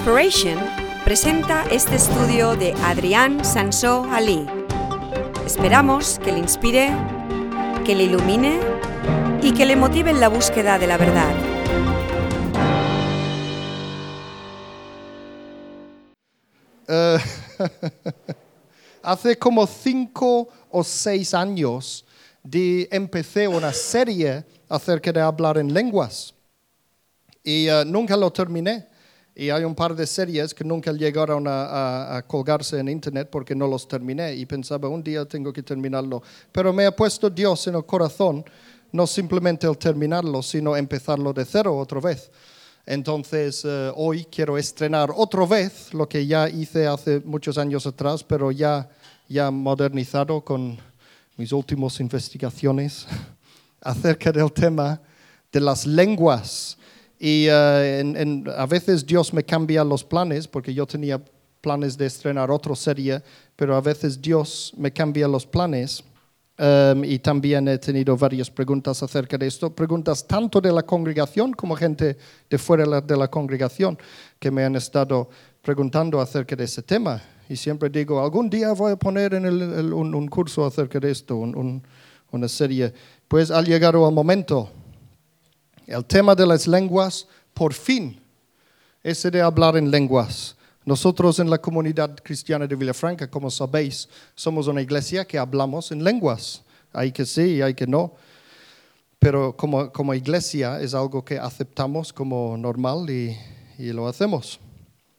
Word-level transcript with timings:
Inspiration 0.00 0.58
presenta 1.04 1.62
este 1.70 1.96
estudio 1.96 2.56
de 2.56 2.72
Adrián 2.84 3.44
Sansó 3.44 4.04
Ali. 4.10 4.46
Esperamos 5.44 6.18
que 6.24 6.32
le 6.32 6.38
inspire, 6.38 6.88
que 7.84 7.94
le 7.94 8.04
ilumine 8.04 8.60
y 9.42 9.52
que 9.52 9.66
le 9.66 9.76
motive 9.76 10.10
en 10.10 10.18
la 10.18 10.28
búsqueda 10.28 10.78
de 10.78 10.86
la 10.86 10.96
verdad. 10.96 11.34
Eh, 16.88 17.18
hace 19.02 19.36
como 19.36 19.66
cinco 19.66 20.48
o 20.70 20.82
seis 20.82 21.34
años 21.34 22.06
de, 22.42 22.88
empecé 22.90 23.46
una 23.46 23.74
serie 23.74 24.46
acerca 24.66 25.12
de 25.12 25.20
hablar 25.20 25.58
en 25.58 25.74
lenguas 25.74 26.32
y 27.44 27.68
eh, 27.68 27.84
nunca 27.84 28.16
lo 28.16 28.32
terminé. 28.32 28.89
Y 29.40 29.48
hay 29.48 29.64
un 29.64 29.74
par 29.74 29.94
de 29.96 30.06
series 30.06 30.52
que 30.52 30.62
nunca 30.64 30.92
llegaron 30.92 31.46
a, 31.48 31.64
a- 31.64 32.16
a 32.18 32.22
colgarse 32.26 32.78
en 32.78 32.90
internet 32.90 33.28
porque 33.32 33.54
no 33.54 33.66
los 33.66 33.88
terminé 33.88 34.34
y 34.34 34.44
pensaba 34.44 34.86
un 34.90 35.02
día 35.02 35.24
tengo 35.24 35.50
que 35.50 35.62
terminarlo. 35.62 36.22
Pero 36.52 36.74
me 36.74 36.84
ha 36.84 36.94
puesto 36.94 37.30
Dios 37.30 37.66
en 37.66 37.74
el 37.76 37.86
corazón, 37.86 38.44
no 38.92 39.06
simplemente 39.06 39.66
el 39.66 39.78
terminarlo, 39.78 40.42
sino 40.42 40.76
empezarlo 40.76 41.32
de 41.32 41.46
cero 41.46 41.74
otra 41.78 42.00
vez. 42.00 42.30
Entonces, 42.84 43.62
eh, 43.64 43.90
hoy 43.96 44.26
quiero 44.30 44.58
estrenar 44.58 45.10
otra 45.16 45.46
vez 45.46 45.94
lo 45.94 46.06
que 46.06 46.26
ya 46.26 46.46
hice 46.50 46.86
hace 46.86 47.20
muchos 47.20 47.56
años 47.56 47.86
atrás, 47.86 48.22
pero 48.22 48.50
ya, 48.50 48.90
ya 49.26 49.50
modernizado 49.50 50.42
con 50.44 50.76
mis 51.38 51.50
últimas 51.52 51.98
investigaciones 52.00 53.06
acerca 53.80 54.32
del 54.32 54.52
tema 54.52 55.00
de 55.50 55.60
las 55.60 55.86
lenguas. 55.86 56.76
Y 57.22 57.46
eh, 57.48 58.00
en- 58.00 58.16
en- 58.16 58.44
a 58.56 58.64
veces 58.64 59.04
Dios 59.06 59.32
me 59.34 59.44
cambia 59.44 59.84
los 59.84 60.02
planes, 60.02 60.48
porque 60.48 60.72
yo 60.72 60.86
tenía 60.86 61.20
planes 61.60 61.98
de 61.98 62.06
estrenar 62.06 62.50
otra 62.50 62.74
serie, 62.74 63.22
pero 63.56 63.76
a 63.76 63.82
veces 63.82 64.20
Dios 64.20 64.72
me 64.78 64.90
cambia 64.90 65.28
los 65.28 65.44
planes. 65.46 66.02
Um, 66.58 67.04
y 67.04 67.18
también 67.18 67.68
he 67.68 67.78
tenido 67.78 68.14
varias 68.18 68.50
preguntas 68.50 69.02
acerca 69.02 69.38
de 69.38 69.46
esto, 69.46 69.74
preguntas 69.74 70.26
tanto 70.26 70.60
de 70.60 70.70
la 70.70 70.82
congregación 70.82 71.52
como 71.54 71.74
gente 71.74 72.18
de 72.50 72.58
fuera 72.58 73.00
de 73.00 73.16
la 73.16 73.28
congregación 73.28 73.96
que 74.38 74.50
me 74.50 74.62
han 74.64 74.76
estado 74.76 75.30
preguntando 75.62 76.20
acerca 76.20 76.54
de 76.56 76.64
ese 76.64 76.82
tema. 76.82 77.22
Y 77.48 77.56
siempre 77.56 77.88
digo, 77.88 78.22
algún 78.22 78.50
día 78.50 78.72
voy 78.72 78.92
a 78.92 78.96
poner 78.96 79.32
en 79.34 79.46
el- 79.46 79.62
el- 79.62 79.92
un, 79.94 80.14
un 80.14 80.28
curso 80.28 80.66
acerca 80.66 81.00
de 81.00 81.10
esto, 81.10 81.36
un- 81.36 81.56
un- 81.56 81.82
una 82.30 82.46
serie. 82.48 82.92
Pues 83.26 83.50
ha 83.50 83.62
llegado 83.62 84.06
el 84.06 84.14
momento. 84.14 84.70
El 85.90 86.04
tema 86.04 86.36
de 86.36 86.46
las 86.46 86.68
lenguas, 86.68 87.26
por 87.52 87.74
fin, 87.74 88.16
ese 89.02 89.28
de 89.28 89.42
hablar 89.42 89.76
en 89.76 89.90
lenguas. 89.90 90.54
Nosotros 90.84 91.40
en 91.40 91.50
la 91.50 91.58
comunidad 91.58 92.16
cristiana 92.22 92.64
de 92.64 92.76
Villafranca, 92.76 93.28
como 93.28 93.50
sabéis, 93.50 94.08
somos 94.36 94.68
una 94.68 94.80
iglesia 94.80 95.24
que 95.24 95.36
hablamos 95.36 95.90
en 95.90 96.04
lenguas. 96.04 96.62
Hay 96.92 97.10
que 97.10 97.26
sí 97.26 97.56
y 97.56 97.62
hay 97.62 97.74
que 97.74 97.88
no. 97.88 98.14
Pero 99.18 99.56
como, 99.56 99.90
como 99.90 100.14
iglesia 100.14 100.80
es 100.80 100.94
algo 100.94 101.24
que 101.24 101.40
aceptamos 101.40 102.12
como 102.12 102.56
normal 102.56 103.10
y, 103.10 103.36
y 103.76 103.92
lo 103.92 104.06
hacemos. 104.06 104.60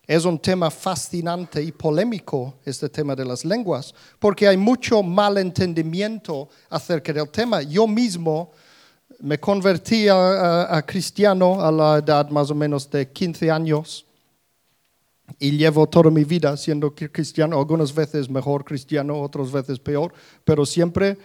Es 0.08 0.24
un 0.24 0.40
tema 0.40 0.72
fascinante 0.72 1.62
y 1.62 1.74
polémico 1.74 2.54
este 2.64 2.88
tema 2.88 3.14
de 3.14 3.26
las 3.26 3.44
lenguas, 3.44 3.94
porque 4.20 4.48
hay 4.48 4.56
mucho 4.56 5.04
malentendimiento 5.04 6.48
acerca 6.70 7.12
del 7.12 7.30
tema. 7.30 7.62
Yo 7.62 7.86
mismo 7.88 8.54
me 9.22 9.40
convertí 9.40 10.08
a, 10.10 10.84
cristiano 10.86 11.62
a 11.62 11.72
la 11.72 11.98
edad 11.98 12.30
más 12.30 12.50
o 12.50 12.56
menos 12.56 12.90
de 12.90 13.10
15 13.10 13.52
años 13.52 14.06
y 15.40 15.52
llevo 15.52 15.88
toda 15.88 16.10
mi 16.10 16.24
vida 16.24 16.58
siendo 16.58 16.94
cri- 16.94 17.12
cristiano, 17.12 17.58
algunas 17.58 17.94
veces 17.94 18.30
mejor 18.30 18.66
cristiano, 18.66 19.20
otras 19.22 19.52
veces 19.52 19.80
peor, 19.80 20.14
pero 20.44 20.66
siempre 20.66 21.18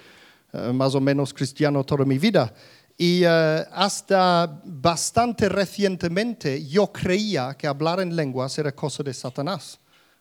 eh, 0.52 0.72
más 0.72 0.94
o 0.94 1.00
menos 1.00 1.32
cristiano 1.32 1.84
toda 1.84 2.04
mi 2.04 2.18
vida. 2.18 2.52
Y 2.98 3.22
eh, 3.24 3.64
hasta 3.72 4.60
bastante 4.64 5.48
recientemente 5.48 6.64
yo 6.66 6.92
creía 6.92 7.54
que 7.58 7.66
hablar 7.66 8.00
en 8.00 8.14
lenguas 8.14 8.58
era 8.58 8.72
cosa 8.72 9.02
de 9.02 9.14
Satanás, 9.14 9.80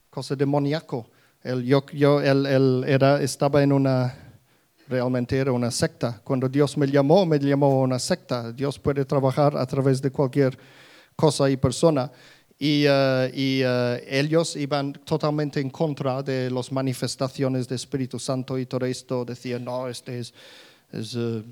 cosa 0.09 0.35
demoníaco. 0.35 1.09
Él, 1.43 1.63
yo, 1.63 2.21
estaba 3.19 3.61
en 3.61 3.71
una, 3.71 4.24
realmente 4.87 5.37
era 5.37 5.51
una 5.51 5.71
secta. 5.71 6.21
Cuando 6.23 6.47
Dios 6.49 6.77
me 6.77 6.87
llamó, 6.87 7.25
me 7.25 7.39
llamó 7.39 7.67
a 7.67 7.83
una 7.83 7.99
secta. 7.99 8.51
Dios 8.51 8.79
puede 8.79 9.05
trabajar 9.05 9.57
a 9.57 9.65
través 9.65 10.01
de 10.01 10.11
cualquier 10.11 10.57
cosa 11.15 11.49
y 11.49 11.57
persona. 11.57 12.11
Y, 12.57 12.85
eh, 12.87 13.31
y, 13.33 13.61
eh, 13.63 14.03
ellos 14.07 14.55
iban 14.55 14.93
totalmente 14.93 15.59
en 15.59 15.69
contra 15.69 16.23
de 16.23 16.49
las 16.49 16.71
manifestaciones 16.71 17.67
de 17.67 17.75
Espíritu 17.75 18.19
Santo 18.19 18.57
y 18.57 18.65
todo 18.65 18.85
esto. 18.85 19.25
Decían, 19.25 19.65
no, 19.65 19.87
este 19.87 20.19
es... 20.19 20.33
es, 20.91 21.15
eh, 21.15 21.43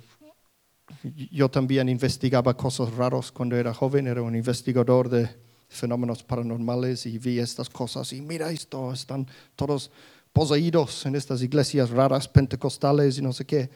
yo 1.31 1.49
también 1.49 1.89
investigaba 1.89 2.55
cosas 2.55 2.93
raras 2.93 3.31
cuando 3.31 3.55
era 3.55 3.73
joven, 3.73 4.07
era 4.07 4.22
un 4.22 4.35
investigador 4.35 5.09
de 5.09 5.29
fenómenos 5.73 6.23
paranormales 6.23 7.05
y 7.05 7.17
vi 7.17 7.39
estas 7.39 7.69
cosas 7.69 8.13
y 8.13 8.22
mira 8.22 8.51
esto, 8.51 8.93
están 8.93 9.27
todos 9.55 9.91
poseídos 10.33 11.05
en 11.05 11.16
estas 11.16 11.41
iglesias 11.41 11.91
raras 11.91 12.27
pentecostales 12.27 13.17
y 13.17 13.21
no 13.21 13.31
sé 13.31 13.45
qué. 13.45 13.69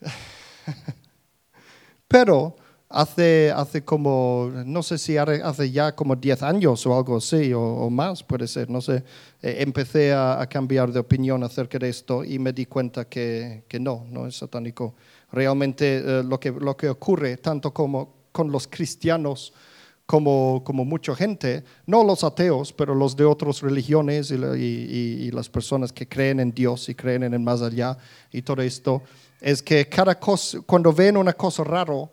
Pero 2.08 2.56
hace, 2.88 3.52
hace 3.54 3.84
como, 3.84 4.50
no 4.64 4.82
sé 4.82 4.96
si 4.98 5.18
hace 5.18 5.70
ya 5.70 5.94
como 5.94 6.16
10 6.16 6.42
años 6.42 6.86
o 6.86 6.96
algo 6.96 7.18
así, 7.18 7.52
o, 7.52 7.60
o 7.60 7.90
más 7.90 8.22
puede 8.22 8.48
ser, 8.48 8.70
no 8.70 8.80
sé, 8.80 9.04
eh, 9.42 9.56
empecé 9.60 10.12
a, 10.12 10.40
a 10.40 10.48
cambiar 10.48 10.90
de 10.90 11.00
opinión 11.00 11.44
acerca 11.44 11.78
de 11.78 11.90
esto 11.90 12.24
y 12.24 12.38
me 12.38 12.52
di 12.52 12.66
cuenta 12.66 13.04
que, 13.06 13.64
que 13.68 13.78
no, 13.78 14.06
no 14.10 14.26
es 14.26 14.36
satánico. 14.36 14.94
Realmente 15.30 15.98
eh, 15.98 16.22
lo, 16.24 16.40
que, 16.40 16.50
lo 16.50 16.76
que 16.76 16.88
ocurre, 16.88 17.36
tanto 17.36 17.72
como 17.72 18.14
con 18.32 18.50
los 18.50 18.66
cristianos, 18.66 19.52
como, 20.08 20.62
como 20.64 20.86
mucha 20.86 21.14
gente, 21.14 21.62
no 21.84 22.02
los 22.02 22.24
ateos, 22.24 22.72
pero 22.72 22.94
los 22.94 23.14
de 23.14 23.26
otras 23.26 23.60
religiones 23.60 24.30
y, 24.30 24.36
y- 24.36 25.26
y- 25.26 25.30
las 25.32 25.50
personas 25.50 25.92
que 25.92 26.08
creen 26.08 26.40
en 26.40 26.50
Dios 26.50 26.88
y 26.88 26.94
creen 26.94 27.24
en 27.24 27.34
el 27.34 27.40
más 27.40 27.60
allá 27.60 27.94
y 28.32 28.40
todo 28.40 28.62
esto, 28.62 29.02
es 29.38 29.60
que 29.62 29.86
cada 29.86 30.18
cosa, 30.18 30.60
cuando 30.64 30.94
ven 30.94 31.18
una 31.18 31.34
cosa 31.34 31.62
raro, 31.62 32.10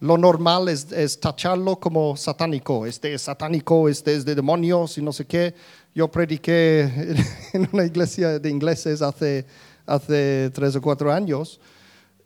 lo 0.00 0.16
normal 0.16 0.70
es, 0.70 0.90
es 0.90 1.20
tacharlo 1.20 1.78
como 1.78 2.16
satánico. 2.16 2.86
Este 2.86 3.12
es 3.12 3.20
satánico, 3.20 3.90
este 3.90 4.14
es 4.14 4.24
de 4.24 4.34
demonios 4.34 4.96
y 4.96 5.02
no 5.02 5.12
sé 5.12 5.26
qué. 5.26 5.54
Yo 5.94 6.10
prediqué 6.10 6.84
en 7.52 7.68
una 7.72 7.84
iglesia 7.84 8.38
de 8.38 8.48
ingleses 8.48 9.02
hace, 9.02 9.44
hace 9.84 10.50
tres 10.54 10.74
o 10.76 10.80
cuatro 10.80 11.12
años 11.12 11.60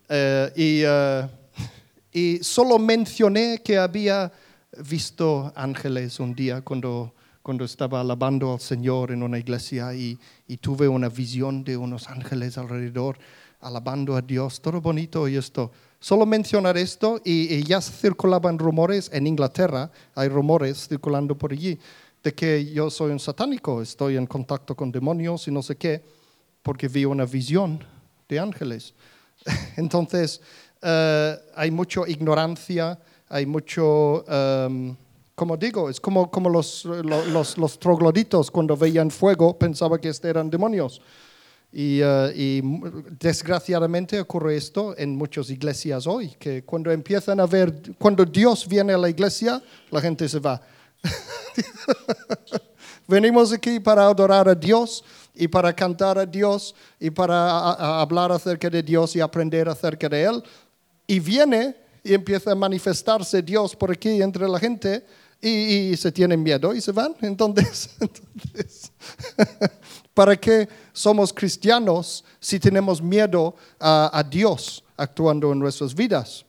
eh, 0.08 0.52
y, 0.54 0.82
eh, 0.86 1.28
y 2.12 2.38
solo 2.44 2.78
mencioné 2.78 3.60
que 3.64 3.76
había 3.76 4.30
visto 4.82 5.52
ángeles 5.54 6.20
un 6.20 6.34
día 6.34 6.62
cuando, 6.62 7.14
cuando 7.42 7.64
estaba 7.64 8.00
alabando 8.00 8.52
al 8.52 8.60
Señor 8.60 9.10
en 9.10 9.22
una 9.22 9.38
iglesia 9.38 9.94
y, 9.94 10.18
y 10.46 10.56
tuve 10.58 10.88
una 10.88 11.08
visión 11.08 11.64
de 11.64 11.76
unos 11.76 12.08
ángeles 12.08 12.58
alrededor 12.58 13.18
alabando 13.60 14.16
a 14.16 14.22
Dios, 14.22 14.60
todo 14.60 14.80
bonito 14.80 15.26
y 15.28 15.36
esto. 15.36 15.72
Solo 16.00 16.26
mencionar 16.26 16.76
esto 16.76 17.20
y, 17.24 17.54
y 17.54 17.62
ya 17.64 17.80
circulaban 17.80 18.58
rumores 18.58 19.10
en 19.12 19.26
Inglaterra, 19.26 19.90
hay 20.14 20.28
rumores 20.28 20.86
circulando 20.88 21.36
por 21.36 21.52
allí 21.52 21.78
de 22.22 22.34
que 22.34 22.64
yo 22.72 22.90
soy 22.90 23.12
un 23.12 23.20
satánico, 23.20 23.82
estoy 23.82 24.16
en 24.16 24.26
contacto 24.26 24.76
con 24.76 24.92
demonios 24.92 25.48
y 25.48 25.50
no 25.50 25.62
sé 25.62 25.76
qué, 25.76 26.02
porque 26.62 26.88
vi 26.88 27.04
una 27.04 27.24
visión 27.24 27.82
de 28.28 28.38
ángeles. 28.38 28.94
Entonces, 29.76 30.40
eh, 30.82 31.36
hay 31.54 31.70
mucha 31.70 32.02
ignorancia, 32.06 32.98
hay 33.28 33.46
mucho, 33.46 34.24
em, 34.28 34.96
como 35.34 35.56
digo, 35.56 35.88
es 35.90 36.00
como, 36.00 36.30
como 36.30 36.48
los, 36.50 36.84
lo- 36.84 37.24
los, 37.26 37.58
los 37.58 37.78
trogloditos 37.78 38.50
cuando 38.50 38.76
veían 38.76 39.10
fuego 39.10 39.56
pensaban 39.58 40.00
que 40.00 40.08
estos 40.08 40.28
eran 40.28 40.50
demonios. 40.50 41.00
Y, 41.70 42.00
eh, 42.02 42.32
y 42.34 42.62
desgraciadamente 43.20 44.18
ocurre 44.18 44.56
esto 44.56 44.96
en 44.96 45.14
muchas 45.14 45.50
iglesias 45.50 46.06
hoy, 46.06 46.28
que 46.38 46.64
cuando 46.64 46.90
empiezan 46.90 47.40
a 47.40 47.46
ver, 47.46 47.74
cuando 47.98 48.24
Dios 48.24 48.66
viene 48.66 48.94
a 48.94 48.98
la 48.98 49.10
iglesia, 49.10 49.62
la 49.90 50.00
gente 50.00 50.26
se 50.28 50.38
va. 50.38 50.60
Venimos 53.06 53.52
aquí 53.52 53.80
para 53.80 54.06
adorar 54.06 54.48
a 54.48 54.54
Dios 54.54 55.04
y 55.34 55.48
para 55.48 55.72
cantar 55.74 56.18
a 56.18 56.26
Dios 56.26 56.74
y 56.98 57.10
para 57.10 58.00
hablar 58.00 58.32
acerca 58.32 58.68
de 58.68 58.82
Dios 58.82 59.16
y 59.16 59.20
aprender 59.20 59.68
acerca 59.68 60.08
de 60.08 60.24
Él. 60.24 60.42
Y 61.06 61.20
viene 61.20 61.74
y 62.02 62.14
empieza 62.14 62.52
a 62.52 62.54
manifestarse 62.54 63.42
Dios 63.42 63.74
por 63.74 63.90
aquí 63.90 64.22
entre 64.22 64.48
la 64.48 64.58
gente 64.58 65.04
y, 65.40 65.96
se 65.96 66.10
tienen 66.10 66.42
miedo 66.42 66.74
y 66.74 66.80
se 66.80 66.92
van. 66.92 67.14
Entonces, 67.20 67.90
¿para 70.14 70.36
qué 70.36 70.68
somos 70.92 71.32
cristianos 71.32 72.24
si 72.40 72.58
tenemos 72.58 73.00
miedo 73.00 73.54
a 73.78 74.24
Dios 74.28 74.84
actuando 74.96 75.52
en 75.52 75.58
nuestras 75.58 75.94
vidas? 75.94 76.44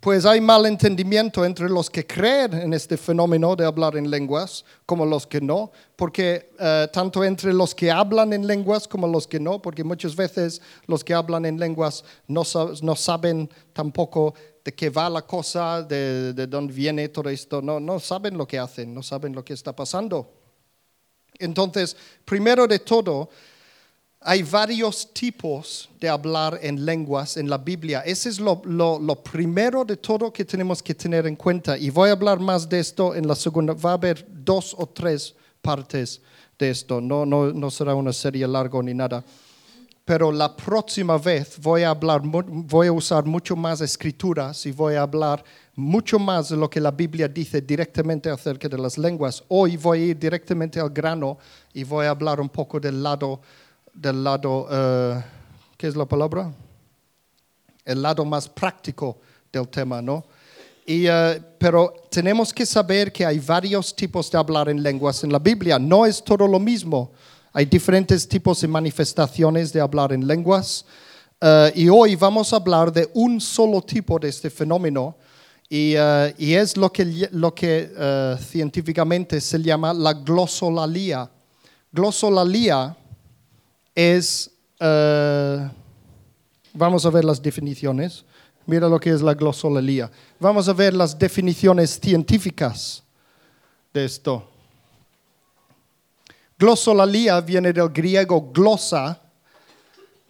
Pues 0.00 0.26
hay 0.26 0.40
mal 0.40 0.66
entendimiento 0.66 1.44
entre 1.44 1.68
los 1.68 1.88
que 1.88 2.06
creen 2.06 2.54
en 2.54 2.74
este 2.74 2.96
fenómeno 2.96 3.56
de 3.56 3.64
hablar 3.64 3.96
en 3.96 4.10
lenguas 4.10 4.64
como 4.84 5.06
los 5.06 5.26
que 5.26 5.40
no, 5.40 5.70
porque 5.96 6.50
eh, 6.58 6.88
tanto 6.92 7.24
entre 7.24 7.52
los 7.52 7.74
que 7.74 7.90
hablan 7.90 8.32
en 8.32 8.46
lenguas 8.46 8.86
como 8.88 9.06
los 9.06 9.26
que 9.26 9.40
no, 9.40 9.62
porque 9.62 9.84
muchas 9.84 10.14
veces 10.14 10.60
los 10.86 11.02
que 11.02 11.14
hablan 11.14 11.46
en 11.46 11.58
lenguas 11.58 12.04
no, 12.26 12.44
saben 12.44 13.48
tampoco 13.72 14.34
de 14.64 14.74
qué 14.74 14.90
va 14.90 15.08
la 15.08 15.22
cosa, 15.22 15.82
de, 15.82 16.32
de 16.32 16.46
dónde 16.46 16.72
viene 16.72 17.08
todo 17.08 17.30
esto, 17.30 17.62
no 17.62 18.00
saben 18.00 18.36
lo 18.36 18.46
que 18.46 18.58
hacen, 18.58 18.92
no 18.92 19.02
saben 19.02 19.34
lo 19.34 19.44
que 19.44 19.54
está 19.54 19.74
pasando. 19.74 20.30
Entonces, 21.38 21.96
primero 22.24 22.66
de 22.66 22.78
todo, 22.78 23.28
hay 24.28 24.42
varios 24.42 25.14
tipos 25.14 25.88
de 26.00 26.08
hablar 26.08 26.58
en 26.60 26.84
lenguas 26.84 27.36
en 27.36 27.48
la 27.48 27.58
Biblia. 27.58 28.00
Ese 28.00 28.28
es 28.28 28.40
lo, 28.40 28.60
primero 29.22 29.84
de 29.84 29.96
todo 29.96 30.32
que 30.32 30.44
tenemos 30.44 30.82
que 30.82 30.96
tener 30.96 31.28
en 31.28 31.36
cuenta. 31.36 31.78
Y 31.78 31.90
voy 31.90 32.08
a 32.08 32.12
hablar 32.12 32.40
más 32.40 32.68
de 32.68 32.80
esto 32.80 33.14
en 33.14 33.28
la 33.28 33.36
segunda. 33.36 33.72
Va 33.72 33.90
a 33.90 33.94
haber 33.94 34.26
dos 34.28 34.74
o 34.76 34.84
tres 34.84 35.32
partes 35.62 36.20
de 36.58 36.70
esto. 36.70 37.00
No, 37.00 37.24
no, 37.24 37.52
no 37.52 37.70
será 37.70 37.94
una 37.94 38.12
serie 38.12 38.48
larga 38.48 38.82
ni 38.82 38.94
nada. 38.94 39.24
Pero 40.04 40.32
la 40.32 40.56
próxima 40.56 41.18
vez 41.18 41.56
voy 41.62 41.84
a 41.84 41.90
hablar, 41.90 42.20
voy 42.24 42.88
a 42.88 42.92
usar 42.92 43.24
mucho 43.24 43.54
más 43.54 43.80
escrituras 43.80 44.66
y 44.66 44.72
voy 44.72 44.96
a 44.96 45.02
hablar 45.02 45.44
mucho 45.76 46.18
más 46.18 46.48
de 46.48 46.56
lo 46.56 46.68
que 46.68 46.80
la 46.80 46.90
Biblia 46.90 47.28
dice 47.28 47.60
directamente 47.60 48.28
acerca 48.28 48.68
de 48.68 48.78
las 48.78 48.98
lenguas. 48.98 49.44
Hoy 49.46 49.76
voy 49.76 50.00
a 50.00 50.04
ir 50.06 50.18
directamente 50.18 50.80
al 50.80 50.90
grano 50.90 51.38
y 51.72 51.84
voy 51.84 52.06
a 52.06 52.10
hablar 52.10 52.40
un 52.40 52.48
poco 52.48 52.80
del 52.80 53.00
lado 53.00 53.40
del 53.96 54.22
lado, 54.22 54.66
uh, 54.66 55.22
¿qué 55.76 55.86
es 55.86 55.96
la 55.96 56.04
palabra? 56.04 56.52
El 57.84 58.02
lado 58.02 58.24
más 58.24 58.48
práctico 58.48 59.18
del 59.50 59.68
tema, 59.68 60.02
¿no? 60.02 60.24
Y, 60.84 61.08
uh, 61.08 61.42
pero 61.58 61.94
tenemos 62.10 62.52
que 62.52 62.66
saber 62.66 63.10
que 63.10 63.24
hay 63.24 63.38
varios 63.38 63.96
tipos 63.96 64.30
de 64.30 64.38
hablar 64.38 64.68
en 64.68 64.82
lenguas 64.82 65.24
en 65.24 65.32
la 65.32 65.38
Biblia. 65.38 65.78
No 65.78 66.04
es 66.04 66.22
todo 66.22 66.46
lo 66.46 66.60
mismo. 66.60 67.12
Hay 67.52 67.64
diferentes 67.64 68.28
tipos 68.28 68.60
de 68.60 68.68
manifestaciones 68.68 69.72
de 69.72 69.80
hablar 69.80 70.12
en 70.12 70.26
lenguas. 70.26 70.84
Uh, 71.40 71.70
y 71.74 71.88
hoy 71.88 72.16
vamos 72.16 72.52
a 72.52 72.56
hablar 72.56 72.92
de 72.92 73.08
un 73.14 73.40
solo 73.40 73.80
tipo 73.80 74.18
de 74.18 74.28
este 74.28 74.50
fenómeno. 74.50 75.16
Y, 75.68 75.94
y 76.38 76.54
es 76.54 76.76
lo 76.76 76.92
que, 76.92 77.28
lo 77.32 77.52
que 77.52 77.90
científicamente 78.40 79.40
se 79.40 79.60
llama 79.60 79.92
la 79.92 80.12
glosolalia. 80.12 81.28
Glosolalia 81.90 82.96
es, 83.96 84.50
eh, 84.78 85.70
vamos 86.74 87.04
a 87.06 87.10
ver 87.10 87.24
las 87.24 87.42
definiciones. 87.42 88.24
Mira 88.66 88.88
lo 88.88 89.00
que 89.00 89.10
es 89.10 89.22
la 89.22 89.34
glosolalia. 89.34 90.10
Vamos 90.38 90.68
a 90.68 90.72
ver 90.72 90.92
las 90.92 91.18
definiciones 91.18 91.98
científicas 91.98 93.02
de 93.94 94.04
esto. 94.04 94.48
Glosolalia 96.58 97.40
viene 97.40 97.72
del 97.72 97.88
griego 97.88 98.50
glosa, 98.52 99.20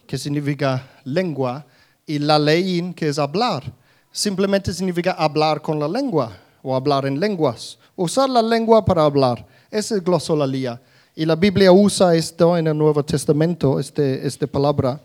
que 0.05 0.17
significa 0.17 0.87
lengua, 1.03 1.65
y 2.05 2.19
la 2.19 2.39
lalein, 2.39 2.93
que 2.93 3.09
es 3.09 3.19
hablar. 3.19 3.63
Simplemente 4.11 4.73
significa 4.73 5.11
hablar 5.11 5.61
con 5.61 5.79
la 5.79 5.87
lengua 5.87 6.31
o 6.63 6.75
hablar 6.75 7.05
en 7.05 7.19
lenguas. 7.19 7.77
Usar 7.95 8.29
la 8.29 8.41
lengua 8.41 8.85
para 8.85 9.03
hablar. 9.03 9.45
Esa 9.69 9.95
es 9.95 10.03
glosolalia. 10.03 10.81
Y 11.19 11.25
la 11.25 11.35
Biblia 11.35 11.71
usa 11.71 12.13
esto 12.13 12.55
en 12.55 12.67
el 12.67 12.77
Nuevo 12.77 13.03
Testamento, 13.03 13.79
este, 13.79 14.27
esta 14.27 14.45
palabra, 14.45 15.01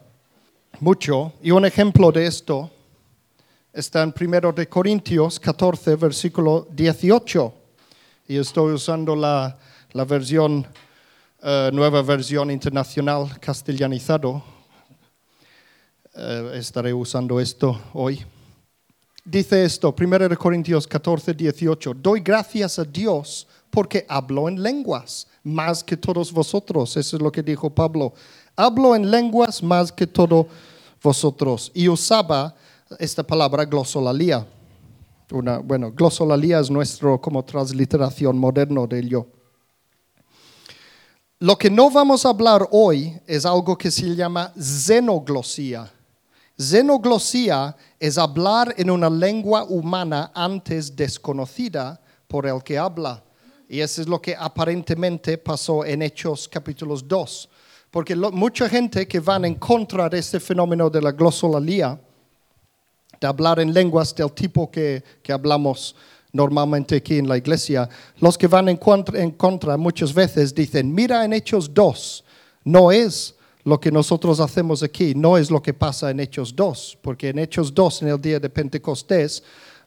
mucho. 0.79 1.33
Y 1.43 1.51
un 1.51 1.65
ejemplo 1.65 2.13
de 2.13 2.27
esto 2.27 2.71
está 3.73 4.03
en 4.03 4.13
1 4.21 4.53
de 4.53 4.69
Corintios 4.69 5.41
14, 5.41 5.97
versículo 5.97 6.69
18. 6.71 7.55
Y 8.29 8.37
estoy 8.37 8.75
usando 8.75 9.17
la, 9.17 9.59
la 9.93 10.05
versión, 10.05 10.67
eh, 11.43 11.71
nueva 11.73 12.03
versión 12.03 12.51
internacional 12.51 13.41
castellanizado. 13.41 14.43
Eh, 16.15 16.53
estaré 16.57 16.93
usando 16.93 17.41
esto 17.41 17.81
hoy. 17.95 18.23
Dice 19.25 19.65
esto, 19.65 19.95
1 19.99 20.29
de 20.29 20.37
Corintios 20.37 20.87
14, 20.87 21.33
18. 21.33 21.95
Doy 21.95 22.21
gracias 22.21 22.79
a 22.79 22.85
Dios 22.85 23.49
porque 23.71 24.05
hablo 24.07 24.51
en 24.51 24.63
lenguas 24.63 25.27
más 25.43 25.83
que 25.83 25.97
todos 25.97 26.33
vosotros. 26.33 26.97
Eso 26.97 27.17
es 27.17 27.23
lo 27.23 27.33
que 27.33 27.43
dijo 27.43 27.71
Pablo. 27.71 28.15
Hablo 28.57 28.95
en 28.95 29.11
lenguas 29.11 29.63
más 29.63 29.93
que 29.93 30.07
todos 30.07 30.47
vosotros. 31.03 31.71
Y 31.75 31.89
usaba 31.89 32.55
esta 32.99 33.23
palabra 33.23 33.65
glosolalia. 33.65 34.47
Bueno, 35.65 35.93
glosolalia 35.93 36.61
es 36.61 36.71
nuestro 36.71 37.21
como 37.21 37.45
transliteración 37.45 38.37
moderno 38.37 38.87
de 38.87 38.99
ello. 38.99 39.27
Lo 41.39 41.57
que 41.57 41.71
no 41.71 41.91
vamos 41.91 42.25
a 42.25 42.29
hablar 42.29 42.69
hoy 42.71 43.19
es 43.27 43.45
algo 43.45 43.77
que 43.77 43.91
se 43.91 44.15
llama 44.15 44.53
xenoglosía. 44.57 45.91
Xenoglosía 46.57 47.77
es 47.99 48.19
hablar 48.19 48.75
en 48.77 48.91
una 48.91 49.11
lengua 49.11 49.65
humana 49.65 50.31
antes 50.35 50.95
desconocida 50.95 52.01
por 52.29 52.47
el 52.47 52.63
que 52.63 52.79
habla. 52.79 53.25
Y 53.73 53.81
eso 53.81 54.03
es 54.03 54.07
lo 54.07 54.21
que 54.21 54.37
aparentemente 54.39 55.39
pasó 55.39 55.83
en 55.83 56.03
Hechos 56.03 56.47
capítulos 56.47 57.09
2. 57.09 57.49
Porque 57.91 58.15
mucha 58.15 58.69
gente 58.69 59.09
que 59.09 59.19
van 59.19 59.47
en 59.47 59.55
contra 59.55 60.11
de 60.11 60.19
este 60.19 60.41
fenómeno 60.41 60.91
de 60.91 61.01
la 61.01 61.13
glosolalia, 61.13 61.99
de 63.19 63.27
hablar 63.27 63.61
en 63.61 63.73
lenguas 63.73 64.15
del 64.15 64.31
tipo 64.33 64.71
que, 64.71 65.03
que 65.23 65.33
hablamos 65.33 65.97
normalmente 66.35 66.97
aquí 66.97 67.17
en 67.17 67.27
la 67.27 67.39
iglesia, 67.39 67.89
los 68.19 68.37
que 68.37 68.47
van 68.47 68.69
en 68.69 68.77
contra, 68.77 69.19
en 69.19 69.31
contra 69.31 69.79
muchas 69.79 70.13
veces 70.13 70.55
dicen, 70.55 70.95
mira 70.95 71.25
en 71.25 71.33
Hechos 71.33 71.73
2, 71.73 72.25
no 72.65 72.93
es 72.93 73.37
lo 73.65 73.81
que 73.81 73.91
nosotros 73.91 74.39
hacemos 74.41 74.83
aquí, 74.83 75.15
no 75.15 75.39
es 75.39 75.51
lo 75.51 75.63
que 75.63 75.73
pasa 75.73 76.11
en 76.11 76.21
Hechos 76.21 76.55
2, 76.55 76.99
porque 77.01 77.31
en 77.31 77.39
Hechos 77.39 77.73
2, 77.73 78.03
en 78.03 78.09
el 78.09 78.21
día 78.21 78.39
de 78.39 78.51
Pentecostés, 78.51 79.43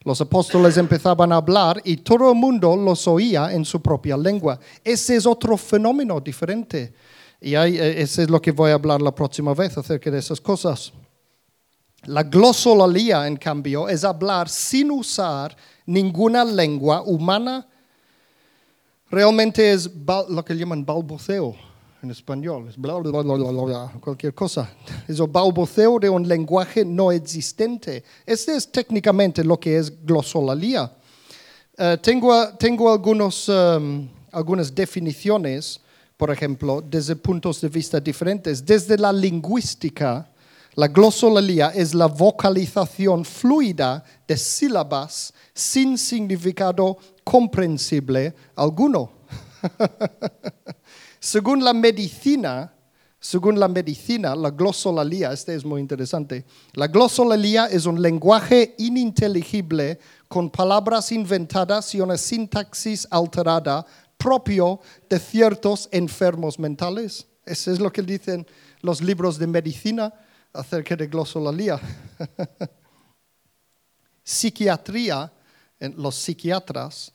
los 0.06 0.20
apóstoles 0.20 0.76
empezaban 0.76 1.32
a 1.32 1.36
hablar 1.36 1.82
y 1.82 1.96
todo 1.96 2.30
el 2.30 2.36
mundo 2.36 2.76
los 2.76 3.08
oía 3.08 3.52
en 3.52 3.64
su 3.64 3.82
propia 3.82 4.16
lengua. 4.16 4.56
Ese 4.84 5.16
es 5.16 5.26
otro 5.26 5.56
fenómeno 5.56 6.20
diferente. 6.20 6.94
Y 7.40 7.56
eh, 7.56 8.00
ese 8.00 8.22
es 8.22 8.30
lo 8.30 8.40
que 8.40 8.52
voy 8.52 8.70
a 8.70 8.74
hablar 8.74 9.02
la 9.02 9.12
próxima 9.12 9.52
vez 9.52 9.76
acerca 9.76 10.08
de 10.08 10.20
esas 10.20 10.40
cosas. 10.40 10.92
La 12.04 12.22
glosolalia, 12.22 13.26
en 13.26 13.36
cambio, 13.36 13.88
es 13.88 14.04
hablar 14.04 14.48
sin 14.48 14.92
usar 14.92 15.56
ninguna 15.84 16.44
lengua 16.44 17.02
humana. 17.02 17.66
Realmente 19.10 19.72
es 19.72 19.90
lo 20.28 20.44
que 20.44 20.54
llaman 20.54 20.86
balbuceo 20.86 21.56
en 22.06 22.12
español, 22.12 22.68
es 22.68 22.76
bla, 22.76 22.94
bla, 22.98 23.10
bla, 23.10 23.92
cualquier 24.00 24.32
cosa. 24.32 24.70
Es 25.08 25.18
el 25.18 25.26
balbuceo 25.26 25.98
de 25.98 26.08
un 26.08 26.26
lenguaje 26.26 26.84
no 26.84 27.10
existente. 27.12 28.02
Este 28.24 28.56
es 28.56 28.70
técnicamente 28.70 29.42
lo 29.44 29.58
que 29.58 29.76
es 29.76 29.92
glosolalia. 30.04 30.90
Uh, 31.78 31.96
tengo 32.00 32.32
tengo 32.56 32.90
algunos, 32.90 33.48
um, 33.48 34.08
algunas 34.32 34.74
definiciones, 34.74 35.80
por 36.16 36.30
ejemplo, 36.30 36.80
desde 36.80 37.16
puntos 37.16 37.60
de 37.60 37.68
vista 37.68 38.00
diferentes. 38.00 38.64
Desde 38.64 38.96
la 38.96 39.12
lingüística, 39.12 40.30
la 40.74 40.88
glosolalia 40.88 41.68
es 41.74 41.92
la 41.92 42.06
vocalización 42.06 43.24
fluida 43.24 44.02
de 44.26 44.36
sílabas 44.36 45.34
sin 45.52 45.98
significado 45.98 46.96
comprensible 47.24 48.34
alguno. 48.54 49.10
Según 51.26 51.64
la 51.64 51.74
medicina, 51.74 52.72
según 53.18 53.58
la 53.58 53.66
medicina, 53.66 54.36
la 54.36 54.50
glosolalia, 54.50 55.32
este 55.32 55.56
es 55.56 55.64
muy 55.64 55.80
interesante, 55.80 56.44
la 56.74 56.86
glosolalia 56.86 57.66
es 57.66 57.84
un 57.84 58.00
lenguaje 58.00 58.76
ininteligible 58.78 59.98
con 60.28 60.50
palabras 60.50 61.10
inventadas 61.10 61.92
y 61.96 62.00
una 62.00 62.16
sintaxis 62.16 63.08
alterada 63.10 63.84
propio 64.16 64.78
de 65.10 65.18
ciertos 65.18 65.88
enfermos 65.90 66.60
mentales. 66.60 67.26
Eso 67.44 67.72
es 67.72 67.80
lo 67.80 67.92
que 67.92 68.02
dicen 68.02 68.46
los 68.82 69.02
libros 69.02 69.36
de 69.36 69.48
medicina 69.48 70.14
acerca 70.52 70.94
de 70.94 71.08
glosolalia. 71.08 71.80
Psiquiatría, 74.22 75.32
los 75.80 76.14
psiquiatras 76.14 77.12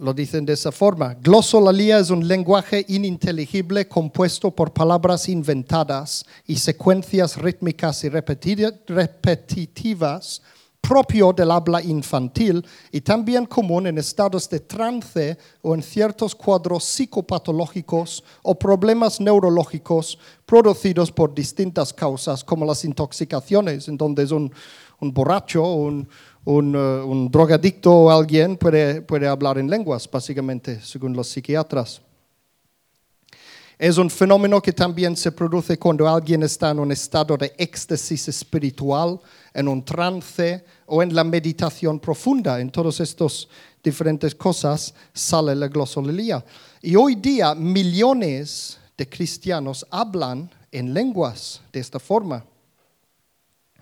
lo 0.00 0.14
dicen 0.14 0.46
de 0.46 0.54
esa 0.54 0.72
forma. 0.72 1.14
Glosolalia 1.14 1.98
es 1.98 2.08
un 2.10 2.26
lenguaje 2.26 2.84
ininteligible 2.88 3.86
compuesto 3.86 4.50
por 4.50 4.72
palabras 4.72 5.28
inventadas 5.28 6.24
y 6.46 6.56
secuencias 6.56 7.36
rítmicas 7.36 8.02
y 8.04 8.08
repetitivas 8.08 10.40
propio 10.80 11.34
del 11.34 11.50
habla 11.50 11.82
infantil 11.82 12.64
y 12.90 13.02
también 13.02 13.44
común 13.44 13.86
en 13.86 13.98
estados 13.98 14.48
de 14.48 14.60
trance 14.60 15.36
o 15.60 15.74
en 15.74 15.82
ciertos 15.82 16.34
cuadros 16.34 16.84
psicopatológicos 16.84 18.24
o 18.42 18.58
problemas 18.58 19.20
neurológicos 19.20 20.18
producidos 20.46 21.12
por 21.12 21.34
distintas 21.34 21.92
causas 21.92 22.42
como 22.42 22.64
las 22.64 22.82
intoxicaciones, 22.84 23.88
en 23.88 23.98
donde 23.98 24.22
es 24.22 24.30
un, 24.30 24.50
un 25.00 25.12
borracho 25.12 25.62
o 25.62 25.74
un, 25.74 26.08
un, 26.44 26.74
uh, 26.74 27.06
un 27.06 27.30
drogadicto 27.30 27.92
o 27.92 28.10
alguien 28.10 28.56
puede, 28.56 29.02
puede 29.02 29.26
hablar 29.26 29.58
en 29.58 29.68
lenguas, 29.68 30.08
básicamente, 30.10 30.80
según 30.80 31.14
los 31.14 31.28
psiquiatras. 31.28 32.00
Es 33.80 33.96
un 33.96 34.10
fenómeno 34.10 34.60
que 34.60 34.74
también 34.74 35.16
se 35.16 35.32
produce 35.32 35.78
cuando 35.78 36.06
alguien 36.06 36.42
está 36.42 36.70
en 36.70 36.80
un 36.80 36.92
estado 36.92 37.34
de 37.38 37.54
éxtasis 37.56 38.28
espiritual, 38.28 39.18
en 39.54 39.68
un 39.68 39.82
trance 39.82 40.62
o 40.84 41.02
en 41.02 41.14
la 41.14 41.24
meditación 41.24 41.98
profunda. 41.98 42.60
En 42.60 42.70
todas 42.70 43.00
estas 43.00 43.48
diferentes 43.82 44.34
cosas 44.34 44.92
sale 45.14 45.54
la 45.54 45.68
glosología. 45.68 46.44
Y 46.82 46.94
hoy 46.94 47.14
día 47.14 47.54
millones 47.54 48.78
de 48.98 49.08
cristianos 49.08 49.86
hablan 49.90 50.50
en 50.70 50.92
lenguas 50.92 51.62
de 51.72 51.80
esta 51.80 51.98
forma. 51.98 52.44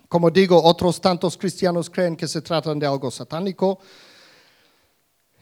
Como 0.09 0.31
digo, 0.31 0.59
otros 0.63 0.99
tantos 0.99 1.37
cristianos 1.37 1.87
creen 1.87 2.17
que 2.17 2.27
se 2.27 2.41
trata 2.41 2.73
de 2.73 2.85
algo 2.87 3.11
satánico, 3.11 3.77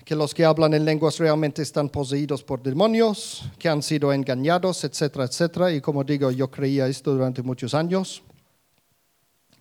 que 0.03 0.13
los 0.13 0.33
que 0.33 0.43
hablan 0.43 0.74
en 0.74 0.83
lenguas 0.83 1.17
realmente 1.19 1.62
están 1.62 1.88
poseídos 1.88 2.43
por 2.43 2.62
demonios, 2.62 3.45
que 3.57 3.69
han 3.69 3.81
sido 3.81 4.12
engañados, 4.12 4.83
etcétera, 4.83 5.24
etcétera. 5.24 5.71
Y 5.71 5.79
como 5.79 6.03
digo, 6.03 6.31
yo 6.31 6.51
creía 6.51 6.86
esto 6.86 7.13
durante 7.13 7.41
muchos 7.41 7.74
años. 7.74 8.21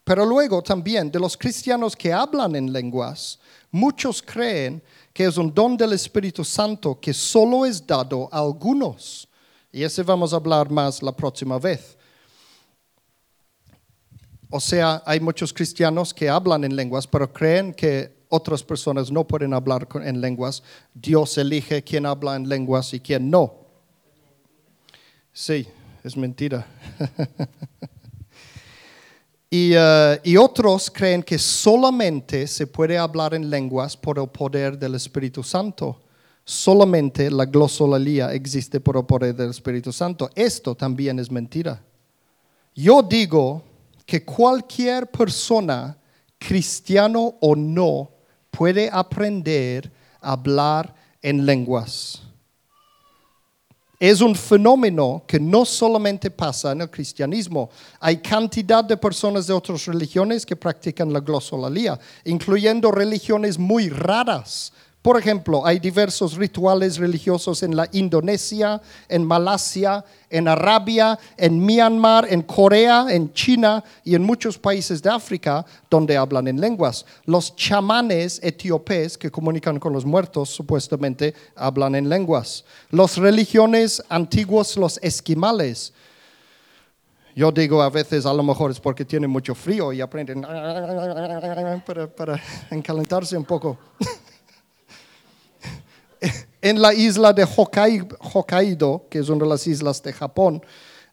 Pero 0.02 0.26
luego 0.26 0.60
también 0.60 1.08
de 1.10 1.20
los 1.20 1.36
cristianos 1.36 1.94
que 1.94 2.12
hablan 2.12 2.56
en 2.56 2.72
lenguas, 2.72 3.38
muchos 3.70 4.20
creen 4.20 4.82
que 5.12 5.24
es 5.26 5.36
un 5.36 5.54
don 5.54 5.76
del 5.76 5.92
Espíritu 5.92 6.44
Santo 6.44 6.98
que 7.00 7.14
solo 7.14 7.64
es 7.64 7.84
dado 7.86 8.28
a 8.32 8.38
algunos. 8.38 9.28
Y 9.70 9.84
ese 9.84 10.02
vamos 10.02 10.32
a 10.32 10.36
hablar 10.36 10.68
más 10.68 11.00
la 11.00 11.12
próxima 11.12 11.60
vez. 11.60 11.95
O 14.50 14.60
sea, 14.60 15.02
hay 15.04 15.20
muchos 15.20 15.52
cristianos 15.52 16.14
que 16.14 16.28
hablan 16.28 16.64
en 16.64 16.76
lenguas, 16.76 17.06
pero 17.06 17.32
creen 17.32 17.74
que 17.74 18.14
otras 18.28 18.62
personas 18.62 19.10
no 19.10 19.26
pueden 19.26 19.52
hablar 19.52 19.88
en 20.04 20.20
lenguas. 20.20 20.62
Dios 20.94 21.36
elige 21.38 21.82
quién 21.82 22.06
habla 22.06 22.36
en 22.36 22.48
lenguas 22.48 22.94
y 22.94 23.00
quién 23.00 23.30
no. 23.30 23.54
Sí, 25.32 25.66
es 26.04 26.16
mentira. 26.16 26.66
y, 29.50 29.76
uh, 29.76 30.18
y, 30.22 30.36
otros 30.36 30.90
creen 30.90 31.22
que 31.22 31.38
solamente 31.38 32.46
se 32.46 32.66
puede 32.66 32.96
hablar 32.96 33.34
en 33.34 33.50
lenguas 33.50 33.96
por 33.96 34.18
el 34.18 34.28
poder 34.28 34.78
del 34.78 34.94
Espíritu 34.94 35.42
Santo. 35.42 36.00
Solamente 36.44 37.30
la 37.30 37.44
glosología 37.44 38.32
existe 38.32 38.78
por 38.78 38.96
el 38.96 39.04
poder 39.04 39.34
del 39.34 39.50
Espíritu 39.50 39.92
Santo. 39.92 40.30
Esto 40.34 40.76
también 40.76 41.18
es 41.18 41.30
mentira. 41.30 41.82
Yo 42.74 43.02
digo 43.02 43.64
que 44.06 44.24
cualquier 44.24 45.10
persona, 45.10 45.98
cristiano 46.38 47.34
o 47.40 47.56
no, 47.56 48.10
puede 48.50 48.88
aprender 48.90 49.92
a 50.20 50.32
hablar 50.32 50.94
en 51.20 51.44
lenguas. 51.44 52.22
Es 53.98 54.20
un 54.20 54.34
fenómeno 54.34 55.24
que 55.26 55.40
no 55.40 55.64
solamente 55.64 56.30
pasa 56.30 56.72
en 56.72 56.82
el 56.82 56.90
cristianismo. 56.90 57.70
Hay 57.98 58.18
cantidad 58.18 58.84
de 58.84 58.96
personas 58.96 59.46
de 59.46 59.54
otras 59.54 59.86
religiones 59.86 60.44
que 60.44 60.54
practican 60.54 61.12
la 61.12 61.20
glosología, 61.20 61.98
incluyendo 62.24 62.92
religiones 62.92 63.58
muy 63.58 63.88
raras 63.88 64.72
por 65.06 65.16
ejemplo, 65.16 65.64
hay 65.64 65.78
diversos 65.78 66.34
rituales 66.34 66.96
religiosos 66.96 67.62
en 67.62 67.76
la 67.76 67.88
Indonesia, 67.92 68.82
en 69.08 69.24
Malasia, 69.24 70.04
en 70.28 70.48
Arabia, 70.48 71.16
en 71.36 71.64
Myanmar, 71.64 72.26
en 72.28 72.42
Corea, 72.42 73.06
en 73.08 73.32
China 73.32 73.84
y 74.02 74.16
en 74.16 74.24
muchos 74.24 74.58
países 74.58 75.00
de 75.00 75.08
África 75.08 75.64
donde 75.88 76.16
hablan 76.16 76.48
en 76.48 76.60
lenguas. 76.60 77.06
Los 77.24 77.54
chamanes 77.54 78.40
etíopes 78.42 79.16
que 79.16 79.30
comunican 79.30 79.78
con 79.78 79.92
los 79.92 80.04
muertos 80.04 80.50
supuestamente 80.50 81.34
hablan 81.54 81.94
en 81.94 82.08
lenguas. 82.08 82.64
Las 82.90 83.16
religiones 83.16 84.02
antiguas, 84.08 84.76
los 84.76 84.98
esquimales, 85.04 85.92
yo 87.36 87.52
digo 87.52 87.80
a 87.80 87.90
veces 87.90 88.26
a 88.26 88.34
lo 88.34 88.42
mejor 88.42 88.72
es 88.72 88.80
porque 88.80 89.04
tienen 89.04 89.30
mucho 89.30 89.54
frío 89.54 89.92
y 89.92 90.00
aprenden 90.00 90.42
para, 91.86 92.08
para 92.08 92.42
encalentarse 92.72 93.36
un 93.36 93.44
poco. 93.44 93.78
en 96.62 96.80
la 96.80 96.94
isla 96.94 97.32
de 97.32 97.44
Hokkaido, 97.44 99.06
que 99.08 99.18
es 99.18 99.28
una 99.28 99.44
de 99.44 99.50
las 99.50 99.66
islas 99.66 100.02
de 100.02 100.12
Japón, 100.12 100.62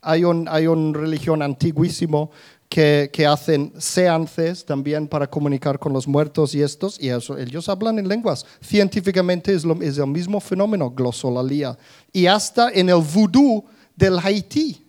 hay, 0.01 0.24
un, 0.24 0.48
hay 0.50 0.67
una 0.67 0.98
religión 0.98 1.41
antiguísimo 1.41 2.31
que, 2.67 3.10
que, 3.13 3.25
hacen 3.25 3.72
seances 3.77 4.65
también 4.65 5.07
para 5.07 5.29
comunicar 5.29 5.77
con 5.77 5.93
los 5.93 6.07
muertos 6.07 6.55
y 6.55 6.62
estos, 6.62 7.00
y 7.00 7.10
eso, 7.10 7.38
ellos 7.38 7.69
hablan 7.69 8.00
en 8.00 8.07
lenguas. 8.07 8.45
Científicamente 8.62 9.53
es, 9.53 9.63
lo, 9.63 9.79
es 9.81 9.98
el 9.98 10.07
mismo 10.07 10.39
fenómeno, 10.39 10.89
glosolalia. 10.89 11.77
Y 12.12 12.25
hasta 12.25 12.72
en 12.72 12.89
el 12.89 13.01
vudú 13.01 13.63
del 13.95 14.17
Haití 14.17 14.86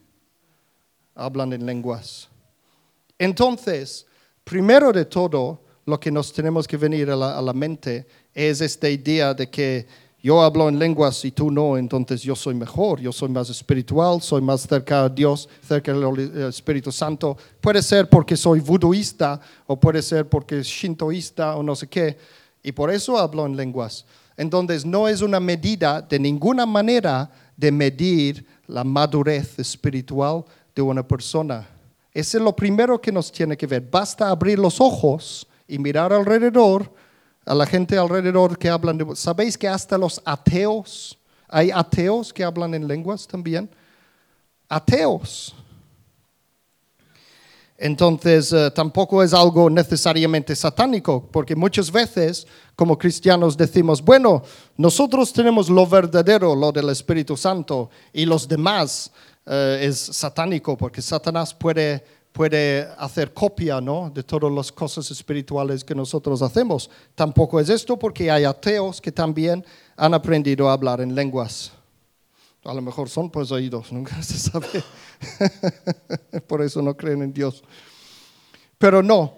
hablan 1.15 1.53
en 1.53 1.67
lenguas. 1.67 2.29
Entonces, 3.19 4.07
primero 4.43 4.93
de 4.93 5.05
todo, 5.05 5.63
lo 5.87 6.01
que 6.01 6.11
nos 6.11 6.33
tenemos 6.33 6.67
que 6.67 6.79
venir 6.79 7.11
a 7.11 7.17
la, 7.17 7.39
a 7.39 7.43
la 7.43 7.53
mente 7.53 8.07
es 8.33 8.61
esta 8.61 8.89
idea 8.89 9.35
de 9.35 9.51
que 9.51 9.87
yo 10.25 10.41
hablo 10.41 10.71
en 10.71 10.79
lenguas 10.79 11.23
y 11.27 11.33
tú 11.33 11.51
no, 11.51 11.77
entonces 11.77 12.23
yo 12.23 12.35
soy 12.35 12.55
mejor, 12.55 12.99
yo 12.99 13.13
soy 13.13 13.29
más 13.29 13.51
espiritual, 13.51 14.23
soy 14.23 14.41
más 14.41 14.63
cerca 14.63 15.05
a 15.05 15.09
Dios, 15.11 15.47
cerca 15.61 15.93
del 15.93 16.49
Espíritu 16.49 16.91
Santo. 16.91 17.37
Puede 17.61 17.83
ser 17.83 18.09
porque 18.09 18.35
soy 18.35 18.61
voodooista 18.61 19.39
o 19.67 19.79
puede 19.79 20.01
ser 20.01 20.27
porque 20.27 20.61
es 20.61 20.67
shintoísta 20.67 21.57
o 21.57 21.63
no 21.63 21.77
sé 21.77 21.89
qué. 21.89 22.17
Y 22.63 22.73
por 22.73 22.91
eso 22.91 23.19
hablo 23.19 23.45
en 23.45 23.55
lenguas. 23.55 24.07
Entonces 24.35 24.87
no 24.87 25.09
es 25.09 25.21
una 25.21 25.41
medida 25.41 26.01
de 26.01 26.19
ninguna 26.19 26.65
manera 26.65 27.31
de 27.55 27.71
medir 27.71 28.47
la 28.67 28.83
madurez 28.83 29.59
espiritual 29.59 30.43
de 30.75 30.81
una 30.81 31.07
persona. 31.07 31.69
Ese 32.15 32.39
es 32.39 32.43
lo 32.43 32.57
primero 32.57 32.99
que 32.99 33.13
nos 33.13 33.31
tiene 33.31 33.59
que 33.59 33.67
ver. 33.67 33.87
Basta 33.91 34.31
abrir 34.31 34.59
los 34.59 34.81
ojos 34.81 35.47
y 35.69 35.79
mirar 35.79 36.15
alrededor 36.15 36.91
a 37.45 37.55
la 37.55 37.67
gente 37.67 37.99
alrededor 37.99 38.59
que 38.59 38.69
hablan 38.69 38.99
de... 38.99 39.17
¿Sabéis 39.17 39.59
que 39.59 39.69
hasta 39.69 39.99
los 39.99 40.21
ateos, 40.25 41.19
hay 41.49 41.71
ateos 41.71 42.33
que 42.33 42.45
hablan 42.45 42.75
en 42.75 42.89
lenguas 42.89 43.27
también? 43.27 43.69
Ateos. 44.69 45.55
Entonces, 47.77 48.53
eh, 48.53 48.71
tampoco 48.71 49.23
es 49.23 49.35
algo 49.35 49.69
necesariamente 49.69 50.55
satánico, 50.55 51.29
porque 51.31 51.57
muchas 51.57 51.91
veces 51.91 52.47
como 52.77 52.97
cristianos 52.97 53.57
decimos, 53.57 54.03
bueno, 54.03 54.43
nosotros 54.77 55.33
tenemos 55.33 55.69
lo 55.69 55.87
verdadero, 55.87 56.55
lo 56.55 56.73
del 56.73 56.89
Espíritu 56.91 57.37
Santo, 57.37 57.91
y 58.13 58.25
los 58.25 58.49
demás 58.49 59.11
eh, 59.45 59.81
es 59.83 59.99
satánico, 59.99 60.77
porque 60.77 61.03
Satanás 61.03 61.53
puede 61.53 62.05
puede 62.35 62.89
hacer 62.99 63.33
copia 63.33 63.81
¿no? 63.81 64.11
de 64.13 64.25
todas 64.25 64.51
las 64.51 64.73
cosas 64.73 65.09
espirituales 65.09 65.85
que 65.85 65.95
nosotros 65.95 66.43
hacemos. 66.43 66.91
Tampoco 67.15 67.61
es 67.61 67.69
esto 67.69 67.97
porque 67.97 68.29
hay 68.29 68.43
ateos 68.43 69.01
que 69.01 69.13
también 69.13 69.65
han 69.97 70.15
aprendido 70.15 70.69
a 70.69 70.73
hablar 70.73 71.01
en 71.01 71.15
lenguas. 71.15 71.71
A 72.65 72.75
lo 72.75 72.83
mejor 72.83 73.09
son 73.09 73.31
pues 73.31 73.53
oídos, 73.53 73.93
nunca 73.93 74.21
se 74.21 74.37
sabe. 74.37 74.67
Por 76.49 76.61
eso 76.61 76.83
no 76.83 76.97
creen 76.97 77.23
en 77.23 77.33
Dios. 77.33 77.63
Pero 78.79 79.01
no, 79.01 79.35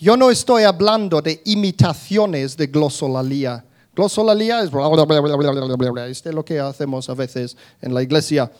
yo 0.00 0.16
no 0.16 0.30
estoy 0.30 0.62
hablando 0.62 1.20
de 1.20 1.42
imitaciones 1.44 2.56
de 2.56 2.66
glosolalia. 2.68 3.62
Glosolalia 3.94 4.62
es, 4.62 4.70
este 6.08 6.28
es 6.30 6.34
lo 6.34 6.44
que 6.46 6.60
hacemos 6.60 7.10
a 7.10 7.14
veces 7.14 7.58
en 7.82 7.92
la 7.92 8.02
iglesia. 8.02 8.50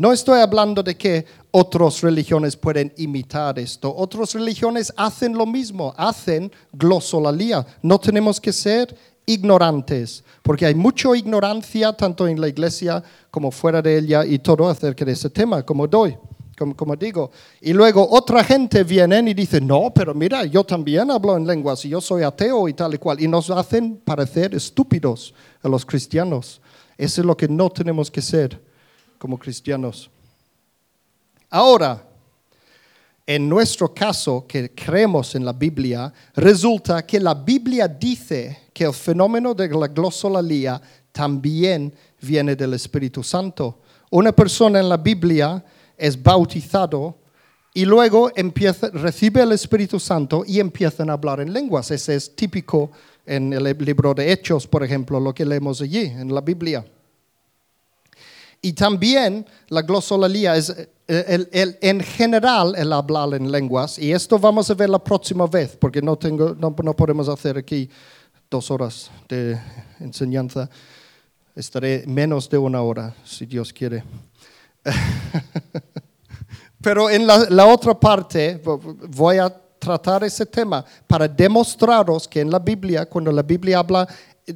No 0.00 0.14
estoy 0.14 0.40
hablando 0.40 0.82
de 0.82 0.96
que 0.96 1.26
otras 1.50 2.00
religiones 2.00 2.56
pueden 2.56 2.90
imitar 2.96 3.58
esto. 3.58 3.94
Otras 3.94 4.32
religiones 4.32 4.90
hacen 4.96 5.34
lo 5.34 5.44
mismo, 5.44 5.92
hacen 5.94 6.50
glosolalia. 6.72 7.66
No 7.82 8.00
tenemos 8.00 8.40
que 8.40 8.50
ser 8.50 8.96
ignorantes, 9.26 10.24
porque 10.42 10.64
hay 10.64 10.74
mucha 10.74 11.14
ignorancia 11.14 11.92
tanto 11.92 12.26
en 12.26 12.40
la 12.40 12.48
iglesia 12.48 13.04
como 13.30 13.50
fuera 13.50 13.82
de 13.82 13.98
ella 13.98 14.24
y 14.24 14.38
todo 14.38 14.70
acerca 14.70 15.04
de 15.04 15.12
ese 15.12 15.28
tema, 15.28 15.62
como 15.66 15.86
doy. 15.86 16.16
Como, 16.56 16.96
digo. 16.96 17.30
Y 17.60 17.74
luego 17.74 18.08
otra 18.10 18.42
gente 18.42 18.82
viene 18.84 19.18
y 19.18 19.34
dice, 19.34 19.60
no, 19.60 19.92
pero 19.94 20.14
mira, 20.14 20.46
yo 20.46 20.64
también 20.64 21.10
hablo 21.10 21.36
en 21.36 21.46
lenguas 21.46 21.84
y 21.84 21.90
yo 21.90 22.00
soy 22.00 22.22
ateo 22.22 22.68
y 22.68 22.72
tal 22.72 22.94
y 22.94 22.96
cual. 22.96 23.20
Y 23.20 23.28
nos 23.28 23.50
hacen 23.50 23.98
parecer 23.98 24.54
estúpidos 24.54 25.34
a 25.62 25.68
los 25.68 25.84
cristianos. 25.84 26.62
Eso 26.96 27.20
es 27.20 27.26
lo 27.26 27.36
que 27.36 27.48
no 27.48 27.68
tenemos 27.68 28.10
que 28.10 28.22
ser 28.22 28.69
como 29.20 29.38
cristianos. 29.38 30.10
Ahora, 31.50 32.02
en 33.26 33.46
nuestro 33.46 33.92
caso, 33.92 34.46
que 34.48 34.74
creemos 34.74 35.34
en 35.34 35.44
la 35.44 35.52
Biblia, 35.52 36.10
resulta 36.34 37.06
que 37.06 37.20
la 37.20 37.34
Biblia 37.34 37.86
dice 37.86 38.70
que 38.72 38.84
el 38.84 38.94
fenómeno 38.94 39.52
de 39.52 39.68
la 39.68 39.88
glosolalía 39.88 40.80
también 41.12 41.94
viene 42.22 42.56
del 42.56 42.72
Espíritu 42.72 43.22
Santo. 43.22 43.80
Una 44.10 44.32
persona 44.32 44.80
en 44.80 44.88
la 44.88 44.96
Biblia 44.96 45.62
es 45.98 46.20
bautizado 46.20 47.18
y 47.74 47.84
luego 47.84 48.30
empieza, 48.34 48.88
recibe 48.88 49.42
el 49.42 49.52
Espíritu 49.52 50.00
Santo 50.00 50.44
y 50.46 50.60
empiezan 50.60 51.10
a 51.10 51.12
hablar 51.12 51.40
en 51.40 51.52
lenguas. 51.52 51.90
Ese 51.90 52.14
es 52.14 52.34
típico 52.34 52.90
en 53.26 53.52
el 53.52 53.64
libro 53.80 54.14
de 54.14 54.32
Hechos, 54.32 54.66
por 54.66 54.82
ejemplo, 54.82 55.20
lo 55.20 55.34
que 55.34 55.44
leemos 55.44 55.82
allí 55.82 56.06
en 56.06 56.34
la 56.34 56.40
Biblia. 56.40 56.86
Y 58.62 58.72
también 58.74 59.46
la 59.68 59.82
glosolalía 59.82 60.56
es 60.56 60.74
en 61.08 62.00
general 62.00 62.74
el 62.76 62.92
hablar 62.92 63.34
en 63.34 63.50
lenguas, 63.50 63.98
y 63.98 64.12
esto 64.12 64.38
vamos 64.38 64.70
a 64.70 64.74
ver 64.74 64.88
la 64.90 65.02
próxima 65.02 65.46
vez, 65.46 65.76
porque 65.76 66.00
no, 66.00 66.16
tengo, 66.16 66.54
no, 66.54 66.74
no 66.82 66.94
podemos 66.94 67.28
hacer 67.28 67.58
aquí 67.58 67.90
dos 68.50 68.70
horas 68.70 69.10
de 69.28 69.58
enseñanza. 69.98 70.68
Estaré 71.54 72.04
menos 72.06 72.48
de 72.48 72.58
una 72.58 72.82
hora, 72.82 73.14
si 73.24 73.46
Dios 73.46 73.72
quiere. 73.72 74.04
Pero 76.80 77.10
en 77.10 77.26
la, 77.26 77.46
la, 77.50 77.66
otra 77.66 77.98
parte 77.98 78.60
voy 79.08 79.38
a 79.38 79.50
tratar 79.78 80.24
ese 80.24 80.46
tema 80.46 80.84
para 81.06 81.26
demostraros 81.26 82.28
que 82.28 82.40
en 82.40 82.50
la 82.50 82.58
Biblia, 82.58 83.06
cuando 83.06 83.32
la 83.32 83.42
Biblia 83.42 83.78
habla 83.78 84.06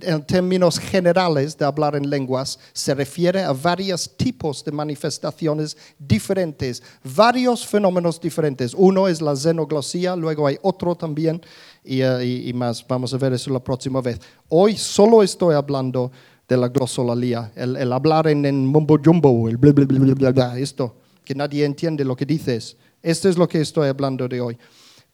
en 0.02 0.24
términos 0.24 0.78
generales 0.78 1.56
de 1.56 1.64
hablar 1.64 1.96
en 1.96 2.08
lenguas, 2.08 2.58
se 2.72 2.94
refiere 2.94 3.42
a 3.42 3.52
varios 3.52 4.16
tipos 4.16 4.64
de 4.64 4.72
manifestaciones 4.72 5.76
diferentes, 5.98 6.82
varios 7.02 7.66
fenómenos 7.66 8.20
diferentes. 8.20 8.74
Uno 8.74 9.08
es 9.08 9.20
la 9.20 9.34
xenoglosía, 9.34 10.16
luego 10.16 10.46
hay 10.46 10.58
otro 10.62 10.94
también 10.94 11.40
eh, 11.84 12.42
y, 12.46 12.52
más. 12.52 12.86
Vamos 12.86 13.12
a 13.14 13.18
ver 13.18 13.32
eso 13.32 13.50
la 13.50 13.62
próxima 13.62 14.00
vez. 14.00 14.20
Hoy 14.48 14.76
solo 14.76 15.22
estoy 15.22 15.54
hablando 15.54 16.10
de 16.48 16.56
la 16.56 16.68
glosolalía, 16.68 17.52
el, 17.56 17.92
hablar 17.92 18.28
en, 18.28 18.44
en 18.44 18.66
mumbo 18.66 18.98
jumbo, 19.02 19.48
el 19.48 19.56
bla, 19.56 19.72
bla, 19.72 19.86
bla, 19.86 20.30
bla, 20.30 20.58
esto, 20.58 20.96
que 21.24 21.34
nadie 21.34 21.64
entiende 21.64 22.04
lo 22.04 22.14
que 22.14 22.26
dices. 22.26 22.76
Esto 23.02 23.28
es 23.28 23.38
lo 23.38 23.48
que 23.48 23.60
estoy 23.60 23.88
hablando 23.88 24.28
de 24.28 24.40
hoy. 24.40 24.58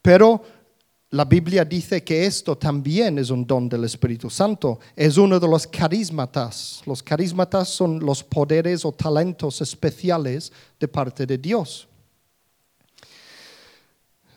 Pero 0.02 0.42
la 1.12 1.24
Biblia 1.24 1.64
dice 1.64 2.04
que 2.04 2.24
esto 2.24 2.56
también 2.56 3.18
es 3.18 3.30
un 3.30 3.44
don 3.44 3.68
del 3.68 3.82
Espíritu 3.82 4.30
Santo. 4.30 4.78
Es 4.94 5.16
uno 5.16 5.40
de 5.40 5.48
los 5.48 5.66
carismatas. 5.66 6.82
Los 6.86 7.02
carismatas 7.02 7.68
son 7.68 7.98
los 7.98 8.22
poderes 8.22 8.84
o 8.84 8.92
talentos 8.92 9.60
especiales 9.60 10.52
de 10.78 10.86
parte 10.86 11.26
de 11.26 11.36
Dios. 11.36 11.88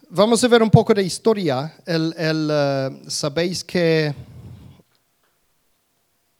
Vamos 0.10 0.44
a 0.44 0.48
ver 0.48 0.64
un 0.64 0.72
poco 0.72 0.96
de 0.96 1.04
historia. 1.04 1.76
Eh, 1.86 2.90
Sabéis 3.08 3.64
que, 3.64 4.14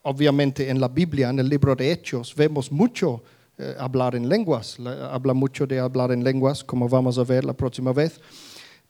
obviamente, 0.02 0.68
en 0.68 0.82
la 0.82 0.88
Biblia, 0.88 1.30
en 1.30 1.38
el 1.38 1.48
libro 1.48 1.76
de 1.76 1.92
Hechos, 1.92 2.34
vemos 2.36 2.72
mucho 2.72 3.24
eh, 3.60 3.76
hablar 3.78 4.16
en 4.16 4.28
lenguas. 4.28 4.78
Habla 4.80 5.36
mucho 5.36 5.68
de 5.68 5.80
hablar 5.80 6.12
en 6.12 6.24
lenguas, 6.24 6.64
como 6.64 6.90
vamos 6.90 7.20
a 7.20 7.24
ver 7.24 7.46
la 7.46 7.54
próxima 7.54 7.94
vez. 7.94 8.20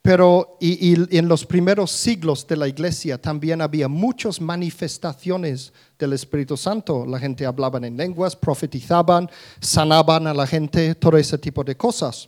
Pero 0.03 0.57
y, 0.59 1.17
en 1.17 1.29
los 1.29 1.45
primeros 1.45 1.89
siglos 1.89 2.45
de 2.45 2.57
la 2.57 2.67
iglesia 2.67 3.17
también 3.17 3.61
había 3.61 3.87
muchas 3.87 4.41
manifestaciones 4.41 5.71
del 5.97 6.11
Espíritu 6.11 6.57
Santo. 6.57 7.05
La 7.05 7.17
gente 7.17 7.45
hablaba 7.45 7.79
en 7.79 7.95
lenguas, 7.95 8.35
profetizaban, 8.35 9.31
sanaban 9.61 10.27
a 10.27 10.33
la 10.33 10.45
gente, 10.45 10.93
todo 10.95 11.17
ese 11.17 11.37
tipo 11.37 11.63
de 11.63 11.77
cosas. 11.77 12.27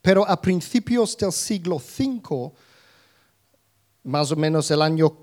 Pero 0.00 0.26
a 0.26 0.40
principios 0.40 1.14
del 1.18 1.30
siglo 1.30 1.76
V, 1.76 2.52
más 4.04 4.32
o 4.32 4.36
menos 4.36 4.70
el 4.70 4.80
año 4.80 5.14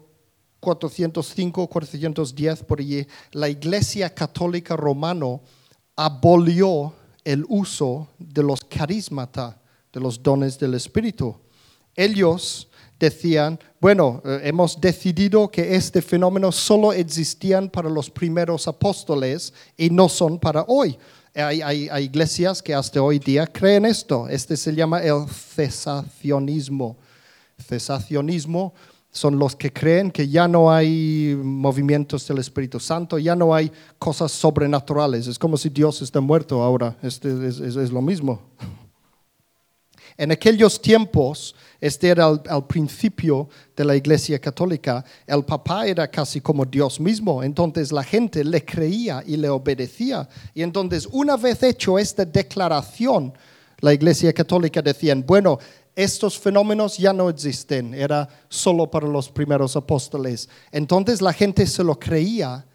405, 0.60 1.67
410, 1.67 2.63
por 2.63 2.80
allí, 2.80 3.08
la 3.32 3.50
Iglesia 3.50 4.13
Católica 4.13 4.76
Romana 4.76 5.39
abolió 5.95 6.93
el 7.24 7.43
uso 7.50 8.08
de 8.19 8.43
los 8.43 8.60
carismatas 8.62 9.59
de 9.91 9.99
los 9.99 10.21
dones 10.21 10.60
del 10.60 10.73
Espíritu. 10.73 11.36
Ellos 11.95 12.69
decían, 12.99 13.60
bueno, 13.80 14.21
eh, 14.25 14.41
hemos 14.43 14.80
decidido 14.80 15.49
que 15.49 15.75
este 15.75 16.02
fenómeno 16.02 16.52
solo 16.52 16.91
existían 16.93 17.69
para 17.69 17.89
los 17.89 18.10
primeros 18.10 18.67
apóstoles 18.67 19.54
y 19.78 19.89
no 19.89 20.10
son 20.10 20.38
para 20.38 20.65
hoy. 20.67 20.97
Hay, 21.36 21.62
hay, 21.62 22.04
iglesias 22.04 22.62
que 22.62 22.73
hasta 22.73 23.02
hoy 23.02 23.19
día 23.19 23.47
creen 23.47 23.86
esto. 23.86 24.28
Este 24.28 24.58
se 24.58 24.73
llama 24.73 25.02
el 25.02 25.25
cesacionismo. 25.28 26.97
Cesacionismo 27.58 28.73
son 29.12 29.39
los 29.39 29.56
que 29.56 29.71
creen 29.71 30.12
que 30.12 30.28
ya 30.28 30.47
no 30.47 30.71
hay 30.71 31.38
movimientos 31.41 32.28
del 32.28 32.39
Espíritu 32.39 32.80
Santo, 32.80 33.17
ya 33.17 33.36
no 33.36 33.54
hay 33.54 33.71
cosas 33.97 34.32
sobrenaturales. 34.32 35.28
Es 35.28 35.39
como 35.39 35.56
si 35.56 35.69
Dios 35.69 36.02
está 36.02 36.19
muerto 36.19 36.62
ahora. 36.62 36.97
Este 37.02 37.30
es 37.47 37.91
lo 37.91 38.02
mismo. 38.02 38.41
En 40.19 40.34
aquellos 40.34 40.82
tiempos, 40.82 41.55
este 41.79 42.10
era 42.10 42.25
al, 42.25 42.67
principio 42.67 43.47
de 43.73 43.86
la 43.86 43.95
iglesia 43.95 44.38
católica, 44.38 45.01
el 45.25 45.45
papá 45.45 45.88
era 45.88 46.10
casi 46.12 46.41
como 46.41 46.65
Dios 46.65 46.99
mismo, 46.99 47.41
entonces 47.41 47.89
la 47.93 48.03
gente 48.03 48.43
le 48.43 48.65
creía 48.65 49.23
y 49.25 49.38
le 49.38 49.47
obedecía. 49.47 50.27
Y 50.53 50.62
entonces 50.62 51.08
una 51.10 51.38
vez 51.38 51.63
hecho 51.63 51.97
esta 51.97 52.25
declaración, 52.25 53.32
la 53.79 53.93
iglesia 53.93 54.34
católica 54.34 54.82
decían, 54.82 55.23
bueno, 55.25 55.58
estos 55.95 56.38
fenómenos 56.38 56.97
ya 56.97 57.13
no 57.13 57.29
existen, 57.29 57.93
era 57.93 58.27
solo 58.49 58.91
para 58.91 59.08
los 59.08 59.29
primeros 59.29 59.77
apóstoles. 59.77 60.49
Entonces 60.69 61.21
la 61.21 61.32
gente 61.32 61.65
se 61.65 61.82
lo 61.82 61.97
creía 61.97 62.65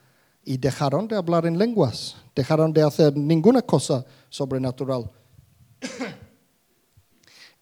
y 0.47 0.57
dejaron 0.57 1.07
de 1.07 1.17
hablar 1.17 1.45
en 1.45 1.59
lenguas, 1.59 2.17
dejaron 2.35 2.73
de 2.73 2.85
hacer 2.85 3.15
ninguna 3.15 3.61
cosa 3.61 4.03
sobrenatural. 4.31 5.11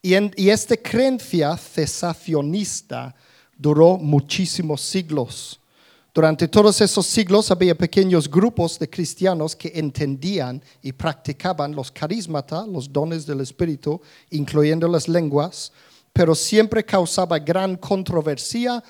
Y, 0.05 0.49
esta 0.49 0.75
creencia 0.75 1.55
cesacionista 1.55 3.15
duró 3.57 3.95
muchísimos 3.95 4.81
siglos. 4.81 5.61
Durante 6.13 6.49
todos 6.49 6.81
esos 6.81 7.07
siglos 7.07 7.49
había 7.51 7.73
pequeños 7.73 8.29
grupos 8.29 8.77
de 8.77 8.89
cristianos 8.89 9.55
que 9.55 9.71
entendían 9.73 10.61
y 10.81 10.91
practicaban 10.91 11.73
los 11.73 11.89
carismatas, 11.89 12.67
los 12.67 12.91
dones 12.91 13.25
del 13.25 13.39
Espíritu, 13.39 14.01
incluyendo 14.31 14.89
las 14.89 15.07
lenguas, 15.07 15.71
pero 16.11 16.35
siempre 16.35 16.83
causaba 16.83 17.39
gran 17.39 17.77
controversia 17.77 18.83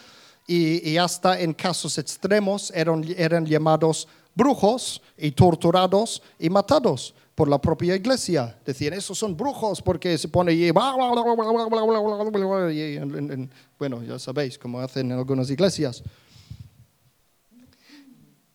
y, 0.48 0.98
hasta 0.98 1.40
en 1.40 1.54
casos 1.54 2.00
extremos 2.00 2.72
eran 2.74 3.46
llamados 3.46 4.08
brujos 4.34 5.00
y 5.16 5.30
torturados 5.30 6.24
y 6.40 6.50
matados 6.50 7.14
por 7.36 7.48
la 7.48 7.60
propia 7.60 7.96
iglesia. 7.96 8.58
Decían, 8.66 8.94
esos 8.94 9.18
son 9.18 9.36
brujos 9.36 9.82
porque 9.82 10.18
se 10.18 10.28
pone 10.28 10.54
y, 10.54 10.72
bueno, 10.72 11.14
ya 14.04 14.20
sabéis 14.20 14.58
cómo 14.58 14.80
hacen 14.80 15.12
en 15.12 15.18
algunas 15.18 15.50
iglesias. 15.50 16.04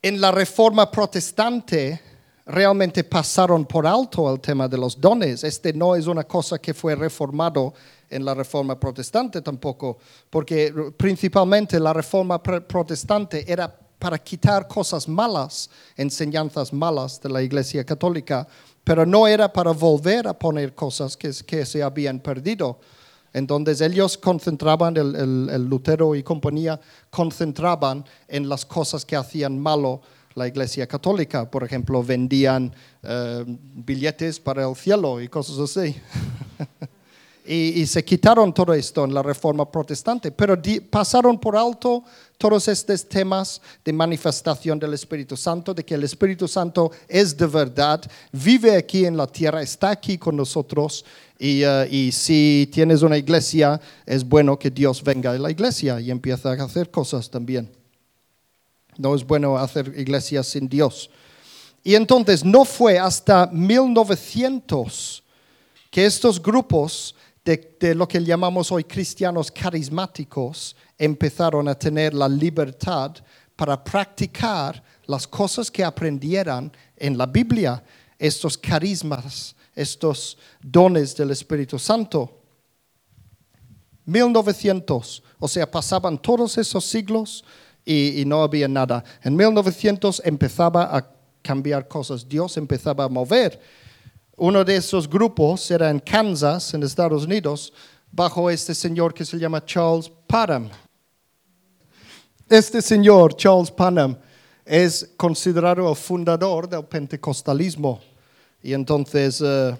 En 0.00 0.20
la 0.20 0.30
reforma 0.30 0.90
protestante 0.90 2.00
realmente 2.46 3.04
pasaron 3.04 3.66
por 3.66 3.86
alto 3.86 4.32
el 4.32 4.40
tema 4.40 4.68
de 4.68 4.78
los 4.78 5.00
dones. 5.00 5.44
Este 5.44 5.72
no 5.72 5.96
es 5.96 6.06
una 6.06 6.24
cosa 6.24 6.58
que 6.58 6.72
fue 6.72 6.94
reformado 6.94 7.74
en 8.08 8.24
la 8.24 8.32
reforma 8.32 8.78
protestante 8.78 9.42
tampoco, 9.42 9.98
porque 10.30 10.72
principalmente 10.96 11.78
la 11.78 11.92
reforma 11.92 12.42
protestante 12.42 13.44
era 13.50 13.78
para 13.98 14.18
quitar 14.18 14.68
cosas 14.68 15.08
malas, 15.08 15.70
enseñanzas 15.96 16.72
malas 16.72 17.20
de 17.20 17.28
la 17.28 17.42
Iglesia 17.42 17.84
Católica, 17.84 18.46
pero 18.84 19.04
no 19.04 19.26
era 19.26 19.52
para 19.52 19.72
volver 19.72 20.26
a 20.28 20.38
poner 20.38 20.74
cosas 20.74 21.16
que, 21.16 21.32
se 21.32 21.82
habían 21.82 22.20
perdido. 22.20 22.78
Entonces 23.32 23.80
ellos 23.80 24.16
concentraban, 24.16 24.96
el, 24.96 25.64
Lutero 25.68 26.14
y 26.14 26.22
compañía, 26.22 26.80
concentraban 27.10 28.04
en 28.26 28.48
las 28.48 28.64
cosas 28.64 29.04
que 29.04 29.16
hacían 29.16 29.58
malo 29.58 30.00
la 30.34 30.48
Iglesia 30.48 30.86
Católica. 30.86 31.50
Por 31.50 31.64
ejemplo, 31.64 32.02
vendían 32.02 32.72
eh, 33.02 33.44
billetes 33.46 34.40
para 34.40 34.66
el 34.66 34.74
cielo 34.74 35.20
y 35.20 35.28
cosas 35.28 35.58
así. 35.58 35.94
y, 37.46 37.84
se 37.86 38.04
quitaron 38.04 38.54
todo 38.54 38.72
esto 38.72 39.04
en 39.04 39.12
la 39.12 39.22
Reforma 39.22 39.70
Protestante, 39.70 40.30
pero 40.32 40.56
pasaron 40.88 41.38
por 41.38 41.56
alto 41.56 42.04
todos 42.38 42.68
estos 42.68 43.06
temas 43.08 43.60
de 43.84 43.92
manifestación 43.92 44.78
del 44.78 44.94
Espíritu 44.94 45.36
Santo, 45.36 45.74
de 45.74 45.84
que 45.84 45.94
el 45.94 46.04
Espíritu 46.04 46.46
Santo 46.46 46.92
es 47.08 47.36
de 47.36 47.46
verdad, 47.46 48.00
vive 48.30 48.76
aquí 48.76 49.04
en 49.04 49.16
la 49.16 49.26
tierra, 49.26 49.60
está 49.60 49.90
aquí 49.90 50.16
con 50.16 50.36
nosotros 50.36 51.04
y, 51.36 51.64
y, 51.90 52.12
si 52.12 52.68
tienes 52.72 53.02
una 53.02 53.18
iglesia, 53.18 53.80
es 54.06 54.24
bueno 54.26 54.58
que 54.58 54.70
Dios 54.70 55.02
venga 55.02 55.32
a 55.32 55.38
la 55.38 55.50
iglesia 55.50 56.00
y 56.00 56.10
empiece 56.10 56.48
a 56.48 56.52
hacer 56.52 56.90
cosas 56.90 57.28
también. 57.28 57.70
No 58.96 59.14
es 59.14 59.24
bueno 59.24 59.56
hacer 59.56 59.92
iglesias 59.96 60.46
sin 60.48 60.68
Dios. 60.68 61.10
Y 61.84 61.94
entonces 61.94 62.44
no 62.44 62.64
fue 62.64 62.98
hasta 62.98 63.46
1900 63.46 65.22
que 65.90 66.06
estos 66.06 66.42
grupos 66.42 67.14
de, 67.56 67.94
lo 67.94 68.06
que 68.06 68.22
llamamos 68.22 68.70
hoy 68.72 68.84
cristianos 68.84 69.50
carismáticos 69.50 70.76
empezaron 70.98 71.68
a 71.68 71.74
tener 71.74 72.12
la 72.12 72.28
libertad 72.28 73.14
para 73.56 73.82
practicar 73.82 74.82
las 75.06 75.26
cosas 75.26 75.70
que 75.70 75.84
aprendieran 75.84 76.70
en 76.96 77.16
la 77.16 77.26
Biblia. 77.26 77.82
Estos 78.18 78.58
carismas 78.58 79.54
estos 79.78 80.36
dones 80.60 81.16
del 81.16 81.30
Espíritu 81.30 81.78
Santo. 81.78 82.42
1900, 84.06 85.22
o 85.38 85.46
sea, 85.46 85.70
pasaban 85.70 86.18
todos 86.20 86.58
esos 86.58 86.84
siglos 86.84 87.44
y, 87.84 88.24
no 88.26 88.42
había 88.42 88.66
nada. 88.66 89.04
En 89.22 89.36
1900 89.36 90.22
empezaba 90.24 90.96
a 90.96 91.10
cambiar 91.42 91.86
cosas, 91.86 92.28
Dios 92.28 92.56
empezaba 92.56 93.04
a 93.04 93.08
mover. 93.08 93.60
Uno 94.40 94.64
de 94.64 94.76
esos 94.76 95.10
grupos 95.10 95.68
era 95.68 95.90
en 95.90 95.98
Kansas, 95.98 96.72
en 96.72 96.84
Estados 96.84 97.24
Unidos, 97.24 97.72
bajo 98.12 98.48
este 98.48 98.72
señor 98.72 99.12
que 99.12 99.24
se 99.24 99.36
llama 99.36 99.64
Charles 99.64 100.08
Parham. 100.28 100.70
Este 102.48 102.80
señor, 102.80 103.34
Charles 103.34 103.68
Parham, 103.68 104.16
es 104.64 105.10
considerado 105.16 105.90
el 105.90 105.96
fundador 105.96 106.68
del 106.68 106.84
pentecostalismo. 106.84 108.00
Y 108.62 108.74
entonces 108.74 109.40
uh, 109.40 109.76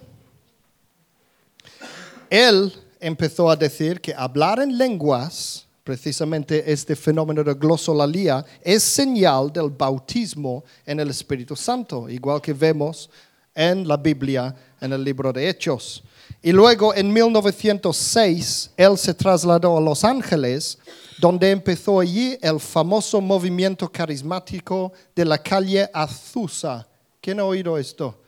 él 2.29 2.73
empezó 2.99 3.49
a 3.49 3.55
decir 3.55 4.01
que 4.01 4.13
hablar 4.13 4.59
en 4.59 4.77
lenguas, 4.77 5.65
precisamente 5.85 6.69
este 6.69 6.97
fenómeno 6.97 7.45
de 7.45 7.53
glosolalia, 7.53 8.45
es 8.61 8.83
señal 8.83 9.53
del 9.53 9.69
bautismo 9.69 10.65
en 10.85 10.99
el 10.99 11.11
Espíritu 11.11 11.55
Santo, 11.55 12.09
igual 12.09 12.41
que 12.41 12.51
vemos 12.51 13.09
en 13.59 13.85
la 13.85 13.97
Biblia, 13.97 14.55
en 14.79 14.93
el 14.93 15.03
libro 15.03 15.33
de 15.33 15.49
Hechos. 15.49 16.01
Y 16.41 16.53
luego 16.53 16.95
en 16.95 17.11
1906 17.11 18.71
él 18.77 18.97
se 18.97 19.13
trasladó 19.13 19.77
a 19.77 19.81
Los 19.81 20.05
Ángeles, 20.05 20.77
donde 21.19 21.51
empezó 21.51 21.99
allí 21.99 22.37
el 22.41 22.61
famoso 22.61 23.19
movimiento 23.19 23.91
carismático 23.91 24.93
de 25.13 25.25
la 25.25 25.37
calle 25.37 25.89
Azusa. 25.93 26.87
¿Quién 27.19 27.41
ha 27.41 27.43
oído 27.43 27.77
esto? 27.77 28.21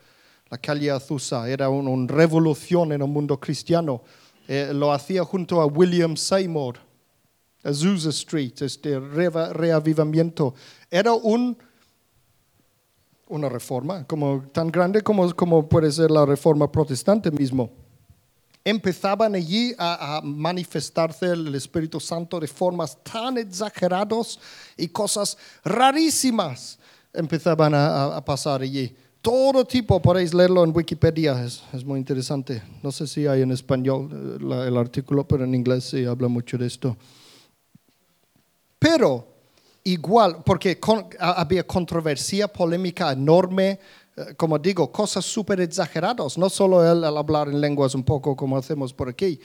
La 0.50 0.58
calle 0.58 0.92
Azusa 0.92 1.50
era 1.50 1.70
una 1.70 2.14
revolución 2.14 2.92
en 2.92 3.02
el 3.02 3.08
mundo 3.08 3.40
cristiano. 3.40 4.02
Eh, 4.50 4.72
lo 4.74 4.92
hacía 4.92 5.24
junto 5.24 5.62
a 5.62 5.66
William 5.66 6.18
Seymour, 6.18 6.76
Azusa 7.64 8.10
Street, 8.10 8.62
este 8.62 9.00
reavivamiento. 9.00 10.54
Era 10.90 11.14
un, 11.14 11.58
una 13.32 13.50
reforma, 13.50 14.06
como, 14.06 14.44
tan 14.52 14.70
grande 14.70 15.02
como, 15.02 15.34
como 15.34 15.68
puede 15.68 15.92
ser 15.92 16.12
la 16.12 16.26
reforma 16.26 16.72
protestante 16.72 17.32
mismo 17.32 17.70
empezaban 18.64 19.36
allí 19.36 19.74
a, 19.78 20.22
manifestarse 20.24 21.26
el 21.26 21.54
Espíritu 21.56 22.00
Santo 22.00 22.40
de 22.40 22.48
formas 22.48 22.98
tan 23.04 23.38
exageradas 23.38 24.40
y 24.78 24.88
cosas 24.88 25.38
rarísimas 25.64 26.78
empezaban 27.14 27.74
a, 27.76 28.24
pasar 28.24 28.62
allí. 28.62 28.96
Todo 29.22 29.66
tipo, 29.66 30.02
podéis 30.02 30.34
leerlo 30.34 30.64
en 30.64 30.76
Wikipedia, 30.76 31.44
es, 31.44 31.86
muy 31.86 32.00
interesante. 32.00 32.64
No 32.82 32.92
sé 32.92 33.06
si 33.06 33.28
hay 33.28 33.42
en 33.42 33.52
español 33.52 34.10
eh, 34.42 34.68
el 34.68 34.78
artículo, 34.78 35.28
pero 35.28 35.44
en 35.44 35.54
inglés 35.54 35.86
sí 35.86 36.06
habla 36.06 36.28
mucho 36.28 36.58
de 36.58 36.66
esto. 36.66 36.98
Pero 38.80 39.31
igual, 39.84 40.38
porque 40.46 40.80
había 41.20 41.66
controversia, 41.66 42.48
polémica 42.48 43.12
enorme, 43.12 43.80
eh, 44.16 44.36
como 44.36 44.60
digo, 44.60 44.92
cosas 44.92 45.26
súper 45.26 45.62
exageradas, 45.62 46.38
no 46.38 46.50
solo 46.50 46.90
el, 46.90 47.04
hablar 47.04 47.48
en 47.48 47.62
lenguas 47.62 47.96
un 47.96 48.04
poco 48.04 48.36
como 48.36 48.58
hacemos 48.58 48.94
por 48.94 49.10
aquí. 49.10 49.40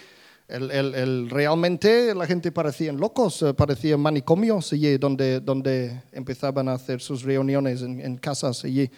El, 0.49 1.29
realmente 1.29 2.15
la 2.15 2.25
gente 2.25 2.53
parecían 2.53 2.99
locos, 2.99 3.43
eh, 3.43 3.53
parecían 3.53 3.99
manicomios 3.99 4.73
allí 4.73 4.97
donde, 4.97 5.41
donde 5.41 6.03
empezaban 6.13 6.69
a 6.69 6.75
hacer 6.75 7.01
sus 7.01 7.23
reuniones 7.23 7.83
en, 7.83 8.01
en 8.01 8.17
casas 8.17 8.65
allí. 8.65 8.89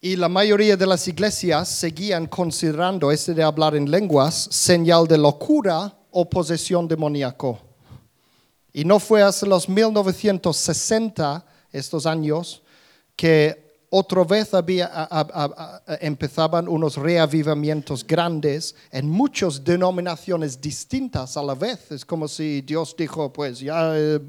Y 0.00 0.16
la 0.16 0.28
mayoría 0.28 0.76
de 0.76 0.86
las 0.86 1.06
iglesias 1.08 1.68
seguían 1.68 2.26
considerando 2.26 3.10
este 3.10 3.34
de 3.34 3.42
hablar 3.42 3.74
en 3.74 3.90
lenguas 3.90 4.48
señal 4.50 5.06
de 5.06 5.18
locura 5.18 5.92
o 6.10 6.30
posesión 6.30 6.86
demoníaco. 6.88 7.67
Y 8.78 8.84
no 8.84 9.00
fue 9.00 9.20
hasta 9.22 9.44
los 9.44 9.68
1960, 9.68 11.44
estos 11.72 12.06
años, 12.06 12.62
que 13.16 13.80
otra 13.90 14.22
vez 14.22 14.54
había, 14.54 15.08
empezaban 16.00 16.68
unos 16.68 16.96
reavivamientos 16.96 18.06
grandes 18.06 18.76
en 18.92 19.10
muchas 19.10 19.64
denominaciones 19.64 20.60
distintas 20.60 21.36
a 21.36 21.42
la 21.42 21.56
vez. 21.56 21.90
Es 21.90 22.04
como 22.04 22.28
si 22.28 22.60
Dios 22.60 22.94
dijo, 22.96 23.32
pues 23.32 23.58
ya, 23.58 23.94
eh, 23.96 24.20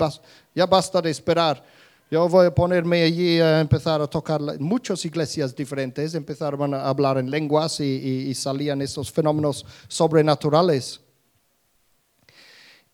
ya 0.55 0.65
basta 0.65 0.99
de 0.99 1.11
esperar. 1.11 1.63
Yo 2.09 2.27
voy 2.27 2.47
a 2.47 2.55
ponerme 2.55 3.03
allí 3.03 3.39
a 3.39 3.59
empezar 3.59 4.01
a 4.01 4.07
tocar. 4.07 4.41
Muchas 4.59 5.05
iglesias 5.05 5.55
diferentes 5.55 6.15
empezaron 6.15 6.73
a 6.73 6.89
hablar 6.89 7.19
en 7.19 7.29
lenguas 7.29 7.79
y, 7.81 8.33
salían 8.33 8.81
esos 8.81 9.11
fenómenos 9.11 9.63
sobrenaturales. 9.87 11.01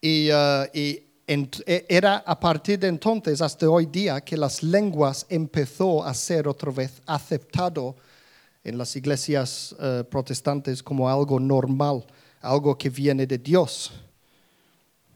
Y, 0.02 0.30
uh, 0.30 0.65
y 0.74 1.05
era 1.27 2.17
a 2.17 2.39
partir 2.39 2.79
de 2.79 2.88
entonces 2.88 3.41
hasta 3.41 3.67
hoy 3.69 3.88
día 3.88 4.21
que 4.21 4.38
las 4.38 4.61
lenguas 4.61 5.25
empezó 5.29 6.03
a 6.03 6.13
ser 6.13 6.47
otra 6.47 6.71
vez 6.71 7.01
aceptado 7.05 7.95
en 8.63 8.77
las 8.77 8.95
iglesias 8.95 9.75
eh, 9.79 10.03
protestantes 10.09 10.81
como 10.81 11.09
algo 11.09 11.39
normal, 11.39 12.05
algo 12.41 12.77
que 12.77 12.89
viene 12.89 13.25
de 13.25 13.38
Dios. 13.38 13.91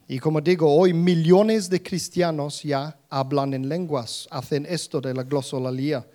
Y 0.07 0.17
como 0.17 0.41
digo, 0.41 0.75
hoy 0.75 0.93
millones 0.93 1.69
de 1.69 1.83
cristianos 1.83 2.63
ya 2.63 2.97
hablan 3.09 3.53
en 3.53 3.69
lenguas, 3.69 4.27
hacen 4.31 4.65
esto 4.67 4.99
de 4.99 5.13
la 5.13 5.23
glosolalia. 5.23 6.05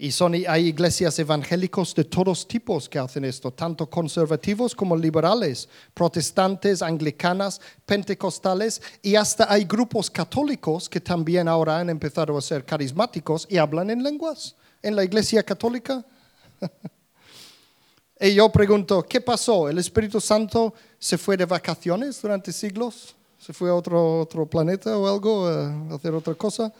Y 0.00 0.12
son, 0.12 0.32
hay 0.46 0.68
iglesias 0.68 1.18
evangélicos 1.18 1.92
de 1.92 2.04
todos 2.04 2.46
tipos 2.46 2.88
que 2.88 3.00
hacen 3.00 3.24
esto, 3.24 3.50
tanto 3.50 3.90
conservativos 3.90 4.72
como 4.72 4.96
liberales, 4.96 5.68
protestantes, 5.92 6.82
anglicanas, 6.82 7.60
pentecostales, 7.84 8.80
y 9.02 9.16
hasta 9.16 9.52
hay 9.52 9.64
grupos 9.64 10.08
católicos 10.08 10.88
que 10.88 11.00
también 11.00 11.48
ahora 11.48 11.80
han 11.80 11.90
empezado 11.90 12.38
a 12.38 12.40
ser 12.40 12.64
carismáticos 12.64 13.48
y 13.50 13.56
hablan 13.56 13.90
en 13.90 14.04
lenguas 14.04 14.54
en 14.82 14.94
la 14.94 15.02
iglesia 15.02 15.42
católica. 15.42 16.04
y 18.20 18.34
yo 18.34 18.48
pregunto, 18.50 19.02
¿qué 19.02 19.20
pasó? 19.20 19.68
¿El 19.68 19.78
Espíritu 19.78 20.20
Santo 20.20 20.74
se 20.98 21.18
fue 21.18 21.36
de 21.36 21.44
vacaciones 21.44 22.22
durante 22.22 22.52
siglos? 22.52 23.16
¿Se 23.38 23.52
fue 23.52 23.70
a 23.70 23.74
otro, 23.74 24.20
otro 24.20 24.46
planeta 24.46 24.96
o 24.96 25.08
algo 25.08 25.46
a 25.48 25.94
hacer 25.94 26.14
otra 26.14 26.34
cosa? 26.34 26.72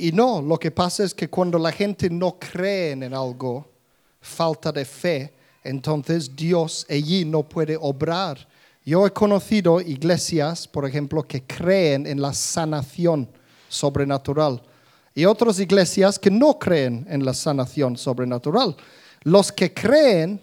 Y 0.00 0.12
no, 0.12 0.40
lo 0.40 0.58
que 0.58 0.70
pasa 0.70 1.04
es 1.04 1.12
que 1.12 1.28
cuando 1.28 1.58
la 1.58 1.70
gente 1.70 2.08
no 2.08 2.38
cree 2.38 2.92
en 2.92 3.12
algo, 3.12 3.68
falta 4.18 4.72
de 4.72 4.86
fe, 4.86 5.34
entonces 5.62 6.34
Dios 6.34 6.86
allí 6.88 7.26
no 7.26 7.42
puede 7.42 7.76
obrar. 7.78 8.48
Yo 8.82 9.06
he 9.06 9.10
conocido 9.10 9.78
iglesias, 9.78 10.66
por 10.66 10.86
ejemplo, 10.88 11.22
que 11.22 11.42
creen 11.42 12.06
en 12.06 12.22
la 12.22 12.32
sanación 12.32 13.28
sobrenatural 13.68 14.62
y 15.14 15.26
otras 15.26 15.60
iglesias 15.60 16.18
que 16.18 16.30
no 16.30 16.58
creen 16.58 17.06
en 17.10 17.22
la 17.22 17.34
sanación 17.34 17.98
sobrenatural. 17.98 18.74
Los 19.24 19.52
que 19.52 19.74
creen 19.74 20.40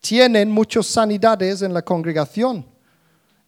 tienen 0.00 0.50
muchas 0.50 0.86
sanidades 0.86 1.62
en 1.62 1.72
la 1.72 1.82
congregación 1.82 2.66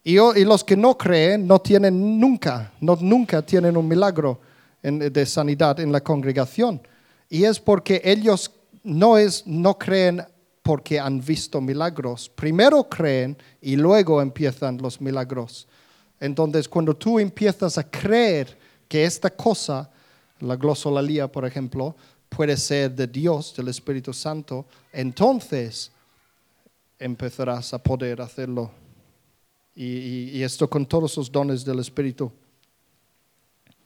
y, 0.04 0.14
los 0.44 0.62
que 0.62 0.76
no 0.76 0.96
creen 0.96 1.44
no 1.44 1.58
tienen 1.58 2.20
nunca, 2.20 2.72
no, 2.80 2.96
nunca 3.00 3.42
tienen 3.42 3.76
un 3.76 3.88
milagro 3.88 4.38
de 4.84 5.26
sanidad 5.26 5.80
en 5.80 5.90
la 5.90 6.02
congregación. 6.02 6.80
Y 7.30 7.44
es 7.44 7.58
porque 7.58 8.02
ellos 8.04 8.50
no, 8.82 9.16
es, 9.16 9.46
no 9.46 9.78
creen 9.78 10.22
porque 10.62 11.00
han 11.00 11.24
visto 11.24 11.60
milagros. 11.60 12.28
Primero 12.28 12.86
creen 12.88 13.36
y 13.62 13.76
luego 13.76 14.20
empiezan 14.20 14.76
los 14.78 15.00
milagros. 15.00 15.66
Entonces, 16.20 16.68
cuando 16.68 16.94
tú 16.94 17.18
empiezas 17.18 17.78
a 17.78 17.90
creer 17.90 18.58
que 18.86 19.04
esta 19.04 19.30
cosa, 19.30 19.90
la 20.40 20.56
glosolalia, 20.56 21.32
por 21.32 21.46
ejemplo, 21.46 21.96
puede 22.28 22.56
ser 22.56 22.94
de 22.94 23.06
Dios, 23.06 23.54
del 23.56 23.68
Espíritu 23.68 24.12
Santo, 24.12 24.66
entonces 24.92 25.90
empezarás 26.98 27.72
a 27.72 27.82
poder 27.82 28.20
hacerlo. 28.20 28.70
Y, 29.74 30.30
y 30.30 30.42
esto 30.42 30.68
con 30.68 30.84
todos 30.86 31.16
los 31.16 31.32
dones 31.32 31.64
del 31.64 31.78
Espíritu 31.78 32.30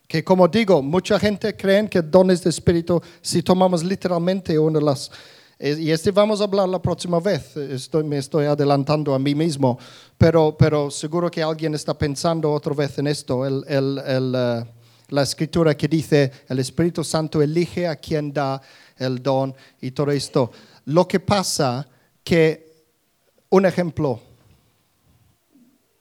que 0.08 0.24
como 0.24 0.48
digo, 0.48 0.80
mucha 0.80 1.20
gente 1.20 1.54
cree 1.54 1.86
que 1.86 2.00
dones 2.00 2.42
de 2.42 2.48
espíritu, 2.48 3.00
si 3.20 3.42
tomamos 3.42 3.84
literalmente 3.84 4.58
una 4.58 4.78
de 4.78 4.84
las... 4.84 5.10
Eh, 5.58 5.76
y 5.78 5.90
este 5.90 6.10
vamos 6.12 6.40
a 6.40 6.44
hablar 6.44 6.66
la 6.66 6.80
próxima 6.80 7.20
vez, 7.20 7.54
estoy, 7.56 8.04
me 8.04 8.16
estoy 8.16 8.46
adelantando 8.46 9.14
a 9.14 9.18
mí 9.18 9.34
mismo, 9.34 9.78
pero, 10.16 10.56
pero 10.56 10.90
seguro 10.90 11.30
que 11.30 11.42
alguien 11.42 11.74
está 11.74 11.92
pensando 11.92 12.50
otra 12.50 12.72
vez 12.72 12.96
en 12.98 13.08
esto, 13.08 13.44
el, 13.44 13.64
el, 13.68 13.98
el, 13.98 14.34
eh, 14.34 14.64
la 15.08 15.22
escritura 15.22 15.76
que 15.76 15.88
dice, 15.88 16.32
el 16.48 16.58
Espíritu 16.60 17.04
Santo 17.04 17.42
elige 17.42 17.86
a 17.86 17.96
quien 17.96 18.32
da 18.32 18.62
el 18.96 19.22
don 19.22 19.54
y 19.80 19.90
todo 19.90 20.10
esto. 20.10 20.50
Lo 20.86 21.06
que 21.06 21.20
pasa 21.20 21.86
que, 22.24 22.86
un 23.50 23.66
ejemplo, 23.66 24.20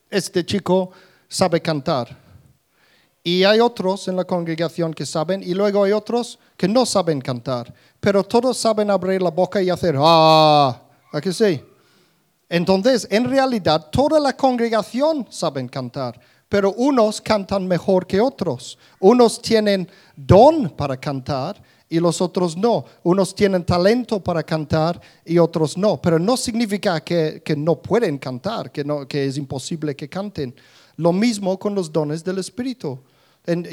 este 0.09 0.45
chico 0.45 0.91
sabe 1.27 1.61
cantar 1.61 2.26
y 3.27 3.43
hay 3.43 3.59
otros 3.59 4.07
en 4.07 4.15
la 4.15 4.23
congregación 4.23 4.93
que 4.93 5.05
saben 5.05 5.43
y 5.43 5.53
luego 5.53 5.83
hay 5.83 5.91
otros 5.91 6.39
que 6.55 6.65
no 6.65 6.85
saben 6.85 7.19
cantar, 7.19 7.73
pero 7.99 8.23
todos 8.23 8.55
saben 8.57 8.89
abrir 8.89 9.21
la 9.21 9.31
boca 9.31 9.61
y 9.61 9.69
hacer 9.69 9.97
ah, 9.99 10.81
¿a 11.11 11.19
que 11.19 11.33
sí? 11.33 11.61
Entonces, 12.47 13.05
en 13.11 13.29
realidad, 13.29 13.89
toda 13.91 14.17
la 14.21 14.31
congregación 14.31 15.27
saben 15.29 15.67
cantar, 15.67 16.17
pero 16.47 16.71
unos 16.77 17.19
cantan 17.19 17.67
mejor 17.67 18.07
que 18.07 18.21
otros. 18.21 18.77
Unos 19.01 19.41
tienen 19.41 19.89
don 20.15 20.69
para 20.69 20.95
cantar 20.95 21.61
y 21.89 21.99
los 21.99 22.21
otros 22.21 22.55
no. 22.55 22.85
Unos 23.03 23.35
tienen 23.35 23.65
talento 23.65 24.23
para 24.23 24.41
cantar 24.41 25.01
y 25.25 25.37
otros 25.37 25.77
no. 25.77 26.01
Pero 26.01 26.17
no 26.17 26.37
significa 26.37 27.01
que, 27.01 27.43
no 27.57 27.75
pueden 27.75 28.19
cantar, 28.19 28.71
que, 28.71 28.85
no, 28.85 29.05
que 29.05 29.25
es 29.25 29.37
imposible 29.37 29.97
que 29.97 30.07
canten. 30.07 30.55
Lo 30.95 31.11
mismo 31.11 31.59
con 31.59 31.75
los 31.75 31.91
dones 31.91 32.23
del 32.23 32.37
Espíritu. 32.37 32.97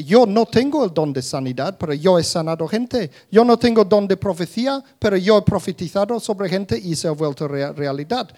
Yo 0.05 0.25
no 0.25 0.47
tengo 0.47 0.85
el 0.85 0.95
don 0.95 1.13
de 1.13 1.21
sanidad, 1.21 1.77
pero 1.79 1.93
yo 1.95 2.17
he 2.17 2.23
sanado 2.23 2.69
gente. 2.69 3.11
Yo 3.31 3.45
no 3.45 3.59
tengo 3.59 3.85
don 3.85 4.07
de 4.07 4.17
profecía, 4.17 4.83
pero 5.01 5.17
yo 5.17 5.39
he 5.39 5.43
profetizado 5.43 6.21
sobre 6.21 6.49
gente 6.49 6.79
y 6.79 6.95
se 6.95 7.09
ha 7.09 7.11
vuelto 7.11 7.49
realidad. 7.49 8.33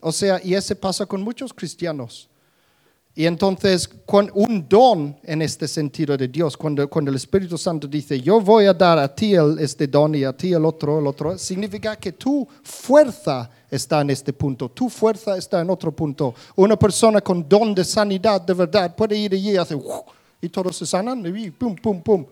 O 0.00 0.10
sea, 0.10 0.40
y 0.42 0.54
ese 0.54 0.74
pasa 0.74 1.04
con 1.04 1.22
muchos 1.22 1.52
cristianos. 1.52 2.28
Y 3.14 3.26
entonces, 3.26 3.90
un 4.32 4.66
don 4.68 5.16
en 5.24 5.42
este 5.42 5.66
sentido 5.66 6.16
de 6.16 6.28
Dios, 6.28 6.56
cuando, 6.56 6.88
cuando 6.88 7.10
el 7.10 7.16
Espíritu 7.16 7.58
Santo 7.58 7.88
dice, 7.88 8.20
yo 8.20 8.40
voy 8.40 8.66
a 8.66 8.72
dar 8.72 8.96
a 8.96 9.12
ti 9.12 9.34
este 9.58 9.88
don 9.88 10.14
y 10.14 10.22
a 10.22 10.32
ti 10.32 10.52
el 10.52 10.64
otro, 10.64 11.00
el 11.00 11.06
otro, 11.06 11.36
significa 11.36 11.96
que 11.96 12.12
tu 12.12 12.46
fuerza 12.62 13.50
está 13.68 14.00
en 14.02 14.10
este 14.10 14.32
punto, 14.32 14.68
tu 14.68 14.88
fuerza 14.88 15.36
está 15.36 15.60
en 15.60 15.68
otro 15.68 15.90
punto. 15.90 16.32
Una 16.54 16.78
persona 16.78 17.20
con 17.20 17.46
don 17.48 17.74
de 17.74 17.84
sanidad 17.84 18.40
de 18.40 18.54
verdad 18.54 18.94
puede 18.94 19.18
ir 19.18 19.34
allí 19.34 19.50
y 19.50 19.56
hacer, 19.56 19.78
y 20.40 20.48
todos 20.48 20.76
se 20.76 20.86
sanan, 20.86 21.24
y 21.36 21.50
pum, 21.50 21.76
pum, 21.76 22.02
pum. 22.02 22.26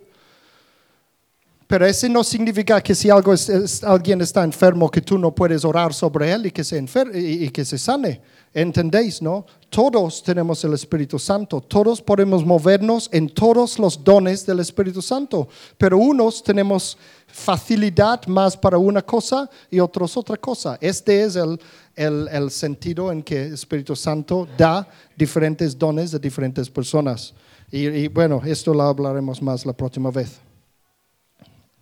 Pero 1.66 1.84
eso 1.84 2.08
no 2.08 2.22
significa 2.22 2.80
que 2.80 2.94
si 2.94 3.10
algo 3.10 3.34
alguien 3.82 4.20
está 4.20 4.44
enfermo, 4.44 4.88
que 4.88 5.00
tú 5.00 5.18
no 5.18 5.34
puedes 5.34 5.64
orar 5.64 5.92
sobre 5.92 6.30
él 6.30 6.46
y 6.46 6.50
que 6.52 6.62
se, 6.62 6.84
y, 7.12 7.48
que 7.50 7.64
se 7.64 7.76
sane. 7.76 8.20
¿Entendéis, 8.54 9.20
no? 9.20 9.44
Todos 9.68 10.22
tenemos 10.22 10.62
el 10.62 10.74
Espíritu 10.74 11.18
Santo, 11.18 11.60
todos 11.60 12.00
podemos 12.00 12.46
movernos 12.46 13.10
en 13.12 13.28
todos 13.28 13.80
los 13.80 14.02
dones 14.02 14.46
del 14.46 14.60
Espíritu 14.60 15.02
Santo, 15.02 15.48
pero 15.76 15.98
unos 15.98 16.42
tenemos 16.42 16.96
facilidad 17.26 18.24
más 18.28 18.56
para 18.56 18.78
una 18.78 19.02
cosa 19.02 19.50
y 19.68 19.80
otros 19.80 20.16
otra 20.16 20.36
cosa. 20.36 20.78
Este 20.80 21.24
es 21.24 21.34
el, 21.34 21.58
el 21.96 22.50
sentido 22.52 23.10
en 23.10 23.24
que 23.24 23.46
el 23.46 23.54
Espíritu 23.54 23.96
Santo 23.96 24.46
da 24.56 24.88
diferentes 25.16 25.76
dones 25.76 26.14
a 26.14 26.18
diferentes 26.18 26.70
personas. 26.70 27.34
Y, 27.70 28.08
bueno, 28.08 28.40
esto 28.44 28.72
lo 28.72 28.82
hablaremos 28.82 29.42
más 29.42 29.66
la 29.66 29.72
próxima 29.72 30.10
vez. 30.10 30.38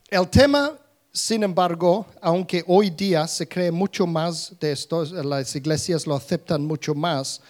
El 0.09 0.29
tema, 0.29 0.73
sin 1.13 1.43
embargo, 1.43 2.07
aunque 2.21 2.65
hoy 2.67 2.91
día 2.91 3.27
se 3.27 3.47
cree 3.47 3.71
mucho 3.71 4.07
más 4.07 4.55
de 4.59 4.73
esto, 4.73 5.05
las 5.05 5.55
iglesias 5.55 6.07
lo 6.07 6.15
aceptan 6.15 6.65
mucho 6.65 6.95
más, 6.95 7.41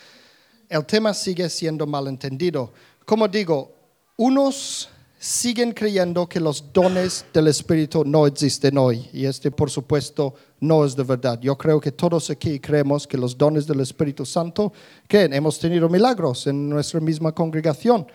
el 0.69 0.85
tema 0.85 1.15
sigue 1.15 1.49
siendo 1.49 1.87
malentendido. 1.87 2.73
Como 3.05 3.29
digo, 3.29 3.73
unos 4.17 4.89
siguen 5.25 5.73
creyendo 5.73 6.29
que 6.29 6.39
los 6.39 6.71
dones 6.71 7.25
del 7.33 7.49
Espíritu 7.49 8.05
no 8.05 8.27
existen 8.27 8.77
hoy. 8.77 9.09
Y 9.11 9.25
este, 9.25 9.51
por 9.51 9.71
supuesto, 9.71 10.35
no 10.61 10.85
es 10.85 10.95
de 10.95 11.03
verdad. 11.03 11.41
Yo 11.41 11.57
creo 11.57 11.81
que 11.81 11.93
todos 11.93 12.29
aquí 12.29 12.61
creemos 12.61 13.07
que 13.07 13.17
los 13.17 13.39
dones 13.39 13.67
del 13.67 13.81
Espíritu 13.81 14.27
Santo, 14.27 14.71
que 15.09 15.23
hemos 15.23 15.59
tenido 15.59 15.89
milagros 15.89 16.47
en 16.47 16.69
nuestra 16.69 17.01
misma 17.01 17.33
congregación. 17.33 18.07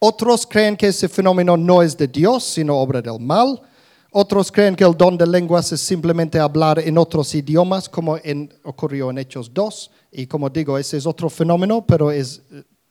Otros 0.00 0.44
creen 0.48 0.76
que 0.76 0.88
ese 0.88 1.08
fenómeno 1.08 1.56
no 1.56 1.80
es 1.80 1.96
de 1.96 2.08
Dios, 2.08 2.42
sino 2.42 2.76
obra 2.76 3.00
del 3.00 3.20
mal. 3.20 3.62
Otros 4.10 4.50
creen 4.50 4.74
que 4.74 4.82
el 4.82 4.96
don 4.96 5.16
de 5.16 5.28
lenguas 5.28 5.70
es 5.70 5.80
simplemente 5.80 6.40
hablar 6.40 6.80
en 6.80 6.98
otros 6.98 7.32
idiomas, 7.36 7.88
como 7.88 8.18
ocurrió 8.64 9.10
en 9.10 9.18
Hechos 9.18 9.54
2. 9.54 9.90
Y 10.10 10.26
como 10.26 10.50
digo, 10.50 10.76
ese 10.76 10.96
es 10.96 11.06
otro 11.06 11.30
fenómeno, 11.30 11.86
pero 11.86 12.10
es 12.10 12.42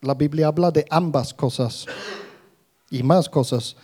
la 0.04 0.14
Biblia 0.14 0.48
habla 0.48 0.70
de 0.70 0.84
ambas 0.90 1.32
cosas 1.34 1.86
y 2.90 3.02
más 3.02 3.28
cosas. 3.28 3.76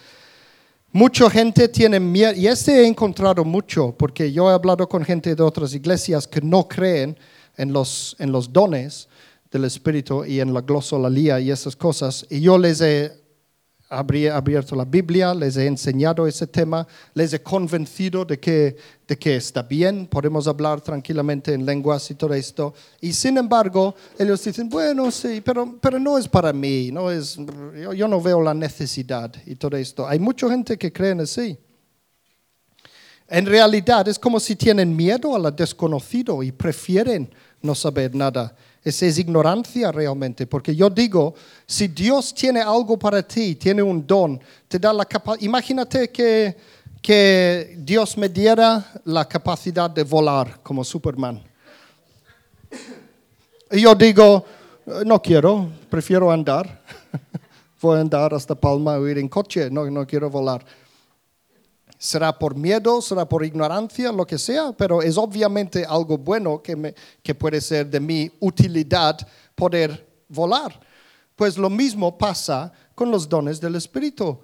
Mucha 0.92 1.30
gente 1.30 1.68
tiene 1.68 2.00
miedo, 2.00 2.32
y 2.34 2.46
este 2.48 2.82
he 2.82 2.86
encontrado 2.86 3.44
mucho, 3.44 3.94
porque 3.96 4.32
yo 4.32 4.50
he 4.50 4.54
hablado 4.54 4.88
con 4.88 5.04
gente 5.04 5.34
de 5.34 5.42
otras 5.42 5.72
iglesias 5.74 6.26
que 6.26 6.40
no 6.40 6.66
creen 6.66 7.16
en 7.56 7.72
los, 7.72 8.16
en 8.18 8.32
los 8.32 8.52
dones 8.52 9.08
del 9.50 9.64
Espíritu 9.64 10.24
y 10.24 10.40
en 10.40 10.52
la 10.52 10.60
glosolalía 10.60 11.40
y 11.40 11.50
esas 11.50 11.76
cosas, 11.76 12.26
y 12.28 12.40
yo 12.40 12.58
les 12.58 12.80
he 12.80 13.19
habría 13.90 14.36
abierto 14.36 14.76
la 14.76 14.84
Biblia, 14.84 15.34
les 15.34 15.56
he 15.56 15.66
enseñado 15.66 16.26
ese 16.26 16.46
tema, 16.46 16.86
les 17.12 17.32
he 17.32 17.42
convencido 17.42 18.24
de 18.24 18.38
que, 18.38 18.76
de 19.06 19.18
que 19.18 19.34
está 19.34 19.64
bien, 19.64 20.06
podemos 20.06 20.46
hablar 20.46 20.80
tranquilamente 20.80 21.52
en 21.52 21.66
lenguas 21.66 22.08
y 22.12 22.14
todo 22.14 22.32
esto. 22.32 22.72
Y 23.00 23.12
sin 23.12 23.36
embargo, 23.36 23.96
ellos 24.16 24.44
dicen, 24.44 24.68
bueno, 24.68 25.10
sí, 25.10 25.42
pero, 25.44 25.76
pero 25.80 25.98
no 25.98 26.16
es 26.16 26.28
para 26.28 26.52
mí, 26.52 26.90
no 26.92 27.10
es, 27.10 27.36
yo, 27.82 27.92
yo 27.92 28.06
no 28.06 28.20
veo 28.22 28.40
la 28.40 28.54
necesidad 28.54 29.32
y 29.44 29.56
todo 29.56 29.76
esto. 29.76 30.06
Hay 30.06 30.20
mucha 30.20 30.48
gente 30.48 30.78
que 30.78 30.92
cree 30.92 31.10
en 31.10 31.22
así. 31.22 31.58
En 33.26 33.46
realidad 33.46 34.06
es 34.06 34.18
como 34.18 34.38
si 34.38 34.54
tienen 34.54 34.94
miedo 34.94 35.34
a 35.34 35.38
lo 35.38 35.50
desconocido 35.50 36.42
y 36.44 36.52
prefieren 36.52 37.32
no 37.60 37.74
saber 37.74 38.14
nada. 38.14 38.54
Esa 38.82 39.06
es 39.06 39.18
ignorancia 39.18 39.92
realmente, 39.92 40.46
porque 40.46 40.74
yo 40.74 40.88
digo, 40.88 41.34
si 41.66 41.88
Dios 41.88 42.32
tiene 42.34 42.60
algo 42.60 42.98
para 42.98 43.22
ti, 43.22 43.54
tiene 43.56 43.82
un 43.82 44.06
don, 44.06 44.40
te 44.68 44.78
da 44.78 44.92
la 44.92 45.04
capacidad, 45.04 45.44
imagínate 45.44 46.10
que, 46.10 46.56
que 47.02 47.76
Dios 47.78 48.16
me 48.16 48.30
diera 48.30 48.92
la 49.04 49.28
capacidad 49.28 49.90
de 49.90 50.02
volar 50.02 50.60
como 50.62 50.82
Superman. 50.82 51.42
Y 53.70 53.82
yo 53.82 53.94
digo, 53.94 54.44
no 55.04 55.20
quiero, 55.20 55.68
prefiero 55.90 56.30
andar. 56.32 56.82
Voy 57.82 57.98
a 57.98 58.00
andar 58.00 58.32
hasta 58.34 58.54
Palma 58.54 58.94
o 58.94 59.06
ir 59.06 59.18
en 59.18 59.28
coche, 59.28 59.70
no, 59.70 59.90
no 59.90 60.06
quiero 60.06 60.30
volar 60.30 60.64
será 62.00 62.36
por 62.38 62.56
miedo, 62.56 63.02
será 63.02 63.28
por 63.28 63.44
ignorancia, 63.44 64.10
lo 64.10 64.26
que 64.26 64.38
sea, 64.38 64.72
pero 64.72 65.02
es 65.02 65.18
obviamente 65.18 65.84
algo 65.84 66.16
bueno 66.16 66.62
que, 66.62 66.94
que 67.22 67.34
puede 67.34 67.60
ser 67.60 67.90
de 67.90 68.00
mi 68.00 68.30
utilidad 68.40 69.18
poder 69.54 70.08
volar. 70.26 70.80
Pues 71.36 71.58
lo 71.58 71.68
mismo 71.68 72.16
pasa 72.16 72.72
con 72.94 73.10
los 73.10 73.28
dones 73.28 73.60
del 73.60 73.76
Espíritu. 73.76 74.38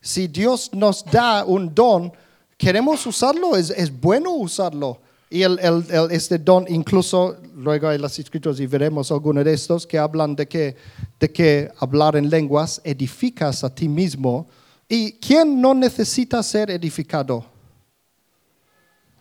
Si 0.00 0.26
Dios 0.26 0.70
nos 0.72 1.04
da 1.04 1.44
un 1.44 1.74
don, 1.74 2.10
queremos 2.56 3.04
usarlo, 3.04 3.58
es, 3.58 4.00
bueno 4.00 4.32
usarlo. 4.32 4.98
Y 5.28 5.42
el, 5.42 5.58
el, 5.58 6.10
este 6.10 6.38
don, 6.38 6.64
incluso 6.68 7.36
luego 7.54 7.88
hay 7.88 7.98
las 7.98 8.18
escrituras 8.18 8.58
y 8.58 8.66
veremos 8.66 9.12
algunos 9.12 9.44
de 9.44 9.52
estos 9.52 9.86
que 9.86 9.98
hablan 9.98 10.34
de 10.34 10.48
que, 10.48 10.76
de 11.20 11.30
que 11.30 11.70
hablar 11.78 12.16
en 12.16 12.30
lenguas 12.30 12.80
edificas 12.84 13.64
a 13.64 13.74
ti 13.74 13.86
mismo 13.86 14.48
¿Y 14.94 15.12
quién 15.12 15.58
no 15.58 15.72
necesita 15.72 16.42
ser 16.42 16.70
edificado? 16.70 17.46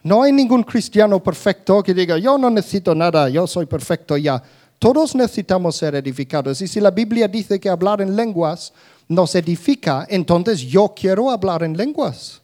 No 0.04 0.22
hay 0.22 0.34
ningún 0.34 0.64
cristiano 0.64 1.24
perfecto 1.24 1.82
que 1.82 1.94
diga, 1.94 2.18
yo 2.18 2.38
no 2.38 2.50
necesito 2.50 2.94
nada, 2.94 3.30
yo 3.30 3.48
soy 3.48 3.68
perfecto 3.68 4.18
ya. 4.18 4.44
Todos 4.78 5.16
necesitamos 5.16 5.78
ser 5.78 5.96
edificados. 5.96 6.62
Y 6.62 6.68
si 6.68 6.82
la 6.82 6.92
Biblia 6.92 7.26
dice 7.30 7.58
que 7.58 7.70
hablar 7.70 8.02
en 8.02 8.18
lenguas 8.18 8.74
nos 9.08 9.34
edifica, 9.34 10.06
entonces 10.10 10.60
yo 10.60 10.94
quiero 10.94 11.32
hablar 11.32 11.64
en 11.64 11.78
lenguas. 11.78 12.42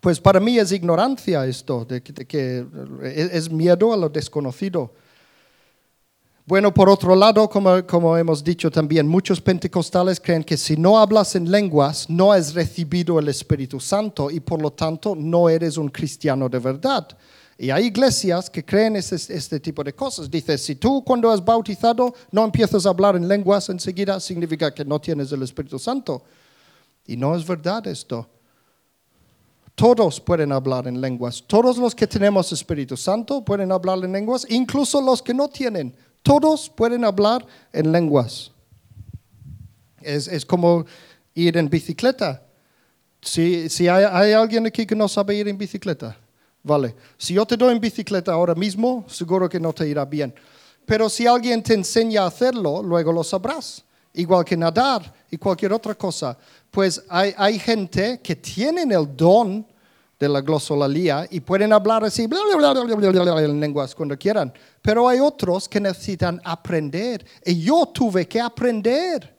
Pues 0.00 0.18
para 0.18 0.40
mí 0.40 0.58
es 0.58 0.72
ignorancia 0.72 1.46
esto, 1.46 1.86
que, 1.86 2.66
es 3.04 3.48
miedo 3.48 3.92
a 3.92 3.96
lo 3.96 4.08
desconocido. 4.08 4.92
Bueno, 6.46 6.74
por 6.74 6.90
otro 6.90 7.16
lado, 7.16 7.48
como, 7.48 8.18
hemos 8.18 8.44
dicho 8.44 8.70
también, 8.70 9.08
muchos 9.08 9.40
pentecostales 9.40 10.20
creen 10.20 10.44
que 10.44 10.58
si 10.58 10.76
no 10.76 10.98
hablas 10.98 11.34
en 11.36 11.50
lenguas, 11.50 12.10
no 12.10 12.32
has 12.32 12.52
recibido 12.52 13.18
el 13.18 13.28
Espíritu 13.28 13.80
Santo 13.80 14.30
y 14.30 14.40
por 14.40 14.60
lo 14.60 14.70
tanto 14.70 15.16
no 15.16 15.48
eres 15.48 15.78
un 15.78 15.88
cristiano 15.88 16.50
de 16.50 16.58
verdad. 16.58 17.08
Y 17.56 17.70
hay 17.70 17.86
iglesias 17.86 18.50
que 18.50 18.62
creen 18.62 18.96
este, 18.96 19.16
este 19.16 19.58
tipo 19.58 19.82
de 19.82 19.94
cosas. 19.94 20.30
Dice, 20.30 20.58
si 20.58 20.74
tú 20.74 21.02
cuando 21.02 21.30
has 21.30 21.42
bautizado 21.42 22.12
no 22.30 22.44
empiezas 22.44 22.84
a 22.84 22.90
hablar 22.90 23.16
en 23.16 23.26
lenguas 23.26 23.70
enseguida, 23.70 24.20
significa 24.20 24.74
que 24.74 24.84
no 24.84 25.00
tienes 25.00 25.32
el 25.32 25.42
Espíritu 25.42 25.78
Santo. 25.78 26.24
Y 27.06 27.16
no 27.16 27.34
es 27.34 27.46
verdad 27.46 27.86
esto. 27.86 28.28
Todos 29.74 30.20
pueden 30.20 30.52
hablar 30.52 30.88
en 30.88 31.00
lenguas. 31.00 31.42
Todos 31.46 31.78
los 31.78 31.94
que 31.94 32.06
tenemos 32.06 32.52
Espíritu 32.52 32.98
Santo 32.98 33.42
pueden 33.42 33.72
hablar 33.72 34.04
en 34.04 34.12
lenguas, 34.12 34.46
incluso 34.50 35.00
los 35.00 35.22
que 35.22 35.32
no 35.32 35.48
tienen. 35.48 35.94
Todos 36.24 36.70
pueden 36.70 37.04
hablar 37.04 37.46
en 37.70 37.92
lenguas. 37.92 38.50
Es, 40.00 40.44
como 40.46 40.86
ir 41.34 41.54
en 41.58 41.68
bicicleta. 41.68 42.42
Si, 43.20 43.68
si 43.68 43.88
hay, 43.88 44.04
hay, 44.10 44.32
alguien 44.32 44.66
aquí 44.66 44.86
que 44.86 44.96
no 44.96 45.06
sabe 45.06 45.34
ir 45.34 45.48
en 45.48 45.58
bicicleta, 45.58 46.16
vale. 46.62 46.94
Si 47.18 47.34
yo 47.34 47.44
te 47.44 47.58
doy 47.58 47.74
en 47.74 47.80
bicicleta 47.80 48.32
ahora 48.32 48.54
mismo, 48.54 49.04
seguro 49.06 49.50
que 49.50 49.60
no 49.60 49.74
te 49.74 49.86
irá 49.86 50.06
bien. 50.06 50.34
Pero 50.86 51.10
si 51.10 51.26
alguien 51.26 51.62
te 51.62 51.74
enseña 51.74 52.22
a 52.22 52.26
hacerlo, 52.28 52.82
luego 52.82 53.12
lo 53.12 53.22
sabrás. 53.22 53.84
igual 54.14 54.46
que 54.46 54.56
nadar 54.56 55.12
y 55.30 55.36
cualquier 55.36 55.74
otra 55.74 55.94
cosa. 55.94 56.38
Pues 56.70 57.04
hay, 57.10 57.34
hay 57.36 57.58
gente 57.58 58.18
que 58.22 58.34
tienen 58.34 58.92
el 58.92 59.14
don 59.14 59.66
de 60.18 60.28
la 60.28 60.40
glosolalía 60.40 61.26
y 61.30 61.40
pueden 61.40 61.72
hablar 61.72 62.04
así 62.04 62.26
bla, 62.26 62.38
bla, 62.56 62.72
bla, 62.72 63.42
en 63.42 63.60
lenguas 63.60 63.94
cuando 63.94 64.18
quieran. 64.18 64.52
Pero 64.80 65.08
hay 65.08 65.20
otros 65.20 65.68
que 65.68 65.80
necesitan 65.80 66.40
aprender. 66.44 67.24
Y 67.44 67.60
yo 67.60 67.86
tuve 67.86 68.26
que 68.26 68.40
aprender. 68.40 69.34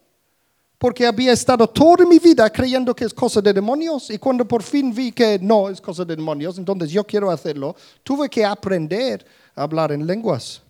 Porque 0.77 1.07
había 1.07 1.31
estado 1.31 1.67
toda 1.67 2.05
mi 2.05 2.19
vida 2.19 2.49
creyendo 2.49 2.93
que 2.93 3.05
es 3.05 3.13
cosa 3.13 3.41
de 3.41 3.53
demonios. 3.53 4.09
Y 4.09 4.17
cuando 4.17 4.45
por 4.45 4.61
fin 4.61 4.93
vi 4.93 5.11
que 5.11 5.39
no 5.41 5.69
es 5.69 5.79
cosa 5.79 6.03
de 6.03 6.15
demonios, 6.15 6.57
entonces 6.57 6.91
yo 6.91 7.03
quiero 7.05 7.31
hacerlo, 7.31 7.75
tuve 8.03 8.29
que 8.29 8.43
aprender 8.43 9.25
a 9.55 9.63
hablar 9.63 9.93
en 9.93 10.05
lenguas. 10.05 10.61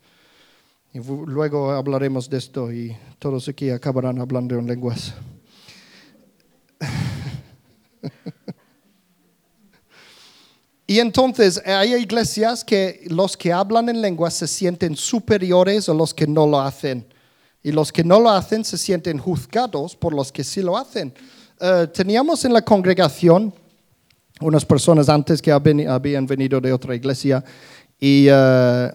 Y 0.94 1.00
luego 1.00 1.72
hablaremos 1.72 2.30
de 2.30 2.38
esto 2.38 2.72
y 2.72 2.96
todos 3.20 3.50
aquí 3.50 3.70
acabarán 3.70 4.22
hablando 4.22 4.58
en 4.58 4.68
lenguas. 4.68 5.14
Y 10.88 11.00
entonces 11.00 11.62
hay 11.66 11.96
iglesias 11.96 12.64
que 12.64 13.06
los 13.10 13.36
que 13.36 13.52
hablan 13.52 13.90
en 13.90 14.02
lenguas 14.02 14.36
se 14.36 14.48
sienten 14.48 14.96
superiores 14.96 15.90
a 15.90 15.94
los 15.94 16.14
que 16.14 16.28
no 16.28 16.46
lo 16.46 16.62
hacen. 16.62 17.06
Y 17.64 17.72
los 17.72 17.92
que 17.92 18.04
no 18.04 18.20
lo 18.20 18.30
hacen 18.30 18.64
se 18.64 18.78
sienten 18.78 19.18
juzgados 19.18 19.96
por 19.96 20.14
los 20.14 20.32
que 20.32 20.44
sí 20.44 20.62
lo 20.62 20.78
hacen. 20.78 21.12
Eh, 21.60 21.88
teníamos 21.92 22.46
en 22.46 22.54
la 22.54 22.62
congregación 22.62 23.52
unas 24.42 24.66
personas 24.66 25.10
antes 25.10 25.42
que 25.42 25.52
habían 25.52 26.28
venido 26.28 26.62
de 26.62 26.74
otra 26.74 26.94
iglesia 26.94 27.44
y 28.00 28.28
eh, 28.30 28.92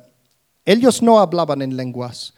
ellos 0.64 1.03
no 1.03 1.18
hablaban 1.18 1.62
en 1.62 1.74
lenguas 1.76 2.35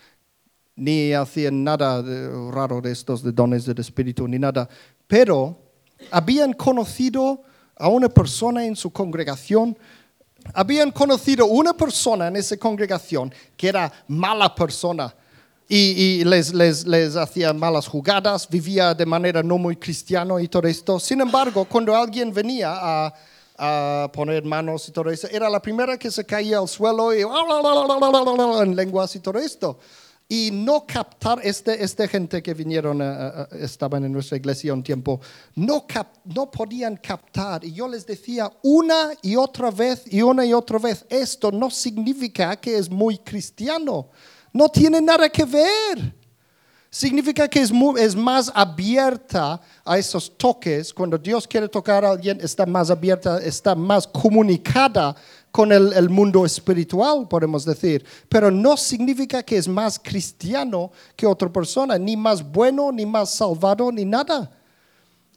ni 0.77 1.13
hacían 1.13 1.65
nada 1.65 2.01
de- 2.01 2.51
raro 2.51 2.81
de 2.81 2.93
estos 2.93 3.23
de 3.23 3.33
dones 3.33 3.67
del 3.67 3.81
espíritu 3.81 4.27
ni 4.29 4.39
nada, 4.39 4.69
pero 5.07 5.59
habían 6.11 6.53
conocido 6.55 7.43
a 7.83 7.89
una 7.89 8.09
persona 8.09 8.65
en 8.65 8.77
su 8.77 8.93
congregación, 8.93 9.77
habían 10.55 10.93
conocido 10.93 11.47
una 11.47 11.73
persona 11.73 12.29
en 12.29 12.37
esa 12.37 12.57
congregación 12.57 13.35
que 13.57 13.67
era 13.67 13.93
mala 14.07 14.55
persona 14.55 15.13
y, 15.69 16.21
y 16.21 16.25
les, 16.25 16.55
les, 16.55 16.87
les 16.87 17.17
hacía 17.17 17.53
malas 17.53 17.89
jugadas, 17.89 18.49
vivía 18.49 18.95
de 18.95 19.05
manera 19.05 19.43
no 19.43 19.59
muy 19.59 19.75
cristiano 19.75 20.39
y 20.39 20.47
todo 20.47 20.69
esto. 20.69 21.01
Sin 21.01 21.21
embargo, 21.23 21.65
cuando 21.65 21.97
alguien 21.97 22.33
venía 22.33 22.73
a, 22.73 23.15
a 23.59 24.13
poner 24.13 24.45
manos 24.45 24.89
y 24.89 24.93
todo 24.93 25.11
eso, 25.11 25.27
era 25.29 25.51
la 25.51 25.61
primera 25.61 25.99
que 25.99 26.13
se 26.13 26.25
caía 26.25 26.59
al 26.59 26.69
suelo 26.69 27.13
y 27.13 27.23
en 28.63 28.77
lenguas 28.77 29.17
y 29.17 29.19
todo 29.19 29.41
esto. 29.41 29.77
Y 30.29 30.51
no 30.51 30.87
captar, 30.87 31.41
este, 31.43 31.83
esta 31.85 32.09
gente 32.09 32.43
que 32.43 32.55
vinieron, 32.55 33.03
a- 33.03 33.13
a- 33.43 33.49
estaban 33.61 34.05
en 34.05 34.13
nuestra 34.13 34.39
iglesia 34.39 34.73
un 34.73 34.83
tiempo, 34.83 35.21
no, 35.55 35.87
cap- 35.87 36.17
no 36.25 36.51
podían 36.51 36.97
captar. 36.97 37.65
Y 37.65 37.73
yo 37.73 37.87
les 37.87 38.07
decía 38.07 38.51
una 38.63 39.11
y 39.21 39.37
otra 39.37 39.71
vez 39.71 40.05
y 40.11 40.23
una 40.23 40.47
y 40.47 40.55
otra 40.55 40.79
vez, 40.79 41.05
esto 41.11 41.53
no 41.53 41.69
significa 41.71 42.57
que 42.57 42.79
es 42.79 42.89
muy 42.89 43.19
cristiano. 43.19 44.09
No 44.55 44.69
tiene 44.71 45.01
nada 45.03 45.29
que 45.29 45.45
ver. 45.45 46.15
Significa 46.95 47.49
que 47.49 47.61
es, 47.61 47.73
mu- 47.73 47.97
es 47.97 48.15
más 48.15 48.53
abierta 48.55 49.59
a 49.83 49.97
esos 49.99 50.37
toques. 50.37 50.93
Cuando 50.93 51.17
Dios 51.17 51.49
quiere 51.49 51.67
tocar 51.67 52.05
a 52.05 52.11
alguien, 52.11 52.39
está 52.43 52.67
más 52.67 52.91
abierta, 52.91 53.39
está 53.43 53.75
más 53.75 54.07
comunicada 54.07 55.17
con 55.53 55.71
el, 55.71 56.09
mundo 56.09 56.45
espiritual, 56.47 57.29
podemos 57.29 57.65
decir. 57.65 58.05
Pero 58.29 58.51
no 58.51 58.77
significa 58.77 59.43
que 59.43 59.59
es 59.59 59.69
más 59.69 59.99
cristiano 60.03 60.91
que 61.15 61.27
otra 61.27 61.53
persona, 61.53 61.99
ni 61.99 62.17
más 62.17 62.43
bueno, 62.43 62.91
ni 62.91 63.05
más 63.05 63.31
salvado, 63.35 63.93
ni 63.93 64.05
nada. 64.07 64.51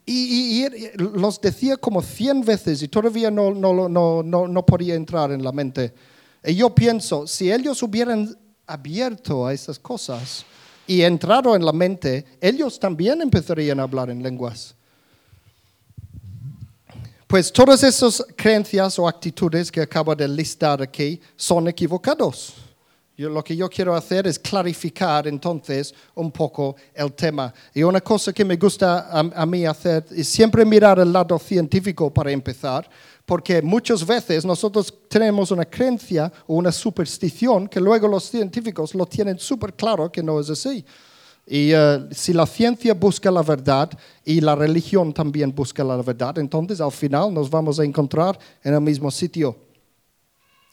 Y, 0.06 0.14
y- 0.14 0.66
y 0.66 0.92
los 0.98 1.42
decía 1.42 1.78
como 1.78 2.02
cien 2.02 2.42
veces 2.42 2.82
y 2.82 2.88
todavía 2.88 3.30
no, 3.30 3.54
no, 3.54 3.90
no, 3.90 4.24
no, 4.24 4.48
no 4.48 4.66
podía 4.66 4.96
entrar 4.96 5.32
en 5.32 5.44
la 5.44 5.52
mente. 5.52 5.94
Y 6.46 6.56
yo 6.56 6.74
pienso, 6.74 7.28
si 7.28 7.52
ellos 7.52 7.84
hubieran 7.84 8.38
abierto 8.68 9.46
a 9.46 9.54
esas 9.54 9.78
cosas 9.80 10.46
y 10.88 11.02
entrado 11.02 11.56
en 11.56 11.66
la 11.66 11.74
mente, 11.74 12.24
ellos 12.40 12.80
también 12.80 13.22
empezarían 13.22 13.80
a 13.80 13.84
hablar 13.84 14.10
en 14.12 14.24
lenguas. 14.24 14.76
Pues 17.36 17.52
todas 17.52 17.84
esas 17.84 18.26
creencias 18.34 18.98
o 18.98 19.06
actitudes 19.06 19.70
que 19.70 19.82
acabo 19.82 20.16
de 20.16 20.26
listar 20.26 20.82
aquí 20.82 21.20
son 21.36 21.68
equivocados. 21.68 22.54
Yo, 23.18 23.30
lo 23.30 23.44
que 23.44 23.58
yo 23.58 23.68
quiero 23.68 23.94
hacer 23.94 24.26
es 24.26 24.40
clarificar 24.40 25.28
entonces 25.28 25.94
un 26.14 26.32
poco 26.32 26.78
el 26.94 27.12
tema. 27.12 27.54
Y 27.74 27.84
una 27.84 28.00
cosa 28.00 28.32
que 28.32 28.46
me 28.46 28.56
gusta 28.56 29.10
a, 29.12 29.20
a 29.20 29.46
mí 29.46 29.66
hacer 29.66 30.06
es 30.12 30.30
siempre 30.30 30.64
mirar 30.64 30.98
el 30.98 31.12
lado 31.12 31.38
científico 31.38 32.10
para 32.10 32.32
empezar, 32.32 32.90
porque 33.26 33.62
muchas 33.62 34.06
veces 34.06 34.46
nosotros 34.46 34.94
tenemos 35.10 35.52
una 35.52 35.66
creencia 35.66 36.32
o 36.48 36.56
una 36.56 36.72
superstición 36.72 37.68
que 37.68 37.82
luego 37.82 38.08
los 38.08 38.24
científicos 38.24 38.96
lo 38.96 39.06
tienen 39.06 39.38
súper 39.40 39.74
claro 39.74 40.10
que 40.10 40.24
no 40.24 40.40
es 40.40 40.50
así. 40.50 40.86
Y 41.48 41.72
eh, 41.74 42.08
si 42.12 42.34
la 42.34 42.46
ciencia 42.48 42.94
busca 42.94 43.30
la 43.30 43.44
verdad 43.44 43.90
y 44.24 44.42
la 44.42 44.56
religión 44.56 45.14
también 45.14 45.54
busca 45.54 45.84
la 45.84 45.98
verdad, 45.98 46.40
entonces 46.40 46.82
al 46.82 46.92
final 46.92 47.34
nos 47.34 47.50
vamos 47.50 47.80
a 47.80 47.84
encontrar 47.84 48.38
en 48.64 48.74
el 48.74 48.82
mismo 48.82 49.12
sitio. 49.12 49.56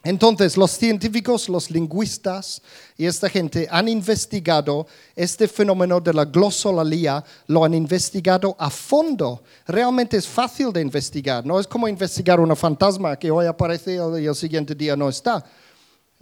Entonces, 0.04 0.56
los 0.56 0.72
científicos, 0.72 1.48
los 1.48 1.70
lingüistas 1.70 2.60
y 2.96 3.06
esta 3.06 3.28
gente 3.28 3.68
han 3.70 3.86
investigado 3.86 4.88
este 5.14 5.46
fenómeno 5.46 6.00
de 6.00 6.12
la 6.12 6.24
glosolalía, 6.24 7.22
lo 7.46 7.64
han 7.64 7.72
investigado 7.72 8.56
a 8.58 8.68
fondo. 8.68 9.44
Realmente 9.64 10.16
es 10.16 10.26
fácil 10.26 10.72
de 10.72 10.80
investigar, 10.80 11.46
no 11.46 11.60
es 11.60 11.68
como 11.68 11.86
investigar 11.86 12.40
una 12.40 12.56
fantasma 12.56 13.16
que 13.16 13.30
hoy 13.30 13.46
aparece 13.46 13.94
y 13.94 14.26
el 14.26 14.34
siguiente 14.34 14.74
día 14.74 14.96
no 14.96 15.08
está. 15.08 15.44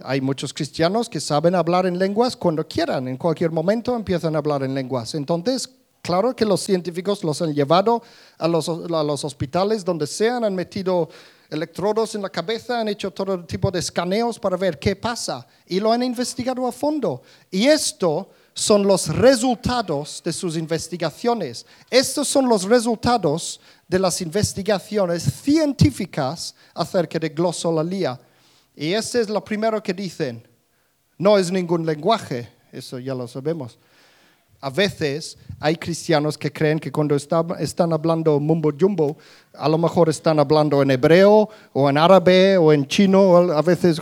Hay 0.05 0.21
muchos 0.21 0.53
cristianos 0.53 1.09
que 1.09 1.19
saben 1.19 1.55
hablar 1.55 1.85
en 1.85 1.97
lenguas 1.97 2.35
cuando 2.35 2.67
quieran, 2.67 3.07
en 3.07 3.17
cualquier 3.17 3.51
momento 3.51 3.95
empiezan 3.95 4.35
a 4.35 4.39
hablar 4.39 4.63
en 4.63 4.73
lenguas. 4.73 5.15
Entonces, 5.15 5.69
claro 6.01 6.35
que 6.35 6.45
los 6.45 6.61
científicos 6.61 7.23
los 7.23 7.41
han 7.41 7.53
llevado 7.53 8.01
a 8.37 8.47
los, 8.47 8.67
a 8.69 9.03
los 9.03 9.23
hospitales 9.23 9.85
donde 9.85 10.07
sean, 10.07 10.43
han 10.43 10.55
metido 10.55 11.09
electrodos 11.49 12.15
en 12.15 12.21
la 12.21 12.29
cabeza, 12.29 12.79
han 12.79 12.87
hecho 12.87 13.11
todo 13.11 13.43
tipo 13.45 13.69
de 13.69 13.79
escaneos 13.79 14.39
para 14.39 14.55
ver 14.55 14.79
qué 14.79 14.95
pasa 14.95 15.45
y 15.67 15.79
lo 15.79 15.91
han 15.91 16.01
investigado 16.01 16.65
a 16.65 16.71
fondo. 16.71 17.21
Y 17.51 17.67
esto 17.67 18.29
son 18.53 18.83
los 18.83 19.07
resultados 19.07 20.21
de 20.23 20.33
sus 20.33 20.57
investigaciones. 20.57 21.65
Estos 21.89 22.27
son 22.27 22.47
los 22.47 22.63
resultados 22.63 23.59
de 23.87 23.99
las 23.99 24.21
investigaciones 24.21 25.23
científicas 25.23 26.55
acerca 26.73 27.19
de 27.19 27.29
glosolalía. 27.29 28.19
Y 28.75 28.93
este 28.93 29.21
es 29.21 29.29
lo 29.29 29.43
primero 29.43 29.81
que 29.81 29.93
dicen. 29.93 30.47
No 31.17 31.37
es 31.37 31.51
ningún 31.51 31.85
lenguaje, 31.85 32.49
eso 32.71 32.97
ya 32.97 33.13
lo 33.13 33.27
sabemos. 33.27 33.77
A 34.59 34.69
veces 34.69 35.37
hay 35.59 35.75
cristianos 35.75 36.37
que 36.37 36.51
creen 36.51 36.79
que 36.79 36.91
cuando 36.91 37.15
está- 37.15 37.45
están 37.59 37.93
hablando 37.93 38.39
mumbo 38.39 38.71
jumbo, 38.79 39.17
a 39.53 39.67
lo 39.67 39.77
mejor 39.77 40.09
están 40.09 40.39
hablando 40.39 40.81
en 40.81 40.91
hebreo 40.91 41.49
o 41.73 41.89
en 41.89 41.97
árabe 41.97 42.57
o 42.57 42.71
en 42.73 42.85
chino, 42.87 43.37
a 43.51 43.61
veces 43.61 43.99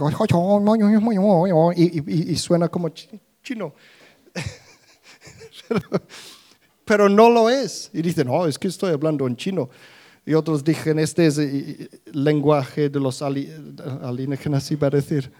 y, 1.75 1.99
y- 1.99 2.31
y 2.31 2.35
suena 2.37 2.67
como 2.67 2.89
chi- 2.89 3.09
chino. 3.43 3.73
pero, 6.85 7.07
no 7.09 7.29
lo 7.29 7.49
es. 7.49 7.89
Y 7.93 8.01
dicen, 8.01 8.27
oh, 8.29 8.45
es 8.47 8.57
que 8.57 8.67
estoy 8.67 8.91
hablando 8.91 9.27
en 9.27 9.35
chino. 9.35 9.69
Y 10.29 10.35
otros 10.35 10.63
dicen, 10.63 10.99
este 10.99 11.25
es 11.25 11.39
el 11.39 11.89
lenguaje 12.13 12.87
de 12.87 12.99
los 12.99 13.19
ali- 13.23 13.49
alienígenas, 14.03 14.69
iba 14.69 14.85
a 14.85 14.91
decir. 14.91 15.31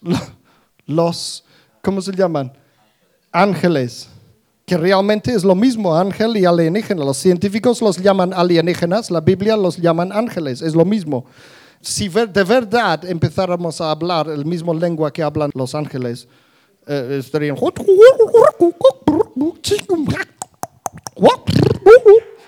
Los, 0.86 1.42
¿cómo 1.82 2.00
se 2.00 2.12
llaman? 2.12 2.52
Ángeles. 3.32 4.08
Que 4.64 4.76
realmente 4.76 5.32
es 5.34 5.42
lo 5.42 5.56
mismo, 5.56 5.92
ángel 5.96 6.36
y 6.36 6.44
alienígena. 6.44 7.04
Los 7.04 7.16
científicos 7.16 7.82
los 7.82 7.96
llaman 7.96 8.32
alienígenas, 8.32 9.10
la 9.10 9.20
Biblia 9.20 9.56
los 9.56 9.76
llaman 9.76 10.12
ángeles, 10.12 10.62
es 10.62 10.76
lo 10.76 10.84
mismo. 10.84 11.24
Si 11.80 12.06
de 12.08 12.44
verdad 12.44 13.04
empezáramos 13.04 13.80
a 13.80 13.90
hablar 13.90 14.28
el 14.28 14.44
mismo 14.44 14.72
lengua 14.72 15.12
que 15.12 15.24
hablan 15.24 15.50
los 15.52 15.74
ángeles, 15.74 16.28
eh, 16.86 17.16
estarían... 17.18 17.56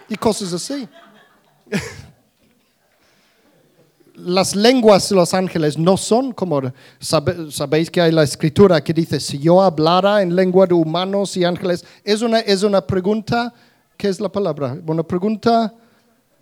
Y 0.08 0.14
cosas 0.14 0.52
así. 0.52 0.88
Las 4.16 4.54
lenguas 4.54 5.08
de 5.08 5.16
los 5.16 5.34
ángeles 5.34 5.76
no 5.76 5.96
son 5.96 6.32
como, 6.32 6.62
sabe- 7.00 7.50
sabéis 7.50 7.90
que 7.90 8.00
hay 8.00 8.12
la 8.12 8.22
escritura 8.22 8.82
que 8.82 8.92
dice, 8.94 9.18
si 9.18 9.38
yo 9.40 9.60
hablara 9.60 10.22
en 10.22 10.36
lengua 10.36 10.66
de 10.66 10.74
humanos 10.74 11.36
y 11.36 11.42
ángeles, 11.44 11.84
es 12.04 12.22
una, 12.22 12.38
es 12.38 12.62
una 12.62 12.86
pregunta, 12.86 13.52
¿qué 13.96 14.08
es 14.08 14.20
la 14.20 14.28
palabra? 14.30 14.78
Una 14.86 15.02
pregunta 15.02 15.74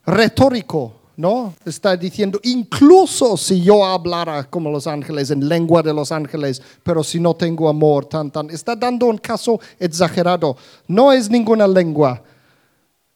retórico. 0.04 0.96
¿no? 1.14 1.54
Está 1.66 1.94
diciendo, 1.94 2.40
incluso 2.42 3.36
si 3.36 3.62
yo 3.62 3.84
hablara 3.84 4.44
como 4.44 4.70
los 4.70 4.86
ángeles, 4.86 5.30
en 5.30 5.46
lengua 5.46 5.82
de 5.82 5.92
los 5.92 6.10
ángeles, 6.10 6.60
pero 6.82 7.04
si 7.04 7.20
no 7.20 7.34
tengo 7.34 7.68
amor, 7.68 8.06
tan, 8.06 8.30
tan, 8.30 8.48
está 8.50 8.74
dando 8.74 9.06
un 9.06 9.18
caso 9.18 9.60
exagerado. 9.78 10.56
No 10.88 11.12
es 11.12 11.28
ninguna 11.30 11.66
lengua, 11.68 12.22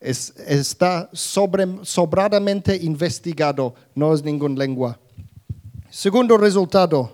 es, 0.06 0.32
está 0.46 1.10
sobre, 1.12 1.66
sobradamente 1.82 2.76
investigado, 2.76 3.74
no 3.94 4.14
es 4.14 4.22
ninguna 4.22 4.56
lengua. 4.56 4.98
Segundo 5.90 6.38
resultado, 6.38 7.12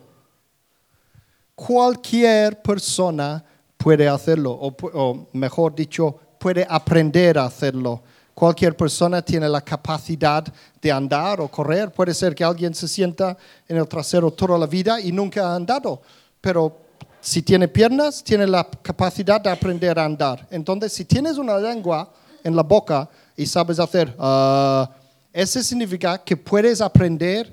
cualquier 1.55 2.61
persona 2.61 3.43
puede 3.78 4.07
hacerlo, 4.07 4.53
o, 4.53 4.76
o 4.93 5.28
mejor 5.32 5.74
dicho, 5.74 6.18
puede 6.38 6.66
aprender 6.68 7.38
a 7.38 7.47
hacerlo. 7.47 8.03
Cualquier 8.34 8.76
persona 8.76 9.22
tiene 9.22 9.49
la 9.49 9.62
capacidad 9.62 10.45
de 10.80 10.93
andar 10.93 11.40
o 11.40 11.49
correr. 11.49 11.90
Puede 11.93 12.12
ser 12.12 12.34
que 12.34 12.45
alguien 12.45 12.74
se 12.74 12.88
sienta 12.88 13.36
en 13.68 13.78
el 13.78 13.88
trasero 13.88 14.30
toda 14.30 14.59
la 14.59 14.66
vida 14.66 15.01
y 15.01 15.12
nunca 15.12 15.49
ha 15.49 15.55
andado, 15.55 16.03
pero 16.43 16.76
si 17.22 17.40
tiene 17.40 17.68
piernas, 17.68 18.22
tiene 18.22 18.47
la 18.47 18.68
capacidad 18.82 19.40
de 19.40 19.49
aprender 19.49 19.99
a 19.99 20.05
andar. 20.05 20.47
Entonces, 20.51 20.93
si 20.93 21.05
tienes 21.07 21.38
una 21.38 21.57
lengua 21.57 22.12
en 22.45 22.57
la 22.57 22.62
boca 22.62 23.09
y 23.36 23.47
sabes 23.47 23.78
hacer, 23.78 24.14
uh, 24.18 24.86
eso 25.32 25.62
significa 25.62 26.22
que 26.22 26.36
puedes 26.36 26.80
aprender 26.80 27.53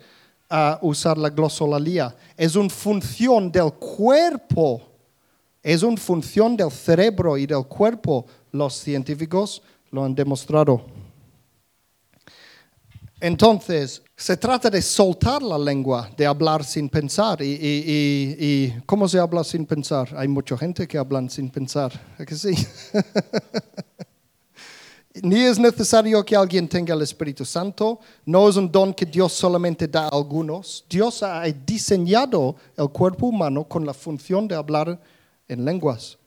a 0.50 0.80
usar 0.82 1.18
la 1.18 1.30
glosolalia. 1.30 2.16
Es 2.36 2.56
una 2.56 2.70
función 2.70 3.52
del 3.52 3.72
cuerpo, 3.74 4.82
es 5.62 5.84
una 5.84 5.98
función 5.98 6.58
del 6.58 6.72
cerebro 6.72 7.38
y 7.38 7.46
del 7.46 7.66
cuerpo. 7.66 8.26
Los 8.52 8.76
científicos 8.76 9.62
lo 9.92 10.04
han 10.04 10.16
demostrado. 10.16 10.84
Entonces, 13.22 14.02
se 14.16 14.38
trata 14.38 14.70
de 14.70 14.82
soltar 14.82 15.42
la 15.42 15.58
lengua, 15.58 16.10
de 16.16 16.26
hablar 16.26 16.64
sin 16.64 16.88
pensar. 16.88 17.40
¿Y, 17.42 18.74
cómo 18.86 19.10
se 19.10 19.20
habla 19.20 19.44
sin 19.44 19.66
pensar? 19.66 20.10
Hay 20.16 20.28
mucha 20.28 20.58
gente 20.58 20.88
que 20.88 20.98
habla 20.98 21.28
sin 21.30 21.50
pensar, 21.50 21.92
¿es 22.18 22.26
que 22.26 22.36
sí? 22.36 22.68
Ni 25.22 25.42
es 25.42 25.60
necesario 25.60 26.24
que 26.24 26.36
alguien 26.36 26.68
tenga 26.68 26.94
el 26.94 27.02
Espíritu 27.02 27.46
Santo, 27.46 28.00
no 28.26 28.48
es 28.48 28.56
un 28.56 28.72
don 28.72 28.94
que 28.94 29.06
Dios 29.06 29.34
solamente 29.34 29.88
da 29.88 30.06
a 30.06 30.10
algunos. 30.10 30.86
Dios 30.90 31.24
ha 31.24 31.44
diseñado 31.44 32.56
el 32.78 32.90
cuerpo 32.90 33.28
humano 33.28 33.64
con 33.64 33.86
la 33.86 33.94
función 33.94 34.48
de 34.48 34.56
hablar 34.56 35.00
en 35.48 35.66
lenguas. 35.66 36.18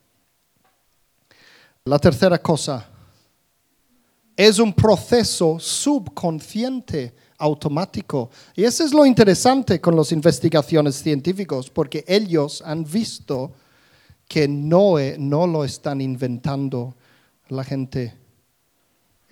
La 1.85 1.99
tercera 1.99 2.39
cosa, 2.39 2.89
es 4.37 4.59
un 4.59 4.73
proceso 4.73 5.59
subconsciente 5.59 7.15
automático. 7.39 8.31
Y 8.55 8.65
eso 8.65 8.85
es 8.85 8.93
lo 8.93 9.05
interesante 9.05 9.81
con 9.81 9.97
las 9.97 10.13
investigaciones 10.13 10.97
científicas, 10.97 11.69
porque 11.69 12.05
ellos 12.07 12.63
han 12.65 12.85
visto 12.85 13.53
que 14.29 14.49
no, 14.49 14.99
e, 14.99 15.17
no 15.19 15.47
lo 15.47 15.65
están 15.65 16.01
inventando 16.01 16.95
la 17.49 17.65
gente. 17.65 18.15